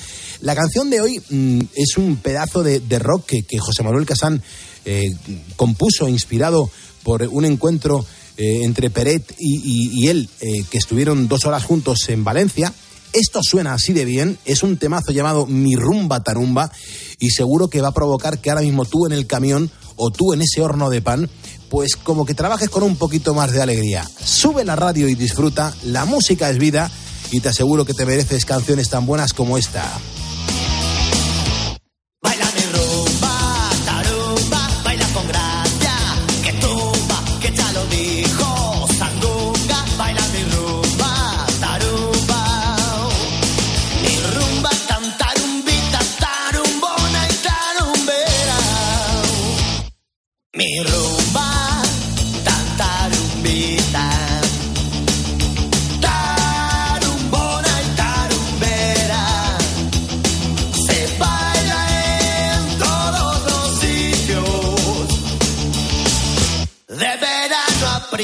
La 0.43 0.55
canción 0.55 0.91
de 0.91 1.01
hoy 1.01 1.20
mm, 1.28 1.61
es 1.74 1.97
un 1.97 2.16
pedazo 2.18 2.62
de, 2.62 2.99
rock 3.01 3.33
que, 3.49 3.59
José 3.59 3.83
Manuel 3.83 4.07
Casán 4.07 4.41
eh, 4.85 5.11
compuso, 5.57 6.09
inspirado 6.09 6.70
por 7.03 7.22
un 7.22 7.47
encuentro 7.47 8.07
eh, 8.37 8.61
entre 8.62 8.91
Peret 8.91 9.35
y, 9.41 10.07
él, 10.07 10.28
que 10.39 10.78
estuvieron 10.78 11.26
dos 11.26 11.47
horas 11.47 11.64
juntos 11.64 12.09
en 12.09 12.22
Valencia. 12.22 12.72
Esto 13.13 13.41
suena 13.43 13.75
así 13.75 13.93
de 13.93 14.05
bien, 14.05 14.39
es 14.45 14.63
un 14.63 14.77
temazo 14.77 15.11
llamado 15.11 15.47
Mi 15.47 15.75
Rumba 15.75 16.23
Tarumba 16.23 16.71
y 17.19 17.31
seguro 17.31 17.69
que 17.69 17.81
va 17.81 17.89
a 17.89 17.95
provocar 17.95 18.39
que 18.39 18.51
ahora 18.51 18.63
mismo 18.63 18.85
tú 18.85 19.07
en 19.07 19.13
el 19.13 19.27
camión 19.27 19.69
o 19.97 20.11
tú 20.11 20.33
en 20.33 20.43
ese 20.43 20.63
horno 20.63 20.91
de 20.91 21.03
pan, 21.03 21.29
pues 21.69 21.97
como 21.97 22.25
que 22.25 22.35
trabajes 22.35 22.71
con 22.71 22.85
un 22.85 22.97
poquito 22.97 23.35
más 23.35 23.51
de 23.51 23.63
alegría. 23.63 24.09
Sube 24.25 24.65
la 24.65 24.77
radio 24.77 25.09
y 25.09 25.17
disfruta, 25.17 25.75
la 25.83 26.05
música 26.05 26.51
es 26.51 26.59
vida 26.59 26.91
y 27.33 27.41
te 27.41 27.49
aseguro 27.49 27.85
que 27.85 27.95
te 27.95 28.07
mereces 28.07 28.45
canciones 28.45 28.91
tan 28.91 29.07
buenas 29.07 29.33
como 29.33 29.59
esta. 29.59 29.85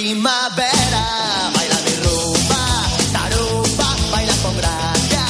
Primavera. 0.06 1.04
Baila 1.54 1.78
mi 1.86 1.94
rumba, 2.04 2.62
tarumba, 3.14 3.88
baila 4.12 4.34
con 4.42 4.54
gracia. 4.60 5.24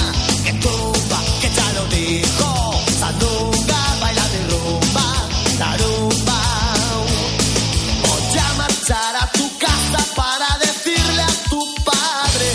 Que 0.45 0.53
tumba, 0.64 1.18
que 1.41 1.49
ya 1.57 1.66
lo 1.77 1.85
dijo. 1.97 2.49
Sandunga, 3.01 3.81
baila 4.03 4.24
mi 4.33 4.41
rumba, 4.51 5.07
tarumba. 5.61 6.41
Voy 8.05 8.39
a 8.47 8.49
marchar 8.61 9.12
a 9.22 9.27
tu 9.39 9.47
casa 9.64 10.01
para 10.20 10.49
decirle 10.64 11.22
a 11.22 11.35
tu 11.51 11.61
padre. 11.89 12.51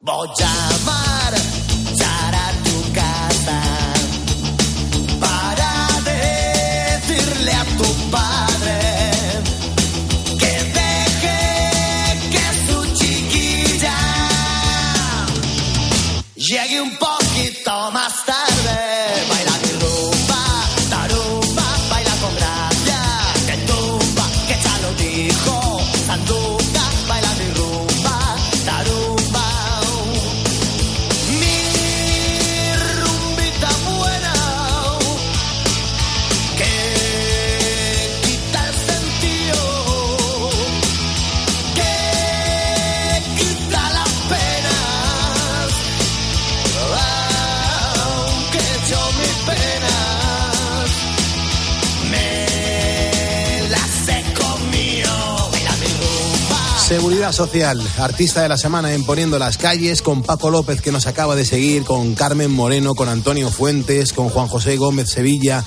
Voy 0.00 0.28
a 0.50 0.54
marchar 0.76 1.09
Social, 57.40 57.80
artista 57.96 58.42
de 58.42 58.50
la 58.50 58.58
semana 58.58 58.92
en 58.92 59.02
Poniendo 59.02 59.38
las 59.38 59.56
Calles, 59.56 60.02
con 60.02 60.22
Paco 60.22 60.50
López 60.50 60.82
que 60.82 60.92
nos 60.92 61.06
acaba 61.06 61.34
de 61.36 61.46
seguir, 61.46 61.84
con 61.84 62.14
Carmen 62.14 62.50
Moreno, 62.50 62.94
con 62.94 63.08
Antonio 63.08 63.48
Fuentes, 63.48 64.12
con 64.12 64.28
Juan 64.28 64.46
José 64.46 64.76
Gómez 64.76 65.08
Sevilla, 65.08 65.64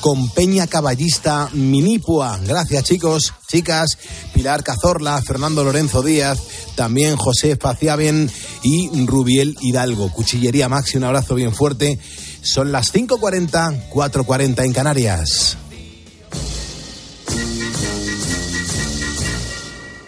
con 0.00 0.30
Peña 0.30 0.66
Caballista 0.66 1.48
Minipua. 1.52 2.40
Gracias 2.44 2.82
chicos, 2.82 3.34
chicas, 3.46 3.98
Pilar 4.34 4.64
Cazorla, 4.64 5.22
Fernando 5.22 5.62
Lorenzo 5.62 6.02
Díaz, 6.02 6.40
también 6.74 7.16
José 7.16 7.54
Faciaben 7.54 8.28
y 8.64 8.90
Rubiel 9.06 9.56
Hidalgo. 9.60 10.10
Cuchillería 10.10 10.68
Maxi, 10.68 10.96
un 10.96 11.04
abrazo 11.04 11.36
bien 11.36 11.54
fuerte. 11.54 12.00
Son 12.42 12.72
las 12.72 12.92
5.40, 12.92 13.90
4.40 13.90 14.64
en 14.64 14.72
Canarias. 14.72 15.56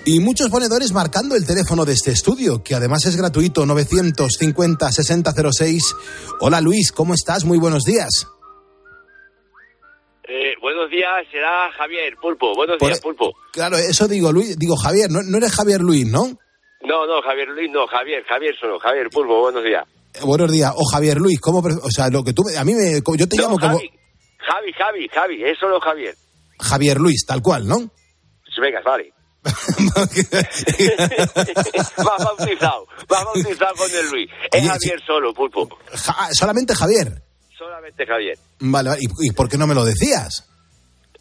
Y 0.06 0.20
muchos 0.20 0.50
ponedores 0.50 0.92
marcando 0.92 1.34
el 1.34 1.46
teléfono 1.46 1.86
de 1.86 1.94
este 1.94 2.10
estudio, 2.10 2.62
que 2.62 2.74
además 2.74 3.06
es 3.06 3.16
gratuito, 3.16 3.64
950-6006. 3.64 5.80
Hola 6.40 6.60
Luis, 6.60 6.92
¿cómo 6.92 7.14
estás? 7.14 7.44
Muy 7.46 7.56
buenos 7.58 7.84
días. 7.84 8.26
Eh, 10.28 10.52
buenos 10.60 10.90
días, 10.90 11.10
será 11.30 11.72
Javier 11.72 12.16
Pulpo. 12.20 12.54
Buenos 12.54 12.76
Por- 12.78 12.88
días, 12.88 13.00
Pulpo. 13.00 13.32
Claro, 13.52 13.78
eso 13.78 14.06
digo, 14.06 14.30
Luis, 14.30 14.58
digo 14.58 14.76
Javier, 14.76 15.10
no, 15.10 15.22
no 15.22 15.38
eres 15.38 15.52
Javier 15.52 15.80
Luis, 15.80 16.06
¿no? 16.06 16.26
No, 16.82 17.06
no, 17.06 17.22
Javier 17.22 17.48
Luis, 17.48 17.70
no, 17.72 17.86
Javier, 17.86 18.22
Javier 18.28 18.54
solo, 18.60 18.78
Javier 18.78 19.08
Pulpo, 19.10 19.40
buenos 19.40 19.64
días. 19.64 19.84
Eh, 20.14 20.18
Buenos 20.22 20.52
días, 20.52 20.70
o 20.76 20.84
Javier 20.84 21.16
Luis, 21.18 21.40
¿cómo? 21.40 21.60
O 21.60 21.90
sea, 21.90 22.08
lo 22.10 22.22
que 22.22 22.34
tú, 22.34 22.42
a 22.58 22.64
mí 22.64 22.74
me, 22.74 23.00
yo 23.16 23.26
te 23.28 23.36
No, 23.36 23.42
llamo 23.44 23.58
como 23.58 23.78
Javi, 23.78 23.90
Javi, 24.38 24.72
Javi, 24.72 25.08
Javi, 25.08 25.42
es 25.44 25.58
solo 25.58 25.80
Javier. 25.80 26.14
Javier 26.60 27.00
Luis, 27.00 27.24
tal 27.26 27.40
cual, 27.42 27.66
¿no? 27.66 27.78
Venga, 28.60 28.80
vale. 28.84 29.12
más 32.04 32.24
bautizado, 32.24 32.86
más 33.08 33.24
bautizado 33.24 33.74
con 33.76 33.90
el 33.90 34.10
Luis. 34.10 34.30
Es 34.52 34.62
Oye, 34.62 34.68
Javier 34.70 35.00
solo, 35.06 35.32
Pulpo. 35.34 35.68
Ja- 35.92 36.28
solamente 36.32 36.74
Javier. 36.74 37.22
Solamente 37.56 38.06
Javier. 38.06 38.38
Vale, 38.60 38.88
vale, 38.90 39.02
¿y, 39.02 39.28
y 39.28 39.32
por 39.32 39.48
qué 39.48 39.56
no 39.58 39.66
me 39.66 39.74
lo 39.74 39.84
decías? 39.84 40.48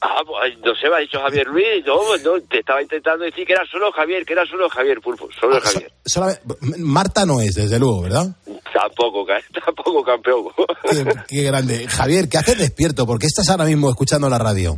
Ah, 0.05 0.21
pues 0.26 0.57
no 0.59 0.76
se 0.76 0.89
me 0.89 0.97
ha 0.97 0.99
dicho 0.99 1.17
Javier 1.21 1.47
Luis, 1.47 1.86
no, 1.86 1.95
no, 2.17 2.41
te 2.49 2.59
estaba 2.59 2.82
intentando 2.82 3.24
decir 3.24 3.47
que 3.47 3.53
era 3.53 3.63
solo 3.71 3.89
Javier, 3.93 4.26
que 4.26 4.34
era 4.34 4.45
solo 4.45 4.67
Javier 4.69 4.99
Pulpo, 4.99 5.30
solo 5.39 5.61
Javier. 5.61 5.93
Solamente- 6.05 6.41
Marta 6.80 7.26
no 7.26 7.39
es, 7.39 7.55
desde 7.55 7.80
luego, 7.80 8.01
¿verdad? 8.01 8.28
Tampoco, 8.74 9.26
tampoco 9.65 10.03
campeón. 10.03 10.45
Qué, 10.89 11.05
qué 11.30 11.43
grande. 11.43 11.88
Javier, 11.88 12.28
¿qué 12.28 12.38
haces 12.38 12.57
despierto? 12.57 13.05
¿Por 13.05 13.17
qué 13.17 13.28
estás 13.28 13.47
ahora 13.49 13.63
mismo 13.65 13.89
escuchando 13.89 14.28
la 14.30 14.39
radio? 14.39 14.78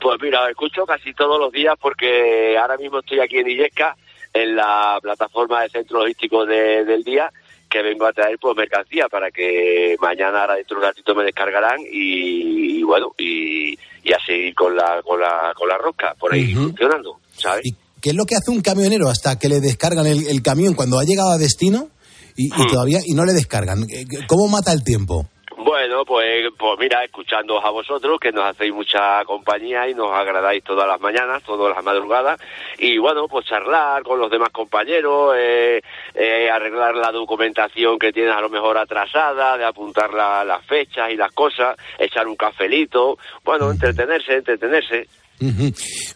Pues 0.00 0.18
mira, 0.20 0.48
escucho 0.50 0.84
casi 0.86 1.14
todos 1.14 1.38
los 1.38 1.52
días 1.52 1.74
porque 1.80 2.56
ahora 2.58 2.76
mismo 2.76 2.98
estoy 2.98 3.20
aquí 3.20 3.38
en 3.38 3.48
Illesca, 3.50 3.96
en 4.32 4.56
la 4.56 4.98
plataforma 5.00 5.62
de 5.62 5.70
centro 5.70 6.00
logístico 6.00 6.44
de- 6.44 6.84
del 6.84 7.02
día, 7.04 7.30
que 7.70 7.80
vengo 7.82 8.06
a 8.06 8.12
traer 8.12 8.36
pues 8.40 8.56
mercancía 8.56 9.08
para 9.08 9.30
que 9.30 9.96
mañana, 10.00 10.42
ahora 10.42 10.54
dentro 10.56 10.76
de 10.76 10.80
un 10.82 10.88
ratito 10.90 11.14
me 11.14 11.24
descargarán 11.24 11.78
y, 11.90 12.78
y 12.78 12.82
bueno, 12.82 13.14
y, 13.18 13.78
y 14.02 14.12
a 14.12 14.18
seguir 14.26 14.54
con 14.54 14.76
la, 14.76 15.00
con 15.02 15.20
la, 15.20 15.52
con 15.56 15.68
la 15.68 15.78
rosca 15.78 16.14
por 16.18 16.32
ahí 16.34 16.52
funcionando, 16.54 17.20
¿sabes? 17.36 17.62
¿Qué 18.02 18.10
es 18.10 18.16
lo 18.16 18.26
que 18.26 18.34
hace 18.36 18.50
un 18.50 18.60
camionero 18.60 19.08
hasta 19.08 19.38
que 19.38 19.48
le 19.48 19.60
descargan 19.60 20.06
el, 20.06 20.26
el 20.26 20.42
camión 20.42 20.74
cuando 20.74 20.98
ha 20.98 21.04
llegado 21.04 21.30
a 21.30 21.38
destino 21.38 21.88
y, 22.36 22.46
y 22.46 22.66
todavía 22.66 22.98
y 23.04 23.14
no 23.14 23.24
le 23.24 23.32
descargan? 23.32 23.86
¿Qué- 23.86 24.04
qué- 24.04 24.26
¿Cómo 24.26 24.46
mata 24.48 24.72
el 24.72 24.84
tiempo? 24.84 25.26
Bueno, 25.74 26.04
pues, 26.04 26.52
pues 26.56 26.78
mira, 26.78 27.02
escuchándoos 27.04 27.64
a 27.64 27.70
vosotros, 27.70 28.20
que 28.20 28.30
nos 28.30 28.44
hacéis 28.46 28.72
mucha 28.72 29.24
compañía 29.24 29.88
y 29.88 29.94
nos 29.94 30.12
agradáis 30.12 30.62
todas 30.62 30.86
las 30.86 31.00
mañanas, 31.00 31.42
todas 31.42 31.74
las 31.74 31.84
madrugadas, 31.84 32.38
y 32.78 32.96
bueno, 32.98 33.26
pues 33.26 33.44
charlar 33.46 34.04
con 34.04 34.20
los 34.20 34.30
demás 34.30 34.50
compañeros, 34.50 35.34
eh, 35.36 35.82
eh, 36.14 36.48
arreglar 36.48 36.94
la 36.94 37.10
documentación 37.10 37.98
que 37.98 38.12
tienes 38.12 38.36
a 38.36 38.40
lo 38.40 38.50
mejor 38.50 38.78
atrasada, 38.78 39.58
de 39.58 39.64
apuntar 39.64 40.14
la- 40.14 40.44
las 40.44 40.64
fechas 40.64 41.10
y 41.10 41.16
las 41.16 41.32
cosas, 41.32 41.76
echar 41.98 42.28
un 42.28 42.36
cafelito, 42.36 43.18
bueno, 43.44 43.72
entretenerse, 43.72 44.34
entretenerse. 44.36 45.08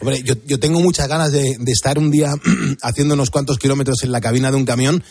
Hombre, 0.00 0.22
yo, 0.22 0.34
yo 0.46 0.60
tengo 0.60 0.78
muchas 0.78 1.08
ganas 1.08 1.32
de, 1.32 1.56
de 1.58 1.72
estar 1.72 1.98
un 1.98 2.12
día 2.12 2.28
haciendo 2.82 3.14
unos 3.14 3.30
cuantos 3.30 3.58
kilómetros 3.58 4.04
en 4.04 4.12
la 4.12 4.20
cabina 4.20 4.50
de 4.52 4.56
un 4.56 4.64
camión, 4.64 5.02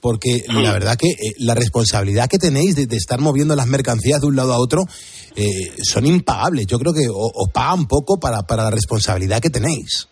porque 0.00 0.44
la 0.48 0.72
verdad 0.72 0.96
que 0.96 1.08
eh, 1.08 1.34
la 1.38 1.54
responsabilidad 1.54 2.28
que 2.28 2.38
tenéis 2.38 2.76
de, 2.76 2.86
de 2.86 2.96
estar 2.96 3.20
moviendo 3.20 3.56
las 3.56 3.66
mercancías 3.66 4.20
de 4.20 4.26
un 4.26 4.36
lado 4.36 4.52
a 4.52 4.58
otro 4.58 4.84
eh, 5.36 5.72
son 5.82 6.06
impagables. 6.06 6.66
Yo 6.66 6.78
creo 6.78 6.92
que 6.92 7.08
os 7.08 7.48
pagan 7.52 7.86
poco 7.86 8.18
para, 8.18 8.42
para 8.42 8.64
la 8.64 8.70
responsabilidad 8.70 9.40
que 9.40 9.50
tenéis. 9.50 10.09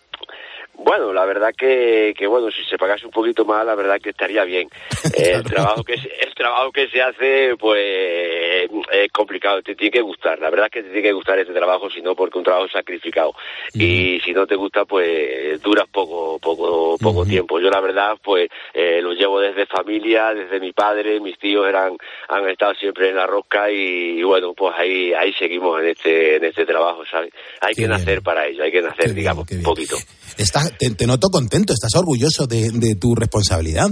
Bueno, 0.89 1.13
la 1.13 1.23
verdad 1.23 1.53
que, 1.55 2.15
que 2.17 2.25
bueno, 2.25 2.49
si 2.49 2.63
se 2.63 2.75
pagase 2.75 3.05
un 3.05 3.11
poquito 3.11 3.45
más, 3.45 3.63
la 3.63 3.75
verdad 3.75 4.01
que 4.01 4.09
estaría 4.09 4.43
bien. 4.43 4.67
Eh, 5.17 5.31
El 5.33 5.43
trabajo 5.43 5.83
que 5.83 5.97
se, 5.97 6.07
el 6.07 6.33
trabajo 6.35 6.71
que 6.71 6.87
se 6.87 7.01
hace, 7.01 7.55
pues 7.57 8.69
es 8.91 9.11
complicado, 9.11 9.61
te 9.61 9.75
tiene 9.75 9.91
que 9.91 10.01
gustar. 10.01 10.39
La 10.39 10.49
verdad 10.49 10.67
es 10.67 10.71
que 10.71 10.83
te 10.83 10.89
tiene 10.89 11.07
que 11.09 11.13
gustar 11.13 11.37
este 11.39 11.51
trabajo, 11.53 11.89
si 11.89 12.01
no 12.01 12.15
porque 12.15 12.37
un 12.37 12.43
trabajo 12.43 12.67
sacrificado. 12.69 13.33
Y 13.73 14.19
si 14.23 14.31
no 14.33 14.45
te 14.47 14.55
gusta, 14.55 14.85
pues 14.85 15.61
duras 15.61 15.87
poco, 15.91 16.39
poco, 16.39 16.97
poco 16.99 17.25
tiempo. 17.25 17.59
Yo 17.59 17.69
la 17.69 17.81
verdad, 17.81 18.15
pues 18.23 18.49
eh, 18.73 19.01
lo 19.01 19.13
llevo 19.13 19.39
desde 19.41 19.65
familia, 19.65 20.33
desde 20.33 20.59
mi 20.59 20.71
padre, 20.71 21.19
mis 21.19 21.37
tíos 21.37 21.67
eran, 21.67 21.97
han 22.29 22.47
estado 22.47 22.73
siempre 22.75 23.09
en 23.09 23.15
la 23.15 23.25
rosca 23.27 23.69
y, 23.71 24.21
bueno, 24.23 24.53
pues 24.53 24.73
ahí, 24.77 25.11
ahí 25.13 25.33
seguimos 25.33 25.81
en 25.81 25.87
este, 25.89 26.35
en 26.37 26.45
este 26.45 26.65
trabajo, 26.65 27.03
¿sabes? 27.09 27.33
Hay 27.61 27.73
que 27.73 27.87
nacer 27.87 28.21
para 28.21 28.45
ello, 28.47 28.63
hay 28.63 28.71
que 28.71 28.81
nacer, 28.81 29.13
digamos, 29.13 29.49
un 29.51 29.63
poquito. 29.63 29.97
Estás- 30.37 30.73
te, 30.79 30.89
te 30.91 31.05
noto 31.05 31.29
contento, 31.29 31.73
estás 31.73 31.93
orgulloso 31.95 32.47
de, 32.47 32.71
de 32.71 32.95
tu 32.95 33.13
responsabilidad. 33.13 33.91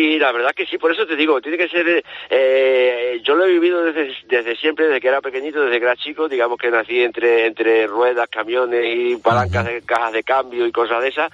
Sí, 0.00 0.18
la 0.18 0.32
verdad 0.32 0.52
que 0.56 0.64
sí, 0.64 0.78
por 0.78 0.90
eso 0.90 1.06
te 1.06 1.14
digo, 1.14 1.42
tiene 1.42 1.58
que 1.58 1.68
ser, 1.68 2.02
eh, 2.30 3.20
yo 3.22 3.34
lo 3.34 3.44
he 3.44 3.50
vivido 3.50 3.84
desde, 3.84 4.16
desde 4.24 4.56
siempre, 4.56 4.86
desde 4.86 4.98
que 4.98 5.08
era 5.08 5.20
pequeñito, 5.20 5.62
desde 5.62 5.78
que 5.78 5.84
era 5.84 5.94
chico, 5.94 6.26
digamos 6.26 6.56
que 6.56 6.70
nací 6.70 7.02
entre, 7.02 7.44
entre 7.44 7.86
ruedas, 7.86 8.26
camiones 8.30 8.82
y 8.82 9.16
palancas 9.16 9.66
de 9.66 9.82
cajas 9.82 10.14
de 10.14 10.22
cambio 10.22 10.66
y 10.66 10.72
cosas 10.72 11.02
de 11.02 11.08
esas, 11.08 11.30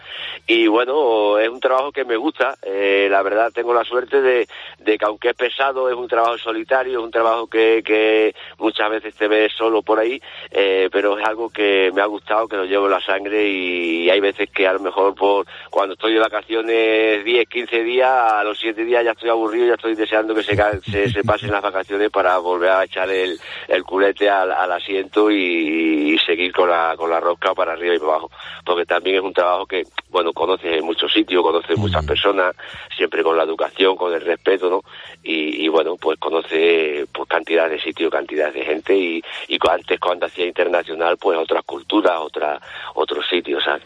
y 0.48 0.66
bueno, 0.66 1.38
es 1.38 1.48
un 1.48 1.60
trabajo 1.60 1.92
que 1.92 2.04
me 2.04 2.16
gusta, 2.16 2.56
eh, 2.60 3.06
la 3.08 3.22
verdad 3.22 3.52
tengo 3.54 3.72
la 3.72 3.84
suerte 3.84 4.20
de, 4.20 4.48
que 4.84 5.04
aunque 5.04 5.28
es 5.28 5.36
pesado, 5.36 5.88
es 5.88 5.94
un 5.94 6.08
trabajo 6.08 6.36
solitario, 6.36 6.98
es 6.98 7.04
un 7.04 7.12
trabajo 7.12 7.46
que, 7.46 8.34
muchas 8.58 8.90
veces 8.90 9.14
te 9.14 9.28
ves 9.28 9.52
solo 9.56 9.82
por 9.82 10.00
ahí, 10.00 10.20
eh, 10.50 10.88
pero 10.90 11.16
es 11.16 11.24
algo 11.24 11.50
que 11.50 11.92
me 11.94 12.02
ha 12.02 12.06
gustado, 12.06 12.48
que 12.48 12.56
lo 12.56 12.64
llevo 12.64 12.86
en 12.86 12.92
la 12.92 13.00
sangre 13.00 13.48
y 13.48 14.10
hay 14.10 14.18
veces 14.18 14.50
que 14.50 14.66
a 14.66 14.72
lo 14.72 14.80
mejor 14.80 15.14
por 15.14 15.46
cuando 15.70 15.92
estoy 15.94 16.14
de 16.14 16.18
vacaciones 16.18 17.24
10, 17.24 17.48
15 17.48 17.84
días, 17.84 18.10
a 18.10 18.42
los 18.42 18.55
7 18.58 18.84
días 18.84 19.04
ya 19.04 19.12
estoy 19.12 19.30
aburrido, 19.30 19.66
ya 19.66 19.74
estoy 19.74 19.94
deseando 19.94 20.34
que 20.34 20.42
se, 20.42 20.56
ca- 20.56 20.80
se, 20.80 21.10
se 21.10 21.22
pasen 21.24 21.50
las 21.50 21.62
vacaciones 21.62 22.10
para 22.10 22.38
volver 22.38 22.70
a 22.70 22.84
echar 22.84 23.08
el, 23.10 23.38
el 23.68 23.84
culete 23.84 24.28
al, 24.28 24.52
al 24.52 24.72
asiento 24.72 25.30
y, 25.30 26.14
y 26.14 26.18
seguir 26.18 26.52
con 26.52 26.68
la, 26.70 26.94
con 26.96 27.10
la 27.10 27.20
rosca 27.20 27.54
para 27.54 27.72
arriba 27.72 27.94
y 27.94 27.98
para 27.98 28.12
abajo. 28.12 28.30
Porque 28.64 28.84
también 28.86 29.16
es 29.16 29.22
un 29.22 29.32
trabajo 29.32 29.66
que, 29.66 29.84
bueno, 30.08 30.32
conoces 30.32 30.76
en 30.76 30.84
muchos 30.84 31.12
sitios, 31.12 31.42
conoces 31.42 31.76
muchas 31.78 32.04
personas, 32.06 32.54
siempre 32.96 33.22
con 33.22 33.36
la 33.36 33.44
educación, 33.44 33.96
con 33.96 34.12
el 34.12 34.20
respeto, 34.20 34.68
¿no? 34.70 34.82
Y, 35.22 35.64
y 35.64 35.68
bueno, 35.68 35.96
pues 35.96 36.18
conoce 36.18 37.04
pues 37.12 37.28
cantidad 37.28 37.68
de 37.68 37.80
sitios, 37.80 38.10
cantidad 38.10 38.52
de 38.52 38.64
gente 38.64 38.96
y, 38.96 39.22
antes 39.70 39.98
cuando 39.98 40.26
hacía 40.26 40.46
internacional, 40.46 41.16
pues 41.18 41.36
otras 41.38 41.64
culturas, 41.64 42.18
otra, 42.20 42.60
otros 42.94 43.26
sitios, 43.28 43.64
¿sabes? 43.64 43.82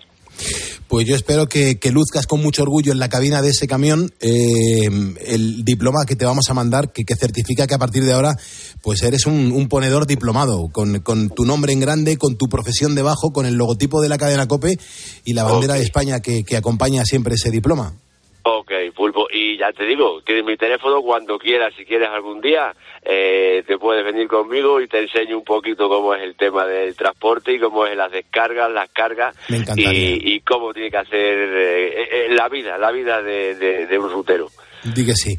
Pues 0.88 1.06
yo 1.06 1.14
espero 1.14 1.46
que, 1.46 1.78
que 1.78 1.92
luzcas 1.92 2.26
con 2.26 2.42
mucho 2.42 2.62
orgullo 2.62 2.92
en 2.92 2.98
la 2.98 3.08
cabina 3.08 3.42
de 3.42 3.50
ese 3.50 3.68
camión 3.68 4.12
eh, 4.20 4.88
el 5.26 5.64
diploma 5.64 6.04
que 6.06 6.16
te 6.16 6.24
vamos 6.24 6.50
a 6.50 6.54
mandar, 6.54 6.92
que, 6.92 7.04
que 7.04 7.14
certifica 7.14 7.66
que 7.66 7.74
a 7.74 7.78
partir 7.78 8.04
de 8.04 8.12
ahora 8.12 8.34
pues 8.82 9.02
eres 9.02 9.26
un, 9.26 9.52
un 9.52 9.68
ponedor 9.68 10.06
diplomado, 10.06 10.68
con, 10.72 11.00
con 11.00 11.30
tu 11.30 11.44
nombre 11.44 11.72
en 11.72 11.80
grande, 11.80 12.16
con 12.16 12.36
tu 12.36 12.48
profesión 12.48 12.94
debajo, 12.94 13.32
con 13.32 13.46
el 13.46 13.54
logotipo 13.54 14.00
de 14.00 14.08
la 14.08 14.18
cadena 14.18 14.48
COPE 14.48 14.78
y 15.24 15.34
la 15.34 15.44
bandera 15.44 15.74
de 15.74 15.82
España 15.82 16.20
que, 16.20 16.42
que 16.42 16.56
acompaña 16.56 17.04
siempre 17.04 17.34
ese 17.34 17.50
diploma. 17.50 17.94
Ok, 18.42 18.70
Pulpo. 18.96 19.09
Y 19.32 19.56
ya 19.58 19.72
te 19.72 19.84
digo, 19.84 20.20
tienes 20.22 20.44
mi 20.44 20.56
teléfono 20.56 21.00
cuando 21.02 21.38
quieras, 21.38 21.72
si 21.76 21.84
quieres 21.84 22.08
algún 22.08 22.40
día, 22.40 22.74
eh, 23.02 23.62
te 23.66 23.78
puedes 23.78 24.04
venir 24.04 24.26
conmigo 24.28 24.80
y 24.80 24.88
te 24.88 25.00
enseño 25.00 25.38
un 25.38 25.44
poquito 25.44 25.88
cómo 25.88 26.14
es 26.14 26.22
el 26.22 26.34
tema 26.36 26.66
del 26.66 26.94
transporte 26.96 27.52
y 27.52 27.58
cómo 27.58 27.86
es 27.86 27.96
las 27.96 28.10
descargas, 28.10 28.70
las 28.70 28.90
cargas 28.90 29.34
y, 29.76 30.34
y 30.34 30.40
cómo 30.40 30.72
tiene 30.72 30.90
que 30.90 30.96
hacer 30.98 31.38
eh, 31.38 32.26
eh, 32.26 32.26
la 32.30 32.48
vida, 32.48 32.76
la 32.78 32.90
vida 32.90 33.22
de, 33.22 33.54
de- 33.54 33.86
de 33.86 33.98
un 33.98 34.10
rutero. 34.10 34.48
Di 34.82 35.04
que 35.04 35.12
sí. 35.14 35.36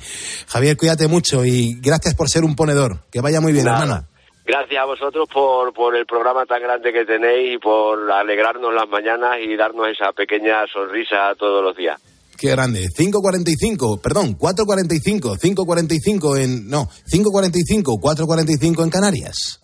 Javier, 0.48 0.78
cuídate 0.78 1.08
mucho 1.08 1.44
y 1.44 1.76
gracias 1.82 2.14
por 2.16 2.30
ser 2.30 2.44
un 2.44 2.56
ponedor. 2.56 2.98
Que 3.12 3.22
vaya 3.22 3.42
muy 3.42 3.52
bien, 3.54 3.66
Nada. 3.66 3.82
hermano. 3.84 4.08
Gracias 4.46 4.82
a 4.82 4.86
vosotros 4.86 5.28
por, 5.32 5.72
por 5.74 5.96
el 5.96 6.06
programa 6.06 6.46
tan 6.46 6.62
grande 6.62 6.92
que 6.92 7.06
tenéis 7.06 7.54
y 7.56 7.58
por 7.58 8.12
alegrarnos 8.12 8.74
las 8.74 8.88
mañanas 8.89 9.38
y 9.42 9.56
darnos 9.56 9.88
esa 9.88 10.12
pequeña 10.14 10.66
sonrisa 10.68 11.34
todos 11.36 11.64
los 11.64 11.76
días. 11.76 12.00
Qué 12.42 12.50
grande. 12.50 12.89
5.45, 12.89 14.02
perdón, 14.02 14.36
4.45, 14.36 15.38
5.45 15.38 16.39
en... 16.39 16.68
No, 16.68 16.89
5.45, 17.08 18.00
4.45 18.02 18.84
en 18.84 18.89
Canarias. 18.89 19.60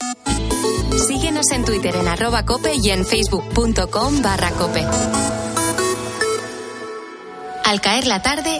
Síguenos 1.07 1.49
en 1.53 1.65
Twitter 1.65 1.95
en 1.95 2.07
arroba 2.07 2.45
cope 2.45 2.73
y 2.75 2.91
en 2.91 3.03
facebook.com 3.03 4.21
barra 4.21 4.51
cope. 4.51 4.85
Al 7.63 7.81
caer 7.81 8.05
la 8.05 8.21
tarde, 8.21 8.59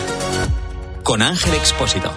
Con 1.03 1.21
Ángel 1.21 1.53
Expósito. 1.53 2.11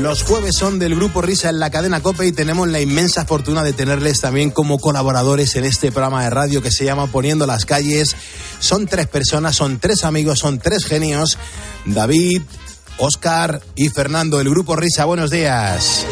Los 0.00 0.22
jueves 0.22 0.56
son 0.56 0.78
del 0.78 0.96
grupo 0.96 1.20
Risa 1.20 1.50
en 1.50 1.60
la 1.60 1.70
cadena 1.70 2.00
Cope 2.00 2.26
y 2.26 2.32
tenemos 2.32 2.66
la 2.66 2.80
inmensa 2.80 3.24
fortuna 3.26 3.62
de 3.62 3.72
tenerles 3.72 4.20
también 4.20 4.50
como 4.50 4.78
colaboradores 4.78 5.54
en 5.56 5.64
este 5.64 5.92
programa 5.92 6.24
de 6.24 6.30
radio 6.30 6.62
que 6.62 6.72
se 6.72 6.84
llama 6.84 7.08
Poniendo 7.08 7.46
las 7.46 7.66
calles. 7.66 8.16
Son 8.58 8.86
tres 8.86 9.06
personas, 9.06 9.54
son 9.54 9.78
tres 9.78 10.04
amigos, 10.04 10.38
son 10.38 10.58
tres 10.58 10.86
genios. 10.86 11.38
David, 11.84 12.42
Oscar 12.98 13.62
y 13.76 13.90
Fernando, 13.90 14.40
el 14.40 14.48
grupo 14.48 14.76
Risa. 14.76 15.04
Buenos 15.04 15.30
días. 15.30 16.06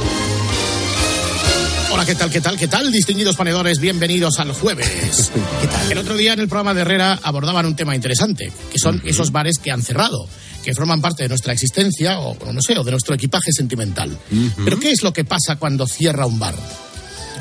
Hola, 1.92 2.06
¿qué 2.06 2.14
tal, 2.14 2.30
qué 2.30 2.40
tal, 2.40 2.56
qué 2.56 2.68
tal? 2.68 2.92
Distinguidos 2.92 3.34
ponedores, 3.36 3.78
bienvenidos 3.80 4.38
al 4.38 4.52
jueves. 4.52 5.30
¿Qué 5.60 5.66
tal? 5.66 5.90
El 5.92 5.98
otro 5.98 6.16
día 6.16 6.32
en 6.32 6.40
el 6.40 6.48
programa 6.48 6.72
de 6.72 6.82
Herrera 6.82 7.18
abordaban 7.22 7.66
un 7.66 7.74
tema 7.74 7.96
interesante, 7.96 8.52
que 8.70 8.78
son 8.78 9.02
esos 9.04 9.32
bares 9.32 9.58
que 9.58 9.70
han 9.72 9.82
cerrado, 9.82 10.26
que 10.62 10.72
forman 10.74 11.00
parte 11.00 11.24
de 11.24 11.28
nuestra 11.28 11.52
existencia 11.52 12.20
o, 12.20 12.36
no 12.52 12.62
sé, 12.62 12.78
o 12.78 12.84
de 12.84 12.92
nuestro 12.92 13.14
equipaje 13.14 13.52
sentimental. 13.52 14.16
Pero 14.64 14.78
¿qué 14.78 14.92
es 14.92 15.02
lo 15.02 15.12
que 15.12 15.24
pasa 15.24 15.56
cuando 15.56 15.86
cierra 15.86 16.26
un 16.26 16.38
bar? 16.38 16.54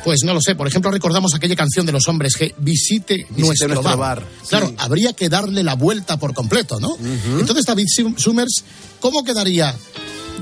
Pues 0.03 0.21
no 0.23 0.33
lo 0.33 0.41
sé. 0.41 0.55
Por 0.55 0.67
ejemplo, 0.67 0.89
recordamos 0.89 1.35
aquella 1.35 1.55
canción 1.55 1.85
de 1.85 1.91
los 1.91 2.07
hombres 2.07 2.35
que 2.35 2.55
visite, 2.57 3.27
nuestro, 3.37 3.67
nuestro 3.67 3.83
bar. 3.83 3.97
bar. 3.97 4.23
Claro, 4.47 4.67
Sí. 4.69 4.75
habría 4.79 5.13
que 5.13 5.29
darle 5.29 5.61
la 5.61 5.75
vuelta 5.75 6.17
por 6.17 6.33
completo, 6.33 6.79
¿no? 6.79 6.97
Entonces, 7.39 7.65
David 7.65 7.85
Sum- 7.87 8.17
Summers, 8.17 8.63
¿cómo 8.99 9.23
quedaría 9.23 9.75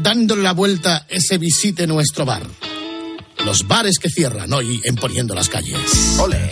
dándole 0.02 0.44
la 0.44 0.54
vuelta 0.54 1.06
ese 1.10 1.38
visite 1.40 1.86
nuestro 1.88 2.24
bar? 2.24 2.44
Los 3.46 3.68
bares 3.68 4.00
que 4.00 4.10
cierran 4.10 4.52
hoy 4.54 4.82
en 4.84 4.96
Poniendo 4.96 5.34
las 5.34 5.50
Calles. 5.50 6.18
¡Ole! 6.20 6.50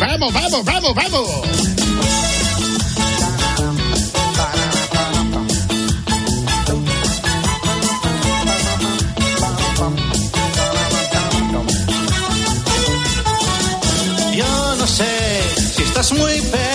¡Vamos, 0.00 0.32
vamos, 0.32 0.64
vamos, 0.64 0.94
vamos! 0.94 1.28
Yo 14.34 14.76
no 14.76 14.86
sé 14.86 15.42
si 15.74 15.82
estás 15.82 16.12
muy 16.12 16.40
pedo 16.40 16.67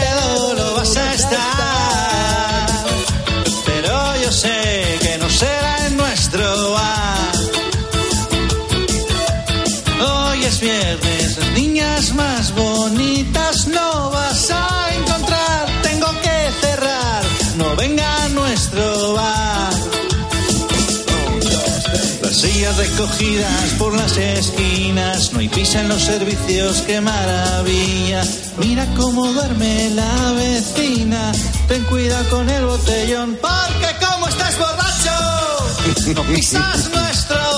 recogidas 23.03 23.73
por 23.77 23.93
las 23.95 24.15
esquinas, 24.17 25.33
no 25.33 25.39
hay 25.39 25.49
pisa 25.49 25.81
en 25.81 25.89
los 25.89 26.01
servicios, 26.01 26.83
qué 26.87 27.01
maravilla. 27.01 28.23
Mira 28.57 28.85
cómo 28.95 29.27
duerme 29.27 29.89
la 29.89 30.31
vecina, 30.31 31.33
ten 31.67 31.83
cuidado 31.85 32.29
con 32.29 32.49
el 32.49 32.65
botellón, 32.65 33.37
porque 33.41 34.05
como 34.05 34.27
estás 34.27 34.57
borracho, 34.57 36.13
no 36.15 36.23
pisas 36.33 36.89
nuestro 36.93 37.52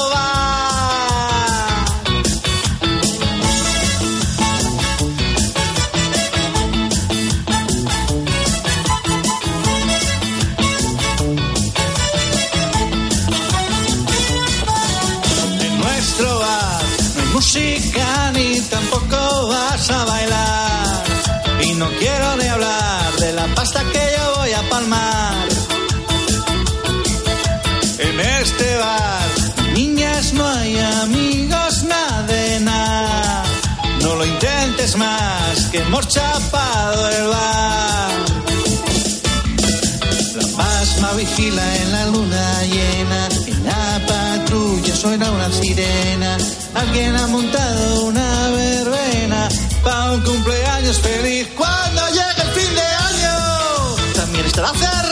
En 27.97 28.19
este 28.19 28.75
bar, 28.75 29.29
niñas, 29.73 30.33
no 30.33 30.45
hay 30.45 30.77
amigos, 30.77 31.83
nada 31.83 32.59
nada. 32.59 33.43
No 34.01 34.15
lo 34.15 34.25
intentes 34.25 34.97
más, 34.97 35.67
que 35.71 35.77
hemos 35.77 36.05
chapado 36.09 37.09
el 37.09 37.27
bar. 37.27 38.11
La 40.35 40.57
pasma 40.57 41.13
vigila 41.13 41.75
en 41.77 41.91
la 41.93 42.05
luna 42.07 42.63
llena. 42.63 43.29
En 43.47 43.63
la 43.63 44.01
patrulla 44.05 44.93
suena 44.93 45.31
una 45.31 45.51
sirena. 45.53 46.37
Alguien 46.73 47.15
ha 47.15 47.27
montado 47.27 48.05
una 48.07 48.49
verbena 48.49 49.47
para 49.85 50.11
un 50.11 50.21
cumpleaños 50.21 50.99
feliz. 50.99 51.47
También 54.55 54.71
estará 54.71 54.73
cerrado 54.73 55.01
el 55.01 55.04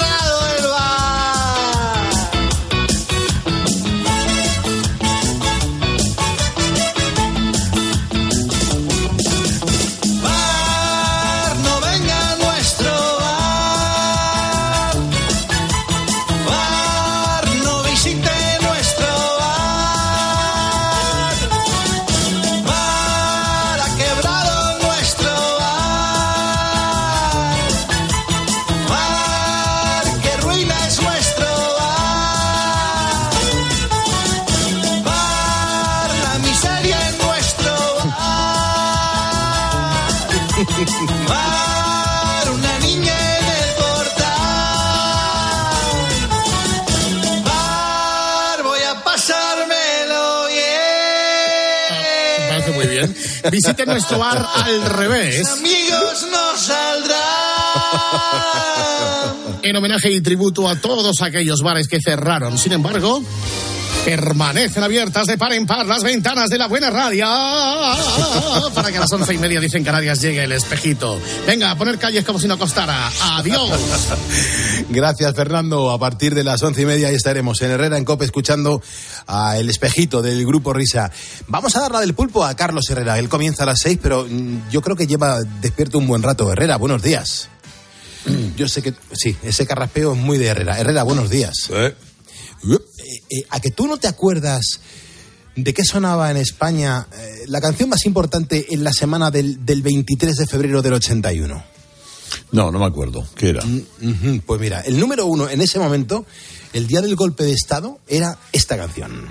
bien. 53.43 53.51
Visite 53.51 53.85
nuestro 53.85 54.19
bar 54.19 54.45
al 54.53 54.85
revés. 54.85 55.47
Amigos 55.47 56.27
no 56.31 56.57
saldrán. 56.57 57.19
En 59.63 59.75
homenaje 59.75 60.11
y 60.11 60.21
tributo 60.21 60.67
a 60.67 60.75
todos 60.75 61.21
aquellos 61.21 61.61
bares 61.61 61.87
que 61.87 61.99
cerraron. 62.03 62.57
Sin 62.57 62.73
embargo, 62.73 63.23
permanecen 64.05 64.83
abiertas 64.83 65.27
de 65.27 65.37
par 65.37 65.53
en 65.53 65.65
par 65.65 65.85
las 65.85 66.03
ventanas 66.03 66.49
de 66.49 66.57
la 66.57 66.67
buena 66.67 66.89
radio 66.89 67.25
para 68.73 68.91
que 68.91 68.97
a 68.97 69.01
las 69.01 69.11
once 69.13 69.33
y 69.33 69.37
media, 69.37 69.59
dicen 69.59 69.83
Canarias, 69.83 70.21
llegue 70.21 70.43
el 70.43 70.51
espejito. 70.51 71.19
Venga, 71.47 71.71
a 71.71 71.77
poner 71.77 71.97
calles 71.97 72.25
como 72.25 72.39
si 72.39 72.47
no 72.47 72.57
costara. 72.57 73.09
Adiós. 73.21 73.79
Gracias, 74.89 75.33
Fernando. 75.35 75.91
A 75.91 75.99
partir 75.99 76.35
de 76.35 76.43
las 76.43 76.61
once 76.63 76.81
y 76.81 76.85
media 76.85 77.09
estaremos 77.09 77.61
en 77.61 77.71
Herrera, 77.71 77.97
en 77.97 78.05
Cope, 78.05 78.25
escuchando 78.25 78.81
a 79.27 79.57
El 79.57 79.69
Espejito 79.69 80.21
del 80.21 80.45
Grupo 80.45 80.73
Risa. 80.73 81.11
Vamos 81.47 81.75
a 81.75 81.81
dar 81.81 81.91
la 81.91 82.01
del 82.01 82.13
pulpo 82.13 82.43
a 82.43 82.55
Carlos 82.55 82.89
Herrera. 82.89 83.19
Él 83.19 83.29
comienza 83.29 83.63
a 83.63 83.67
las 83.67 83.79
seis, 83.79 83.99
pero 84.01 84.25
mm, 84.29 84.69
yo 84.69 84.81
creo 84.81 84.95
que 84.97 85.07
lleva 85.07 85.41
despierto 85.61 85.97
un 85.97 86.07
buen 86.07 86.23
rato. 86.23 86.51
Herrera, 86.51 86.77
buenos 86.77 87.01
días. 87.01 87.49
Yo 88.55 88.67
sé 88.67 88.81
que 88.81 88.93
sí, 89.11 89.35
ese 89.43 89.65
carraspeo 89.65 90.13
es 90.13 90.19
muy 90.19 90.37
de 90.37 90.47
Herrera. 90.47 90.79
Herrera, 90.79 91.03
buenos 91.03 91.29
días. 91.29 91.53
Eh, 91.69 91.93
eh, 93.29 93.45
a 93.49 93.59
que 93.59 93.71
tú 93.71 93.87
no 93.87 93.97
te 93.97 94.07
acuerdas 94.07 94.79
¿De 95.55 95.71
qué 95.71 95.85
sonaba 95.85 96.31
en 96.31 96.37
España 96.37 97.05
eh, 97.15 97.43
la 97.45 97.61
canción 97.61 97.87
más 97.87 98.07
importante 98.07 98.73
en 98.73 98.83
la 98.83 98.91
semana 98.91 99.29
del, 99.29 99.63
del 99.63 99.83
23 99.83 100.35
de 100.35 100.47
febrero 100.47 100.81
del 100.81 100.93
81? 100.93 101.63
No, 102.51 102.71
no 102.71 102.79
me 102.79 102.85
acuerdo. 102.85 103.23
¿Qué 103.35 103.49
era? 103.49 103.63
Mm, 103.63 104.39
Pues 104.47 104.59
mira, 104.59 104.81
el 104.81 104.99
número 104.99 105.27
uno 105.27 105.47
en 105.47 105.61
ese 105.61 105.77
momento, 105.77 106.25
el 106.73 106.87
día 106.87 107.01
del 107.01 107.15
golpe 107.15 107.43
de 107.43 107.51
Estado, 107.51 107.99
era 108.07 108.39
esta 108.51 108.77
canción. 108.77 109.27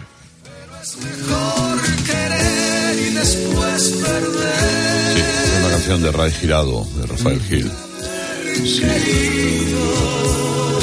Querer 2.06 2.98
y 3.00 3.14
después 3.14 3.88
perder. 3.88 5.14
Sí, 5.14 5.20
es 5.20 5.58
una 5.60 5.70
canción 5.70 6.02
de 6.02 6.12
Ray 6.12 6.30
Girado, 6.30 6.86
de 6.98 7.06
Rafael 7.06 7.42
Gil. 7.42 7.70
Sí. 8.64 8.82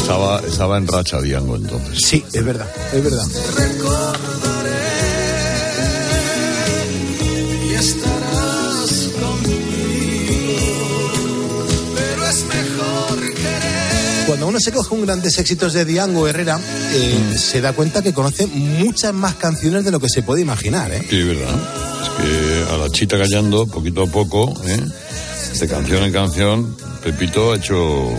Estaba, 0.09 0.39
estaba 0.39 0.77
en 0.79 0.87
racha 0.87 1.21
Diango 1.21 1.55
entonces. 1.55 1.99
Sí, 2.03 2.25
es 2.33 2.43
verdad, 2.43 2.67
es 2.91 3.03
verdad. 3.03 3.27
y 7.63 7.73
estarás 7.75 9.09
conmigo. 9.19 10.57
Pero 11.93 12.27
es 12.27 12.43
mejor 12.45 13.33
querer. 13.35 14.25
Cuando 14.25 14.47
uno 14.47 14.59
se 14.59 14.71
coge 14.71 14.95
un 14.95 15.05
grandes 15.05 15.37
éxitos 15.37 15.73
de 15.73 15.85
Diango 15.85 16.27
Herrera, 16.27 16.59
eh, 16.91 17.35
se 17.37 17.61
da 17.61 17.73
cuenta 17.73 18.01
que 18.01 18.11
conoce 18.11 18.47
muchas 18.47 19.13
más 19.13 19.35
canciones 19.35 19.85
de 19.85 19.91
lo 19.91 19.99
que 19.99 20.09
se 20.09 20.23
puede 20.23 20.41
imaginar. 20.41 20.91
¿eh? 20.91 21.05
Sí, 21.07 21.21
verdad. 21.21 21.55
Es 22.01 22.09
que 22.09 22.73
a 22.73 22.77
la 22.77 22.89
chita 22.89 23.15
callando, 23.15 23.67
poquito 23.67 24.01
a 24.01 24.07
poco, 24.07 24.59
¿eh? 24.65 24.81
de 25.59 25.67
canción 25.67 26.03
en 26.03 26.11
canción, 26.11 26.75
Pepito 27.03 27.53
ha 27.53 27.57
hecho 27.57 28.09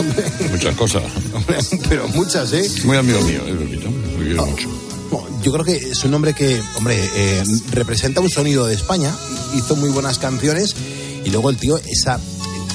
muchas 0.50 0.74
cosas. 0.76 1.02
Pero 1.88 2.08
muchas, 2.08 2.52
¿eh? 2.52 2.68
Muy 2.84 2.96
amigo 2.96 3.20
mío, 3.22 3.40
¿eh, 3.46 3.54
Pepito? 3.54 3.90
Lo 3.90 4.24
quiero 4.24 4.46
mucho. 4.46 4.68
Yo 5.42 5.52
creo 5.52 5.64
que 5.64 5.76
es 5.76 6.04
un 6.04 6.12
hombre 6.14 6.34
que, 6.34 6.60
hombre, 6.76 6.96
eh, 7.14 7.42
representa 7.72 8.20
un 8.20 8.28
sonido 8.28 8.66
de 8.66 8.74
España, 8.74 9.14
hizo 9.54 9.74
muy 9.74 9.88
buenas 9.88 10.18
canciones 10.18 10.74
y 11.24 11.30
luego 11.30 11.48
el 11.50 11.56
tío, 11.56 11.78
esa, 11.78 12.20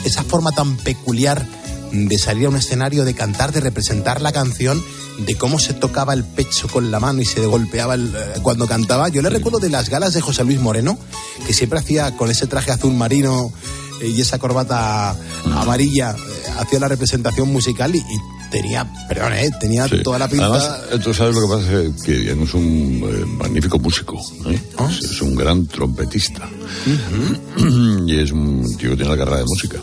esa 0.03 0.23
forma 0.23 0.51
tan 0.51 0.75
peculiar 0.77 1.47
de 1.91 2.17
salir 2.17 2.47
a 2.47 2.49
un 2.49 2.55
escenario, 2.55 3.05
de 3.05 3.13
cantar, 3.13 3.51
de 3.53 3.61
representar 3.61 4.19
la 4.21 4.31
canción, 4.31 4.83
de 5.19 5.35
cómo 5.35 5.59
se 5.59 5.73
tocaba 5.73 6.13
el 6.13 6.23
pecho 6.25 6.67
con 6.67 6.89
la 6.91 6.99
mano 6.99 7.21
y 7.21 7.25
se 7.25 7.45
golpeaba 7.45 7.93
el- 7.93 8.13
eh, 8.15 8.39
cuando 8.41 8.67
cantaba. 8.67 9.09
Yo 9.09 9.21
le 9.21 9.29
recuerdo 9.29 9.59
de 9.59 9.69
las 9.69 9.89
galas 9.89 10.13
de 10.15 10.21
José 10.21 10.43
Luis 10.43 10.59
Moreno, 10.59 10.97
que 11.45 11.53
siempre 11.53 11.77
hacía 11.79 12.17
con 12.17 12.31
ese 12.31 12.47
traje 12.47 12.71
azul 12.71 12.93
marino 12.95 13.53
eh, 14.01 14.07
y 14.09 14.19
esa 14.21 14.39
corbata 14.39 15.15
amarilla, 15.53 16.11
eh, 16.17 16.49
hacía 16.59 16.79
la 16.79 16.87
representación 16.87 17.53
musical 17.53 17.95
y, 17.95 17.99
y 17.99 18.19
tenía, 18.55 18.87
perdón, 19.09 19.33
eh, 19.33 19.49
tenía 19.59 19.85
Sí. 19.87 20.01
toda 20.01 20.17
la 20.19 20.29
pinta. 20.29 20.45
Además, 20.45 20.79
eh, 20.91 20.99
tú 21.03 21.13
sabes 21.13 21.35
lo 21.35 21.41
que 21.41 21.53
pasa 21.55 21.81
es 21.81 22.03
que 22.03 22.13
Diango 22.19 22.45
es 22.45 22.53
un 22.53 23.03
eh, 23.03 23.25
magnífico 23.25 23.77
músico. 23.79 24.17
¿eh? 24.47 24.57
Ah. 24.77 24.89
Es, 24.89 25.11
es 25.11 25.21
un 25.21 25.35
gran 25.35 25.67
trompetista. 25.67 26.47
y 28.07 28.17
es 28.19 28.31
un 28.31 28.63
tío 28.77 28.91
que 28.91 28.95
tiene 28.95 29.11
la 29.11 29.17
carrera 29.17 29.39
de 29.39 29.45
música. 29.45 29.77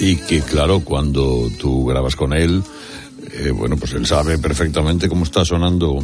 Y 0.00 0.16
que, 0.16 0.40
claro, 0.40 0.80
cuando 0.80 1.48
tú 1.60 1.86
grabas 1.86 2.16
con 2.16 2.32
él, 2.32 2.62
eh, 3.34 3.50
bueno, 3.50 3.76
pues 3.76 3.92
él 3.92 4.04
sabe 4.04 4.38
perfectamente 4.38 5.08
cómo 5.08 5.22
está 5.24 5.44
sonando 5.44 6.00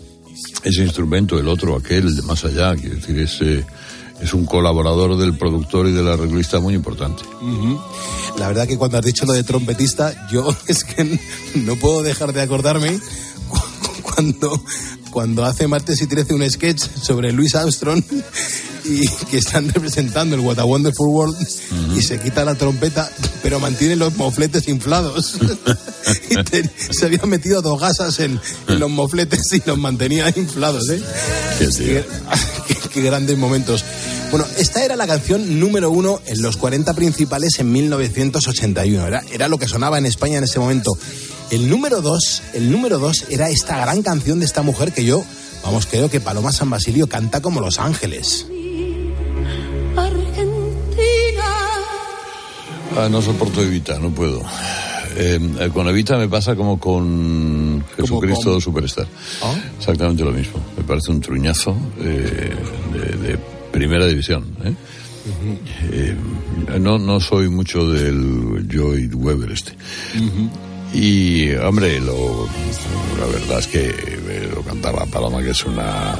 ese 0.64 0.82
instrumento, 0.82 1.38
el 1.38 1.48
otro, 1.48 1.76
aquel, 1.76 2.06
el 2.06 2.16
de 2.16 2.22
más 2.22 2.42
allá. 2.46 2.74
Quiero 2.74 2.94
decir, 2.96 3.18
es, 3.18 3.38
eh, 3.42 3.64
es 4.22 4.32
un 4.34 4.46
colaborador 4.46 5.16
del 5.18 5.36
productor 5.36 5.88
y 5.88 5.92
del 5.92 6.08
arreglista 6.08 6.60
muy 6.60 6.74
importante. 6.74 7.22
Ujú. 7.40 7.80
La 8.38 8.48
verdad 8.48 8.66
que 8.66 8.78
cuando 8.78 8.98
has 8.98 9.04
dicho 9.04 9.26
lo 9.26 9.32
de 9.32 9.42
trompetista, 9.44 10.28
yo 10.30 10.48
es 10.66 10.84
que 10.84 11.18
no 11.56 11.76
puedo 11.76 12.02
dejar 12.02 12.32
de 12.32 12.40
acordarme 12.42 12.98
cu- 13.48 14.02
cuando, 14.02 14.64
cuando 15.10 15.44
hace 15.44 15.66
martes 15.68 16.00
y 16.02 16.06
13 16.06 16.34
un 16.34 16.48
sketch 16.50 16.80
sobre 17.02 17.32
Louis 17.32 17.54
Armstrong 17.54 18.02
y 18.84 19.06
que 19.30 19.38
están 19.38 19.68
representando 19.68 20.34
el 20.34 20.40
What 20.40 20.58
a 20.58 20.64
Wonderful 20.64 21.08
World 21.08 21.36
y 21.96 22.02
se 22.02 22.18
quita 22.18 22.44
la 22.44 22.54
trompeta, 22.56 23.08
pero 23.42 23.60
mantiene 23.60 23.94
los 23.96 24.16
mofletes 24.16 24.66
inflados. 24.68 25.36
y 26.30 26.42
te- 26.42 26.68
se 26.90 27.06
había 27.06 27.22
metido 27.26 27.62
dos 27.62 27.80
gasas 27.80 28.18
en, 28.20 28.40
en 28.68 28.78
los 28.80 28.90
mofletes 28.90 29.40
y 29.52 29.62
los 29.66 29.78
mantenía 29.78 30.32
inflados, 30.36 30.88
¿eh? 30.90 31.00
Qué 31.58 31.68
qué, 32.66 32.88
qué 32.92 33.00
grandes 33.02 33.38
momentos. 33.38 33.84
Bueno, 34.32 34.46
esta 34.56 34.82
era 34.82 34.96
la 34.96 35.06
canción 35.06 35.60
número 35.60 35.90
uno 35.90 36.18
en 36.24 36.40
los 36.40 36.56
40 36.56 36.94
principales 36.94 37.58
en 37.58 37.70
1981. 37.70 39.06
Era, 39.06 39.22
era 39.30 39.46
lo 39.46 39.58
que 39.58 39.68
sonaba 39.68 39.98
en 39.98 40.06
España 40.06 40.38
en 40.38 40.44
ese 40.44 40.58
momento. 40.58 40.90
El 41.50 41.68
número 41.68 42.00
dos, 42.00 42.42
el 42.54 42.72
número 42.72 42.98
dos 42.98 43.26
era 43.28 43.50
esta 43.50 43.78
gran 43.78 44.00
canción 44.00 44.38
de 44.38 44.46
esta 44.46 44.62
mujer 44.62 44.94
que 44.94 45.04
yo, 45.04 45.22
vamos, 45.62 45.84
creo 45.84 46.08
que 46.08 46.18
Paloma 46.18 46.50
San 46.50 46.70
Basilio 46.70 47.08
canta 47.08 47.42
como 47.42 47.60
Los 47.60 47.78
Ángeles. 47.78 48.46
Ah, 52.96 53.08
no 53.10 53.20
soporto 53.20 53.62
Evita, 53.62 53.98
no 53.98 54.14
puedo. 54.14 54.40
Eh, 55.14 55.38
eh, 55.60 55.70
con 55.74 55.86
Evita 55.88 56.16
me 56.16 56.28
pasa 56.28 56.56
como 56.56 56.80
con 56.80 57.84
Jesucristo 57.96 58.58
Superstar. 58.62 59.06
¿Ah? 59.42 59.54
Exactamente 59.78 60.24
lo 60.24 60.32
mismo. 60.32 60.58
Me 60.74 60.84
parece 60.84 61.10
un 61.10 61.20
truñazo 61.20 61.76
eh, 62.00 62.54
de, 62.94 63.28
de 63.28 63.51
primera 63.72 64.06
división. 64.06 64.44
¿eh? 64.64 64.74
Eh, 65.90 66.16
no, 66.80 66.98
no 66.98 67.20
soy 67.20 67.48
mucho 67.48 67.88
del 67.88 68.68
Joy 68.68 69.08
Weber 69.14 69.50
este. 69.50 69.72
Y, 70.94 71.50
hombre, 71.54 71.98
lo, 72.00 72.46
la 73.18 73.26
verdad 73.26 73.60
es 73.60 73.66
que 73.66 73.86
eh, 73.88 74.50
lo 74.54 74.62
cantaba 74.62 75.06
Paloma, 75.06 75.42
que 75.42 75.50
es 75.50 75.64
una 75.64 76.12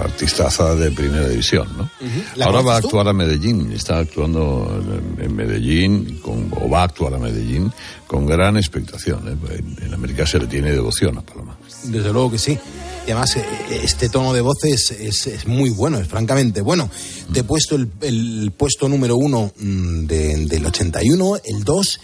artistaza 0.00 0.74
de 0.74 0.90
primera 0.92 1.28
división, 1.28 1.68
¿no? 1.76 1.90
¿La 2.36 2.46
Ahora 2.46 2.62
va 2.62 2.76
a 2.76 2.80
tú? 2.80 2.86
actuar 2.86 3.08
a 3.08 3.12
Medellín, 3.12 3.70
está 3.72 3.98
actuando 3.98 4.82
en- 5.18 5.34
Medellín, 5.36 6.20
con, 6.22 6.50
o 6.58 6.70
va 6.70 6.80
a 6.80 6.84
actuar 6.84 7.12
a 7.14 7.18
Medellín, 7.18 7.70
con 8.06 8.24
gran 8.24 8.56
expectación. 8.56 9.28
¿eh? 9.28 9.54
En, 9.78 9.86
en 9.88 9.94
América 9.94 10.26
se 10.26 10.38
le 10.38 10.46
tiene 10.46 10.70
devoción 10.72 11.18
a 11.18 11.20
Paloma. 11.20 11.58
Desde 11.84 12.10
luego 12.12 12.30
que 12.30 12.38
sí. 12.38 12.58
Y 13.06 13.10
además, 13.10 13.36
eh, 13.36 13.44
este 13.82 14.08
tono 14.08 14.32
de 14.32 14.40
voz 14.40 14.64
es, 14.64 14.90
es- 14.92 15.26
es 15.26 15.46
muy 15.46 15.68
bueno, 15.68 15.98
es 15.98 16.08
francamente 16.08 16.62
bueno. 16.62 16.88
Te 17.32 17.40
he 17.40 17.44
puesto 17.44 17.76
el, 17.76 17.90
el 18.00 18.52
puesto 18.56 18.88
número 18.88 19.16
uno 19.16 19.52
mm, 19.58 20.06
de- 20.06 20.46
del 20.46 20.64
81, 20.64 21.36
el 21.44 21.62
2 21.64 22.00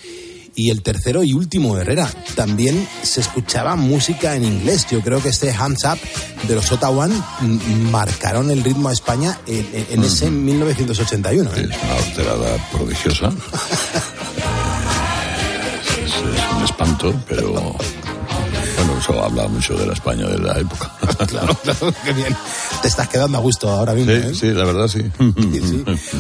y 0.55 0.70
el 0.70 0.82
tercero 0.82 1.22
y 1.22 1.32
último 1.34 1.76
Herrera. 1.76 2.11
También 2.34 2.88
se 3.03 3.20
escuchaba 3.20 3.76
música 3.76 4.34
en 4.36 4.44
inglés. 4.44 4.86
Yo 4.90 5.01
creo 5.01 5.22
que 5.22 5.28
este 5.30 5.53
Hands 5.53 5.84
Up 5.84 5.98
de 6.48 6.55
los 6.55 6.70
Ottawa 6.72 7.09
mm, 7.09 7.90
marcaron 7.90 8.51
el 8.51 8.62
ritmo 8.62 8.88
a 8.88 8.92
España 8.92 9.38
en, 9.46 10.03
ese 10.05 10.30
1981. 10.30 11.51
¿eh? 11.51 11.68
Es 11.70 11.82
una 11.82 11.96
alterada 11.96 12.70
prodigiosa. 12.72 13.28
es, 16.05 16.12
es 16.12 16.22
un 16.57 16.64
espanto, 16.64 17.14
pero 17.28 17.76
bueno, 18.87 18.99
eso 19.01 19.22
habla 19.24 19.47
mucho 19.49 19.74
de 19.76 19.87
la 19.87 19.93
España 19.93 20.26
de 20.26 20.39
la 20.39 20.59
época. 20.59 20.91
claro, 21.26 21.55
claro, 21.62 21.93
qué 22.05 22.12
bien. 22.12 22.35
Te 22.83 22.89
estás 22.89 23.09
quedando 23.09 23.39
a 23.39 23.41
gusto 23.41 23.68
ahora 23.68 23.93
mismo. 23.95 24.12
¿eh? 24.12 24.31
Sí, 24.33 24.41
sí, 24.41 24.47
la 24.53 24.64
verdad 24.64 24.89
sí. 24.89 25.03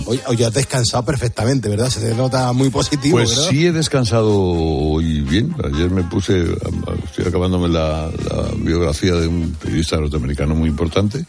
Hoy, 0.06 0.20
hoy 0.26 0.42
has 0.44 0.52
descansado 0.52 1.04
perfectamente, 1.04 1.68
¿verdad? 1.68 1.88
Se 1.90 2.00
te 2.00 2.14
nota 2.14 2.52
muy 2.52 2.70
positivo, 2.70 3.16
Pues 3.16 3.30
¿verdad? 3.30 3.50
sí 3.50 3.66
he 3.66 3.72
descansado 3.72 4.30
hoy 4.38 5.20
bien. 5.22 5.54
Ayer 5.64 5.90
me 5.90 6.02
puse, 6.04 6.44
estoy 7.04 7.26
acabándome 7.26 7.68
la, 7.68 8.08
la 8.28 8.44
biografía 8.56 9.14
de 9.14 9.26
un 9.26 9.56
periodista 9.60 9.96
norteamericano 9.96 10.54
muy 10.54 10.68
importante. 10.68 11.24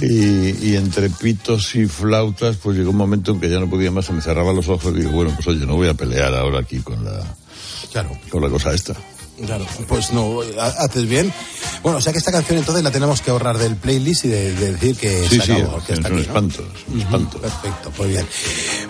Y, 0.00 0.68
y 0.70 0.76
entre 0.76 1.10
pitos 1.10 1.74
y 1.74 1.86
flautas, 1.86 2.56
pues 2.56 2.76
llegó 2.76 2.90
un 2.90 2.96
momento 2.96 3.32
en 3.32 3.40
que 3.40 3.48
ya 3.50 3.58
no 3.58 3.68
podía 3.68 3.90
más, 3.90 4.04
se 4.06 4.12
me 4.12 4.20
cerraba 4.22 4.52
los 4.52 4.68
ojos 4.68 4.92
y 4.94 5.00
digo, 5.00 5.10
bueno, 5.10 5.32
pues 5.34 5.46
oye, 5.48 5.66
no 5.66 5.74
voy 5.76 5.88
a 5.88 5.94
pelear 5.94 6.34
ahora 6.34 6.60
aquí 6.60 6.78
con 6.80 7.04
la, 7.04 7.20
Claro. 7.92 8.10
con 8.30 8.42
la 8.42 8.48
cosa 8.48 8.72
esta. 8.74 8.94
Claro, 9.44 9.66
pues 9.88 10.12
no, 10.12 10.40
ha- 10.58 10.84
haces 10.84 11.06
bien. 11.08 11.32
Bueno, 11.82 11.98
o 11.98 12.00
sea 12.00 12.12
que 12.12 12.18
esta 12.18 12.32
canción 12.32 12.58
entonces 12.58 12.82
la 12.82 12.90
tenemos 12.90 13.20
que 13.20 13.30
ahorrar 13.30 13.58
del 13.58 13.76
playlist 13.76 14.24
y 14.24 14.28
de, 14.28 14.52
de 14.54 14.72
decir 14.72 14.96
que 14.96 15.28
Sí, 15.28 15.36
se 15.40 15.46
sí, 15.46 15.52
es 15.52 15.90
está 15.90 16.08
un 16.08 16.14
aquí, 16.14 16.14
¿no? 16.14 16.18
espanto, 16.20 16.62
es 16.74 16.92
un 16.94 17.00
espanto. 17.00 17.38
Perfecto, 17.38 17.92
pues 17.96 18.08
bien. 18.08 18.26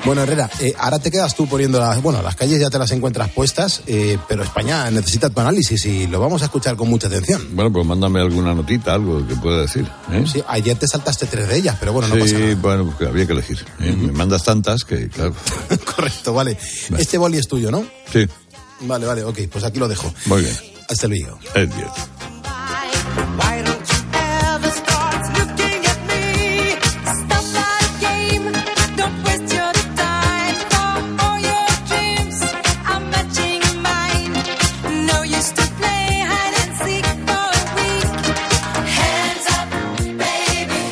Bueno, 0.05 0.23
Herrera, 0.23 0.49
eh, 0.61 0.73
ahora 0.79 0.99
te 1.01 1.11
quedas 1.11 1.35
tú 1.35 1.47
poniendo 1.49 1.81
las... 1.81 2.01
Bueno, 2.03 2.23
las 2.23 2.37
calles 2.37 2.61
ya 2.61 2.71
te 2.71 2.79
las 2.79 2.91
encuentras 2.93 3.31
puestas, 3.31 3.83
eh, 3.87 4.19
pero 4.29 4.43
España 4.45 4.89
necesita 4.91 5.31
tu 5.31 5.41
análisis 5.41 5.85
y 5.87 6.07
lo 6.07 6.21
vamos 6.21 6.43
a 6.43 6.45
escuchar 6.47 6.77
con 6.77 6.89
mucha 6.89 7.09
atención. 7.09 7.49
Bueno, 7.53 7.73
pues 7.73 7.85
mándame 7.85 8.21
alguna 8.21 8.55
notita, 8.55 8.95
algo 8.95 9.27
que 9.27 9.35
pueda 9.37 9.63
decir. 9.63 9.87
¿eh? 10.13 10.25
Sí, 10.33 10.43
ayer 10.47 10.79
te 10.79 10.87
saltaste 10.87 11.27
tres 11.27 11.49
de 11.49 11.57
ellas, 11.57 11.77
pero 11.81 11.93
bueno, 11.93 12.09
no 12.09 12.15
Sí, 12.15 12.21
pasa 12.21 12.39
nada. 12.39 12.55
bueno, 12.63 12.95
pues 12.97 13.09
había 13.11 13.27
que 13.27 13.33
elegir. 13.33 13.65
Me 13.81 14.13
mandas 14.13 14.45
tantas 14.45 14.85
que, 14.85 15.09
claro. 15.09 15.35
Correcto, 15.97 16.33
vale. 16.33 16.57
Este 16.97 17.19
boli 17.19 17.39
es 17.39 17.49
tuyo, 17.49 17.71
¿no? 17.71 17.85
Sí, 18.13 18.27
Vale, 18.81 19.07
vale, 19.07 19.25
ok, 19.25 19.39
pues 19.51 19.65
aquí 19.65 19.79
lo 19.79 19.89
dejo. 19.89 20.13
muy 20.27 20.43
bien. 20.43 20.57
Hasta 20.89 21.09
luego. 21.09 21.39
Es 21.55 21.75
diez. 21.75 21.89
Why 23.39 23.63
don't 23.65 23.89
you 23.89 24.01
ever 24.13 24.71
start 24.71 25.39
looking 25.39 25.87
at 25.87 25.99
me? 26.07 26.77
Stop 27.05 27.45
that 27.53 27.91
game. 28.01 28.53
Don't 28.97 29.25
waste 29.25 29.55
your 29.57 29.73
time 29.97 30.57
for 30.71 31.25
all 31.25 31.41
your 31.41 31.67
dreams. 31.89 32.41
I'm 32.87 33.11
matching 33.11 33.63
mine. 33.83 34.33
No 35.07 35.23
use 35.25 35.53
to 35.55 35.63
play 35.79 36.21
hide 36.31 36.57
and 36.63 36.77
seek 36.85 37.07
for 37.27 37.49
a 37.51 37.65
week. 37.77 38.11
Hands 38.87 39.47
up, 39.51 39.69
baby. 40.19 40.83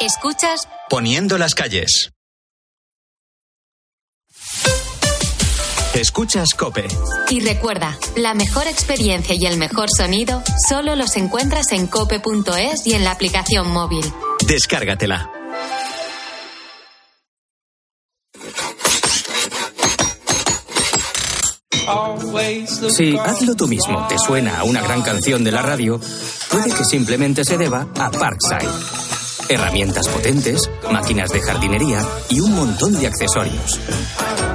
Escuchas 0.00 0.68
Poniendo 0.88 1.36
las 1.38 1.54
calles. 1.54 2.10
Escuchas 5.94 6.54
Cope. 6.56 6.88
y 7.28 7.40
recuerda, 7.40 7.98
la 8.16 8.34
mejor 8.34 8.66
experiencia 8.66 9.34
y 9.38 9.46
el 9.46 9.58
mejor 9.58 9.88
sonido 9.94 10.42
solo 10.68 10.96
los 10.96 11.16
encuentras 11.16 11.72
en 11.72 11.86
cope.es 11.86 12.86
y 12.86 12.94
en 12.94 13.04
la 13.04 13.12
aplicación 13.12 13.70
móvil. 13.70 14.04
Descárgatela. 14.46 15.30
Si 22.90 23.16
Hazlo 23.18 23.54
tú 23.54 23.68
mismo 23.68 24.06
te 24.08 24.18
suena 24.18 24.58
a 24.58 24.64
una 24.64 24.80
gran 24.82 25.02
canción 25.02 25.44
de 25.44 25.52
la 25.52 25.62
radio, 25.62 26.00
puede 26.50 26.70
que 26.70 26.84
simplemente 26.84 27.44
se 27.44 27.58
deba 27.58 27.86
a 27.98 28.10
Parkside. 28.10 29.21
Herramientas 29.48 30.08
potentes, 30.08 30.68
máquinas 30.90 31.30
de 31.30 31.40
jardinería 31.40 32.02
y 32.30 32.40
un 32.40 32.52
montón 32.54 32.98
de 32.98 33.06
accesorios. 33.06 33.78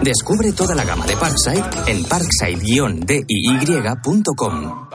Descubre 0.02 0.52
toda 0.54 0.74
la 0.76 0.84
gama 0.84 1.06
de 1.06 1.16
Parkside 1.18 1.64
en 1.88 2.04
parkside-diy.com. 2.06 4.88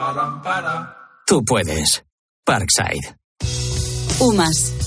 Tú 1.27 1.45
puedes. 1.45 2.05
Parkside. 2.45 3.17
UMAS, 4.19 4.73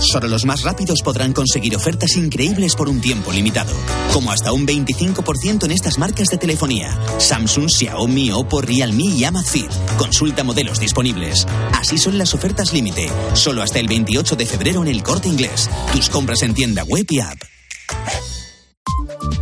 Solo 0.00 0.28
los 0.28 0.46
más 0.46 0.62
rápidos 0.62 1.02
podrán 1.02 1.32
conseguir 1.32 1.76
ofertas 1.76 2.16
increíbles 2.16 2.74
por 2.74 2.88
un 2.88 3.00
tiempo 3.00 3.32
limitado, 3.32 3.72
como 4.12 4.32
hasta 4.32 4.52
un 4.52 4.66
25% 4.66 5.64
en 5.64 5.70
estas 5.70 5.98
marcas 5.98 6.28
de 6.28 6.38
telefonía: 6.38 6.98
Samsung, 7.18 7.68
Xiaomi, 7.68 8.32
Oppo, 8.32 8.60
Realme 8.62 9.04
y 9.04 9.24
Amazfit. 9.24 9.70
Consulta 9.98 10.42
modelos 10.42 10.80
disponibles. 10.80 11.46
Así 11.72 11.98
son 11.98 12.18
las 12.18 12.34
ofertas 12.34 12.72
límite, 12.72 13.08
solo 13.34 13.62
hasta 13.62 13.78
el 13.78 13.88
28 13.88 14.36
de 14.36 14.46
febrero 14.46 14.82
en 14.82 14.88
el 14.88 15.02
Corte 15.02 15.28
Inglés. 15.28 15.68
Tus 15.92 16.08
compras 16.08 16.42
en 16.42 16.54
tienda 16.54 16.82
web 16.84 17.06
y 17.08 17.20
app. 17.20 17.38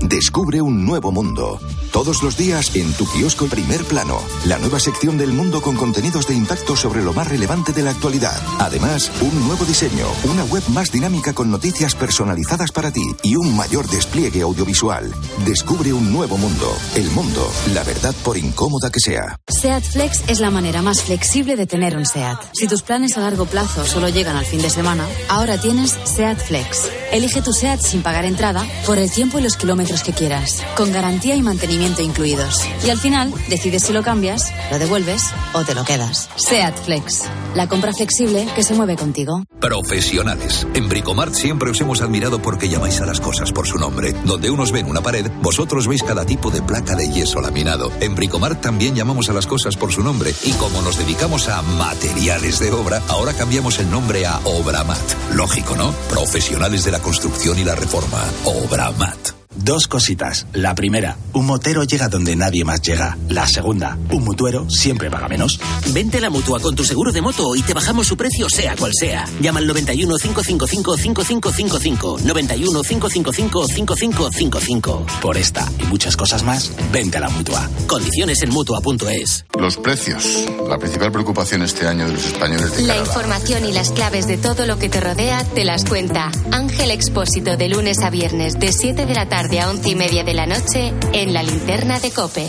Descubre 0.02 0.62
un 0.62 0.84
nuevo 0.84 1.10
mundo. 1.10 1.58
Todos 1.92 2.22
los 2.22 2.36
días 2.36 2.74
en 2.76 2.92
tu 2.92 3.04
kiosco 3.06 3.46
Primer 3.46 3.82
Plano, 3.84 4.20
la 4.44 4.58
nueva 4.58 4.78
sección 4.78 5.18
del 5.18 5.32
mundo 5.32 5.60
con 5.60 5.74
contenidos 5.74 6.28
de 6.28 6.34
impacto 6.34 6.76
sobre 6.76 7.02
lo 7.02 7.12
más 7.12 7.26
relevante 7.26 7.72
de 7.72 7.82
la 7.82 7.90
actualidad. 7.90 8.40
Además, 8.60 9.10
un 9.20 9.46
nuevo 9.46 9.64
diseño, 9.64 10.06
una 10.24 10.44
web 10.44 10.62
más 10.68 10.92
dinámica 10.92 11.32
con 11.32 11.50
noticias 11.50 11.94
personalizadas 11.96 12.70
para 12.70 12.92
ti 12.92 13.02
y 13.22 13.34
un 13.34 13.56
mayor 13.56 13.88
despliegue 13.88 14.42
audiovisual. 14.42 15.12
Descubre 15.44 15.92
un 15.92 16.12
nuevo 16.12 16.36
mundo. 16.36 16.76
El 16.94 17.10
mundo, 17.10 17.50
la 17.74 17.82
verdad 17.82 18.14
por 18.22 18.38
incómoda 18.38 18.90
que 18.90 19.00
sea. 19.00 19.36
SEAT 19.48 19.82
Flex 19.82 20.22
es 20.28 20.38
la 20.38 20.50
manera 20.50 20.80
más 20.80 21.02
flexible 21.02 21.56
de 21.56 21.66
tener 21.66 21.96
un 21.96 22.06
SEAT. 22.06 22.38
Si 22.52 22.68
tus 22.68 22.82
planes 22.82 23.16
a 23.16 23.20
largo 23.20 23.46
plazo 23.46 23.84
solo 23.84 24.08
llegan 24.08 24.36
al 24.36 24.46
fin 24.46 24.62
de 24.62 24.70
semana, 24.70 25.06
ahora 25.28 25.60
tienes 25.60 25.96
SEAT 26.04 26.38
Flex. 26.38 26.88
Elige 27.10 27.42
tu 27.42 27.52
SEAT 27.52 27.80
sin 27.80 28.02
pagar 28.02 28.26
entrada 28.26 28.64
por 28.86 28.98
el 28.98 29.10
tiempo 29.10 29.38
y 29.38 29.42
los 29.42 29.56
kilómetros 29.56 29.87
que 29.88 30.12
quieras, 30.12 30.62
con 30.76 30.92
garantía 30.92 31.34
y 31.34 31.42
mantenimiento 31.42 32.02
incluidos. 32.02 32.66
Y 32.84 32.90
al 32.90 32.98
final, 32.98 33.32
decides 33.48 33.84
si 33.84 33.92
lo 33.92 34.02
cambias, 34.02 34.52
lo 34.70 34.78
devuelves 34.78 35.22
o 35.54 35.64
te 35.64 35.74
lo 35.74 35.84
quedas. 35.84 36.28
SEAT 36.36 36.76
Flex. 36.84 37.24
La 37.54 37.66
compra 37.66 37.92
flexible 37.92 38.46
que 38.54 38.62
se 38.62 38.74
mueve 38.74 38.96
contigo. 38.96 39.44
Profesionales. 39.60 40.66
En 40.74 40.88
Bricomart 40.88 41.34
siempre 41.34 41.70
os 41.70 41.80
hemos 41.80 42.02
admirado 42.02 42.40
porque 42.40 42.68
llamáis 42.68 43.00
a 43.00 43.06
las 43.06 43.20
cosas 43.20 43.50
por 43.52 43.66
su 43.66 43.78
nombre. 43.78 44.12
Donde 44.24 44.50
unos 44.50 44.72
ven 44.72 44.86
una 44.86 45.00
pared, 45.00 45.30
vosotros 45.40 45.88
veis 45.88 46.02
cada 46.02 46.26
tipo 46.26 46.50
de 46.50 46.62
placa 46.62 46.94
de 46.94 47.08
yeso 47.08 47.40
laminado. 47.40 47.90
En 48.00 48.14
Bricomart 48.14 48.60
también 48.60 48.94
llamamos 48.94 49.30
a 49.30 49.32
las 49.32 49.46
cosas 49.46 49.76
por 49.76 49.92
su 49.92 50.02
nombre. 50.02 50.34
Y 50.44 50.52
como 50.52 50.82
nos 50.82 50.98
dedicamos 50.98 51.48
a 51.48 51.62
materiales 51.62 52.58
de 52.58 52.70
obra, 52.72 53.02
ahora 53.08 53.32
cambiamos 53.32 53.78
el 53.78 53.90
nombre 53.90 54.26
a 54.26 54.38
Obramat. 54.44 55.32
Lógico, 55.34 55.76
¿no? 55.76 55.92
Profesionales 56.10 56.84
de 56.84 56.92
la 56.92 57.00
construcción 57.00 57.58
y 57.58 57.64
la 57.64 57.74
reforma. 57.74 58.22
Obramat. 58.44 59.37
Dos 59.64 59.86
cositas. 59.88 60.46
La 60.52 60.74
primera, 60.74 61.16
un 61.32 61.44
motero 61.46 61.82
llega 61.84 62.08
donde 62.08 62.36
nadie 62.36 62.64
más 62.64 62.80
llega. 62.80 63.18
La 63.28 63.46
segunda, 63.46 63.98
un 64.10 64.24
mutuero 64.24 64.68
siempre 64.70 65.10
paga 65.10 65.28
menos. 65.28 65.58
Vente 65.92 66.18
a 66.18 66.20
la 66.20 66.30
mutua 66.30 66.60
con 66.60 66.76
tu 66.76 66.84
seguro 66.84 67.12
de 67.12 67.20
moto 67.20 67.56
y 67.56 67.62
te 67.62 67.74
bajamos 67.74 68.06
su 68.06 68.16
precio, 68.16 68.48
sea 68.48 68.76
cual 68.76 68.92
sea. 68.98 69.26
Llama 69.40 69.58
al 69.58 69.66
91 69.66 70.14
555 70.16 70.96
5555. 70.96 72.18
91 72.24 72.82
555 72.82 73.66
5555. 73.68 75.06
Por 75.20 75.36
esta 75.36 75.68
y 75.82 75.84
muchas 75.86 76.16
cosas 76.16 76.42
más, 76.44 76.70
vente 76.92 77.18
a 77.18 77.20
la 77.20 77.28
mutua. 77.28 77.68
Condiciones 77.86 78.40
en 78.42 78.50
mutua.es. 78.50 79.44
Los 79.58 79.76
precios, 79.76 80.44
la 80.68 80.78
principal 80.78 81.10
preocupación 81.10 81.62
este 81.62 81.86
año 81.86 82.06
de 82.06 82.12
los 82.12 82.24
españoles 82.26 82.76
de 82.76 82.82
la- 82.84 82.96
información 82.98 83.64
y 83.66 83.72
las 83.72 83.90
claves 83.90 84.26
de 84.26 84.36
todo 84.38 84.66
lo 84.66 84.78
que 84.78 84.88
te 84.88 85.00
rodea 85.00 85.42
te 85.44 85.64
las 85.64 85.84
cuenta 85.84 86.30
Ángel 86.52 86.90
Expósito 86.90 87.56
de 87.56 87.68
lunes 87.68 87.98
a 88.02 88.10
viernes 88.10 88.54
de 88.58 88.72
7 88.72 89.06
de 89.06 89.14
la 89.14 89.28
tarde 89.28 89.47
a 89.56 89.70
11 89.70 89.88
y 89.88 89.94
media 89.94 90.24
de 90.24 90.34
la 90.34 90.46
noche 90.46 90.92
en 91.12 91.32
la 91.32 91.42
linterna 91.42 91.98
de 92.00 92.10
Cope. 92.10 92.46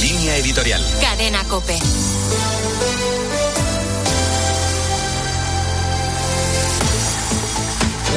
Línea 0.00 0.36
editorial. 0.36 0.80
Cadena 1.00 1.42
Cope. 1.48 1.76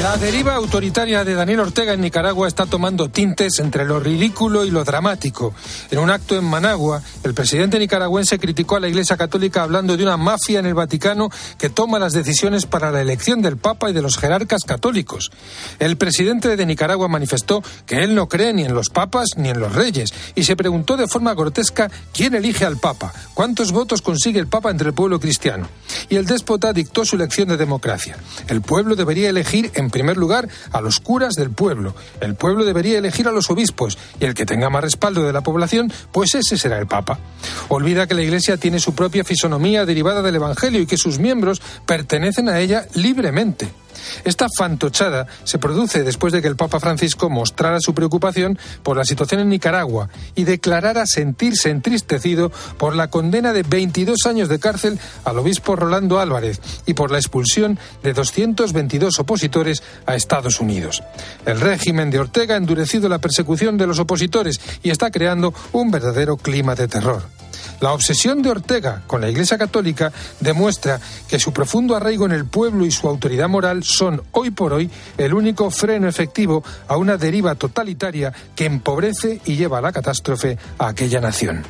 La 0.07 0.15
deriva 0.15 0.55
autoritaria 0.55 1.25
de 1.25 1.33
Daniel 1.33 1.59
Ortega 1.59 1.91
en 1.91 1.99
Nicaragua 1.99 2.47
está 2.47 2.65
tomando 2.65 3.09
tintes 3.09 3.59
entre 3.59 3.83
lo 3.83 3.99
ridículo 3.99 4.63
y 4.63 4.71
lo 4.71 4.85
dramático. 4.85 5.53
En 5.91 5.99
un 5.99 6.09
acto 6.09 6.37
en 6.37 6.45
Managua, 6.45 7.01
el 7.25 7.33
presidente 7.33 7.77
nicaragüense 7.77 8.39
criticó 8.39 8.77
a 8.77 8.79
la 8.79 8.87
Iglesia 8.87 9.17
Católica 9.17 9.63
hablando 9.63 9.97
de 9.97 10.03
una 10.03 10.15
mafia 10.15 10.59
en 10.59 10.65
el 10.65 10.75
Vaticano 10.75 11.29
que 11.57 11.69
toma 11.69 11.99
las 11.99 12.13
decisiones 12.13 12.65
para 12.65 12.89
la 12.89 13.01
elección 13.01 13.41
del 13.41 13.57
Papa 13.57 13.89
y 13.89 13.93
de 13.93 14.01
los 14.01 14.17
jerarcas 14.17 14.63
católicos. 14.63 15.29
El 15.77 15.97
presidente 15.97 16.55
de 16.55 16.65
Nicaragua 16.65 17.09
manifestó 17.09 17.61
que 17.85 18.01
él 18.01 18.15
no 18.15 18.29
cree 18.29 18.53
ni 18.53 18.63
en 18.63 18.73
los 18.73 18.89
papas 18.89 19.31
ni 19.35 19.49
en 19.49 19.59
los 19.59 19.75
reyes 19.75 20.13
y 20.35 20.43
se 20.43 20.55
preguntó 20.55 20.95
de 20.95 21.09
forma 21.09 21.33
grotesca 21.33 21.91
quién 22.13 22.33
elige 22.33 22.63
al 22.63 22.77
Papa, 22.77 23.11
cuántos 23.33 23.73
votos 23.73 24.01
consigue 24.01 24.39
el 24.39 24.47
Papa 24.47 24.71
entre 24.71 24.87
el 24.87 24.93
pueblo 24.93 25.19
cristiano. 25.19 25.67
Y 26.07 26.15
el 26.15 26.25
déspota 26.25 26.71
dictó 26.71 27.03
su 27.03 27.17
lección 27.17 27.49
de 27.49 27.57
democracia. 27.57 28.15
El 28.47 28.61
pueblo 28.61 28.95
debería 28.95 29.29
elegir 29.29 29.69
en 29.73 29.89
primer 30.07 30.17
lugar 30.17 30.47
a 30.71 30.79
los 30.79 31.01
curas 31.01 31.33
del 31.33 31.49
pueblo. 31.49 31.93
El 32.21 32.35
pueblo 32.35 32.63
debería 32.63 32.97
elegir 32.97 33.27
a 33.27 33.33
los 33.33 33.49
obispos 33.49 33.97
y 34.21 34.23
el 34.23 34.35
que 34.35 34.45
tenga 34.45 34.69
más 34.69 34.81
respaldo 34.81 35.21
de 35.23 35.33
la 35.33 35.41
población, 35.41 35.91
pues 36.13 36.33
ese 36.33 36.57
será 36.57 36.79
el 36.79 36.87
Papa. 36.87 37.19
Olvida 37.67 38.07
que 38.07 38.13
la 38.13 38.21
Iglesia 38.21 38.55
tiene 38.55 38.79
su 38.79 38.95
propia 38.95 39.25
fisonomía 39.25 39.85
derivada 39.85 40.21
del 40.21 40.37
Evangelio 40.37 40.79
y 40.79 40.85
que 40.85 40.95
sus 40.95 41.19
miembros 41.19 41.61
pertenecen 41.85 42.47
a 42.47 42.61
ella 42.61 42.87
libremente. 42.93 43.69
Esta 44.23 44.47
fantochada 44.55 45.27
se 45.43 45.59
produce 45.59 46.03
después 46.03 46.33
de 46.33 46.41
que 46.41 46.47
el 46.47 46.55
Papa 46.55 46.79
Francisco 46.79 47.29
mostrara 47.29 47.79
su 47.79 47.93
preocupación 47.93 48.57
por 48.83 48.97
la 48.97 49.05
situación 49.05 49.41
en 49.41 49.49
Nicaragua 49.49 50.09
y 50.35 50.43
declarara 50.43 51.05
sentirse 51.05 51.69
entristecido 51.69 52.51
por 52.77 52.95
la 52.95 53.09
condena 53.09 53.53
de 53.53 53.63
22 53.63 54.25
años 54.25 54.49
de 54.49 54.59
cárcel 54.59 54.99
al 55.23 55.39
obispo 55.39 55.75
Rolando 55.75 56.19
Álvarez 56.19 56.59
y 56.85 56.93
por 56.93 57.11
la 57.11 57.17
expulsión 57.17 57.79
de 58.03 58.13
222 58.13 59.19
opositores 59.19 59.83
a 60.05 60.15
Estados 60.15 60.59
Unidos. 60.59 61.03
El 61.45 61.59
régimen 61.59 62.09
de 62.09 62.19
Ortega 62.19 62.55
ha 62.55 62.57
endurecido 62.57 63.09
la 63.09 63.19
persecución 63.19 63.77
de 63.77 63.87
los 63.87 63.99
opositores 63.99 64.59
y 64.83 64.89
está 64.89 65.11
creando 65.11 65.53
un 65.71 65.91
verdadero 65.91 66.37
clima 66.37 66.75
de 66.75 66.87
terror. 66.87 67.23
La 67.79 67.93
obsesión 67.93 68.41
de 68.41 68.49
Ortega 68.49 69.03
con 69.05 69.21
la 69.21 69.29
Iglesia 69.29 69.57
Católica 69.57 70.11
demuestra 70.39 70.99
que 71.27 71.39
su 71.39 71.53
profundo 71.53 71.95
arraigo 71.95 72.25
en 72.25 72.31
el 72.31 72.45
pueblo 72.45 72.85
y 72.85 72.91
su 72.91 73.07
autoridad 73.07 73.49
moral 73.49 73.83
son, 73.83 74.23
hoy 74.31 74.51
por 74.51 74.73
hoy, 74.73 74.89
el 75.17 75.33
único 75.33 75.69
freno 75.69 76.07
efectivo 76.07 76.63
a 76.87 76.97
una 76.97 77.17
deriva 77.17 77.55
totalitaria 77.55 78.33
que 78.55 78.65
empobrece 78.65 79.41
y 79.45 79.55
lleva 79.55 79.77
a 79.77 79.81
la 79.81 79.91
catástrofe 79.91 80.57
a 80.79 80.89
aquella 80.89 81.21
nación. 81.21 81.63